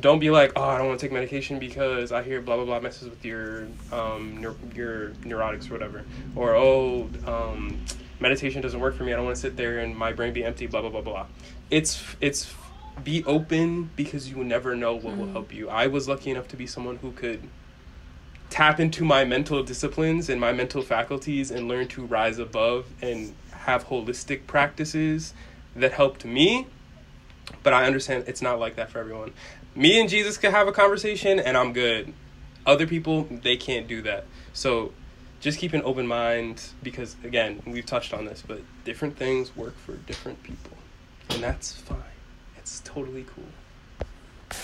[0.00, 2.64] don't be like, oh, I don't want to take medication because I hear blah blah
[2.64, 6.04] blah messes with your um neur- your neurotics or whatever,
[6.34, 7.84] or oh um,
[8.20, 9.12] meditation doesn't work for me.
[9.12, 10.66] I don't want to sit there and my brain be empty.
[10.66, 11.26] Blah blah blah blah.
[11.70, 12.52] It's it's
[13.02, 15.18] be open because you never know what mm.
[15.18, 15.68] will help you.
[15.68, 17.42] I was lucky enough to be someone who could
[18.50, 23.34] tap into my mental disciplines and my mental faculties and learn to rise above and
[23.50, 25.34] have holistic practices
[25.74, 26.66] that helped me.
[27.62, 29.32] But I understand it's not like that for everyone.
[29.74, 32.12] Me and Jesus could have a conversation and I'm good.
[32.64, 34.24] Other people, they can't do that.
[34.52, 34.92] So
[35.40, 39.76] just keep an open mind because, again, we've touched on this, but different things work
[39.76, 40.72] for different people.
[41.30, 42.13] And that's fine.
[42.64, 44.58] It's totally cool.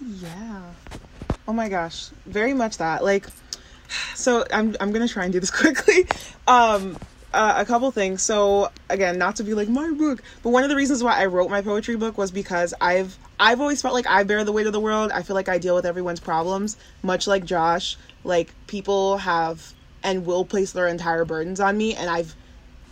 [0.00, 0.62] Yeah.
[1.48, 3.02] Oh my gosh, very much that.
[3.02, 3.26] Like,
[4.14, 6.06] so I'm I'm gonna try and do this quickly.
[6.46, 6.96] Um,
[7.32, 8.22] uh, a couple things.
[8.22, 11.26] So again, not to be like my book, but one of the reasons why I
[11.26, 14.68] wrote my poetry book was because I've I've always felt like I bear the weight
[14.68, 15.10] of the world.
[15.10, 17.96] I feel like I deal with everyone's problems, much like Josh.
[18.22, 19.72] Like people have
[20.04, 22.36] and will place their entire burdens on me, and I've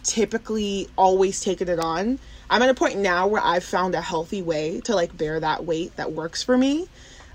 [0.02, 2.18] typically always taken it on.
[2.52, 5.64] I'm at a point now where I've found a healthy way to like bear that
[5.64, 6.86] weight that works for me.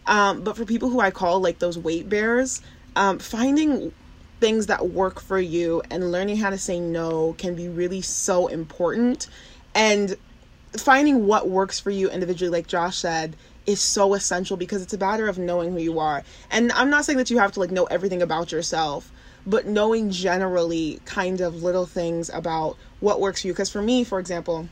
[0.06, 2.61] Um, but for people who I call like those weight bearers,
[2.95, 3.91] um, finding
[4.39, 8.45] things that work for you and learning how to say no can be really so
[8.45, 9.27] important.
[9.73, 10.15] And
[10.77, 13.35] finding what works for you individually, like Josh said,
[13.65, 16.23] is so essential because it's a matter of knowing who you are.
[16.52, 19.11] And I'm not saying that you have to like know everything about yourself,
[19.48, 23.53] but knowing generally kind of little things about what works for you.
[23.53, 24.69] Because for me, for example,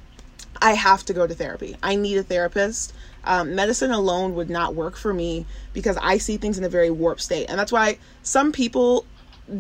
[0.66, 1.78] I have to go to therapy.
[1.84, 2.92] I need a therapist.
[3.24, 6.90] Um, medicine alone would not work for me because I see things in a very
[6.90, 7.46] warped state.
[7.50, 9.06] And that's why some people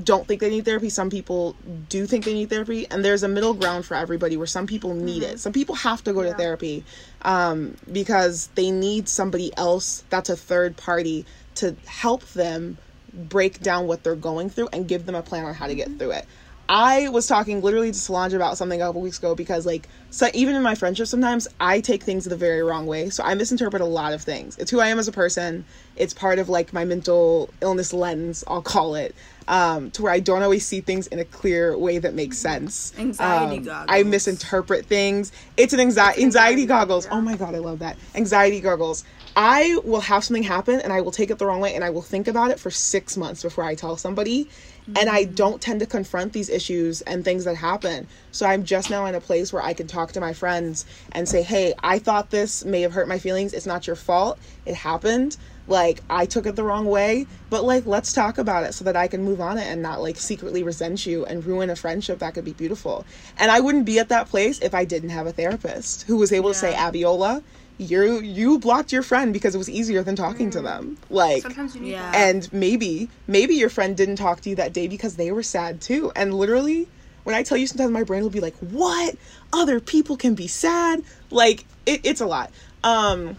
[0.03, 0.89] don't think they need therapy.
[0.89, 1.55] Some people
[1.89, 4.95] do think they need therapy, and there's a middle ground for everybody where some people
[4.95, 5.33] need mm-hmm.
[5.33, 5.39] it.
[5.39, 6.31] Some people have to go yeah.
[6.31, 6.83] to therapy
[7.21, 11.23] um, because they need somebody else that's a third party
[11.55, 12.79] to help them
[13.13, 15.87] break down what they're going through and give them a plan on how to get
[15.87, 15.99] mm-hmm.
[15.99, 16.25] through it.
[16.67, 20.27] I was talking literally to Solange about something a couple weeks ago because, like, so
[20.33, 23.09] even in my friendship, sometimes I take things the very wrong way.
[23.09, 24.57] So I misinterpret a lot of things.
[24.57, 25.65] It's who I am as a person.
[25.95, 29.15] It's part of like my mental illness lens, I'll call it
[29.47, 32.93] um, to where I don't always see things in a clear way that makes sense.
[32.97, 33.85] Anxiety um, goggles.
[33.89, 35.31] I misinterpret things.
[35.57, 37.07] It's an anxiety anxiety goggles.
[37.09, 37.97] Oh my god, I love that.
[38.15, 39.03] Anxiety goggles.
[39.35, 41.89] I will have something happen and I will take it the wrong way and I
[41.89, 44.49] will think about it for six months before I tell somebody.
[44.85, 44.97] Mm-hmm.
[44.97, 45.35] And I mm.
[45.35, 48.07] don't tend to confront these issues and things that happen.
[48.31, 51.27] So I'm just now in a place where I can talk to my friends and
[51.27, 53.53] say, hey, I thought this may have hurt my feelings.
[53.53, 54.37] It's not your fault.
[54.65, 55.37] It happened
[55.67, 58.95] like I took it the wrong way, but like let's talk about it so that
[58.95, 62.19] I can move on it and not like secretly resent you and ruin a friendship
[62.19, 63.05] that could be beautiful.
[63.37, 66.31] And I wouldn't be at that place if I didn't have a therapist who was
[66.31, 66.53] able yeah.
[66.53, 67.43] to say, Abiola,
[67.77, 70.53] you you blocked your friend because it was easier than talking mm.
[70.53, 70.97] to them.
[71.09, 72.11] Like sometimes you need yeah.
[72.13, 75.81] And maybe maybe your friend didn't talk to you that day because they were sad
[75.81, 76.11] too.
[76.15, 76.87] And literally
[77.23, 79.15] when I tell you sometimes my brain will be like, What?
[79.51, 81.03] Other people can be sad?
[81.29, 82.51] Like it, it's a lot.
[82.83, 83.37] Um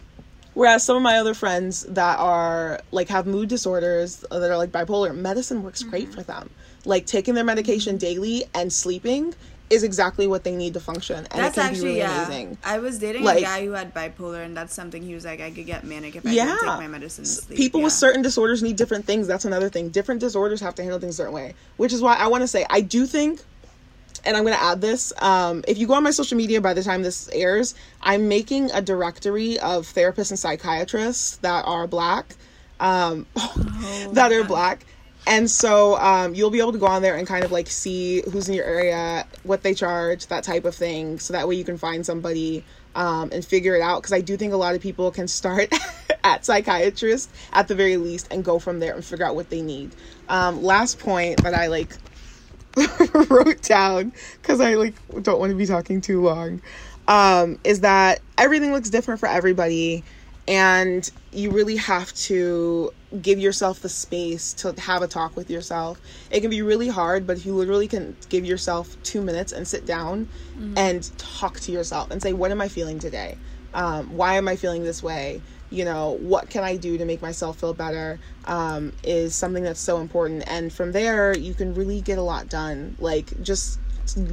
[0.54, 4.72] Whereas some of my other friends that are like have mood disorders that are like
[4.72, 5.90] bipolar, medicine works mm-hmm.
[5.90, 6.48] great for them.
[6.86, 9.34] Like taking their medication daily and sleeping
[9.68, 11.16] is exactly what they need to function.
[11.16, 12.26] And that's it can actually, be really yeah.
[12.26, 12.58] amazing.
[12.64, 15.40] I was dating like, a guy who had bipolar and that's something he was like,
[15.40, 16.44] I could get manic if I yeah.
[16.44, 17.24] didn't take my medicine
[17.56, 17.84] People yeah.
[17.84, 19.26] with certain disorders need different things.
[19.26, 19.88] That's another thing.
[19.88, 21.54] Different disorders have to handle things a certain way.
[21.76, 23.40] Which is why I want to say I do think
[24.24, 25.12] and I'm going to add this.
[25.22, 28.70] Um, if you go on my social media by the time this airs, I'm making
[28.72, 32.34] a directory of therapists and psychiatrists that are black,
[32.80, 34.84] um, oh, that are black.
[35.26, 38.22] And so um, you'll be able to go on there and kind of like see
[38.30, 41.18] who's in your area, what they charge, that type of thing.
[41.18, 44.02] So that way you can find somebody um, and figure it out.
[44.02, 45.72] Because I do think a lot of people can start
[46.24, 49.62] at psychiatrist at the very least and go from there and figure out what they
[49.62, 49.90] need.
[50.28, 51.96] Um, last point that I like
[53.30, 56.62] wrote down because I like don't want to be talking too long.
[57.08, 60.04] Um, is that everything looks different for everybody,
[60.48, 62.92] and you really have to
[63.22, 66.00] give yourself the space to have a talk with yourself.
[66.30, 69.66] It can be really hard, but if you literally can give yourself two minutes and
[69.66, 70.76] sit down mm-hmm.
[70.76, 73.38] and talk to yourself and say, What am I feeling today?
[73.74, 75.40] Um, why am I feeling this way?
[75.70, 79.80] you know what can i do to make myself feel better um, is something that's
[79.80, 83.80] so important and from there you can really get a lot done like just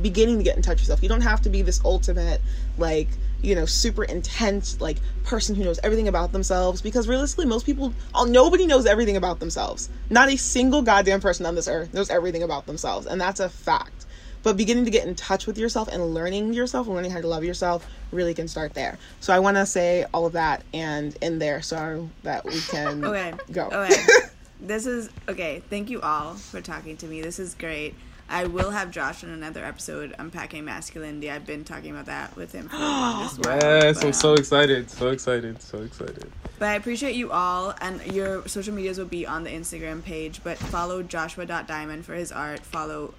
[0.02, 2.40] beginning to get in touch with yourself you don't have to be this ultimate
[2.78, 3.10] like
[3.44, 7.94] you know super intense like person who knows everything about themselves because realistically most people
[8.14, 12.10] all nobody knows everything about themselves not a single goddamn person on this earth knows
[12.10, 14.06] everything about themselves and that's a fact
[14.44, 17.28] but beginning to get in touch with yourself and learning yourself and learning how to
[17.28, 19.00] love yourself really can start there.
[19.22, 23.04] So I want to say all of that and in there so that we can
[23.06, 23.34] okay.
[23.52, 23.70] go.
[23.72, 24.04] Okay.
[24.62, 25.64] this is okay.
[25.70, 27.22] Thank you all for talking to me.
[27.22, 27.96] This is great.
[28.34, 31.30] I will have Josh in another episode unpacking masculinity.
[31.30, 33.54] I've been talking about that with him for the longest while.
[33.62, 36.32] Yes, but, I'm so excited, so excited, so excited.
[36.58, 40.42] But I appreciate you all, and your social medias will be on the Instagram page.
[40.44, 42.62] But follow Joshua.diamond for his art.
[42.62, 43.14] Follow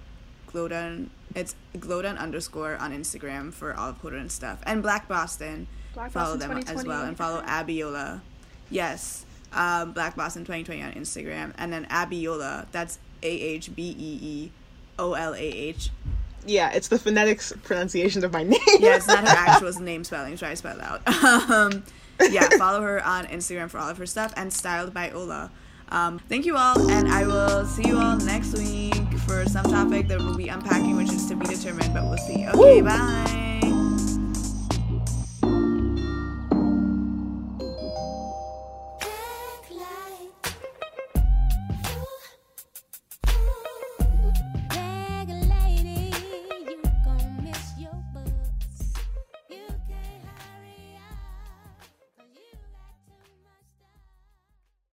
[0.51, 1.07] Glowdon.
[1.33, 4.59] It's Glowdon underscore on Instagram for all of Glowdon stuff.
[4.65, 5.67] And Black Boston.
[5.93, 7.03] Black follow Boston them as well.
[7.03, 8.19] And follow Abiola.
[8.69, 9.25] Yes.
[9.53, 11.53] Um, Black Boston 2020 on Instagram.
[11.57, 12.65] And then Abiola.
[12.73, 14.51] That's A H B E E
[14.99, 15.89] O L A H.
[16.45, 18.59] Yeah, it's the phonetics pronunciation of my name.
[18.79, 20.37] yeah, it's not her actual name spelling.
[20.37, 21.23] Try to spell it out.
[21.49, 21.83] um,
[22.29, 25.51] yeah, follow her on Instagram for all of her stuff and styled by Ola.
[25.89, 28.95] Um, thank you all, and I will see you all next week
[29.27, 32.47] for some topic that we'll be unpacking, which is to be determined, but we'll see.
[32.47, 32.83] Okay, Woo!
[32.83, 33.44] bye.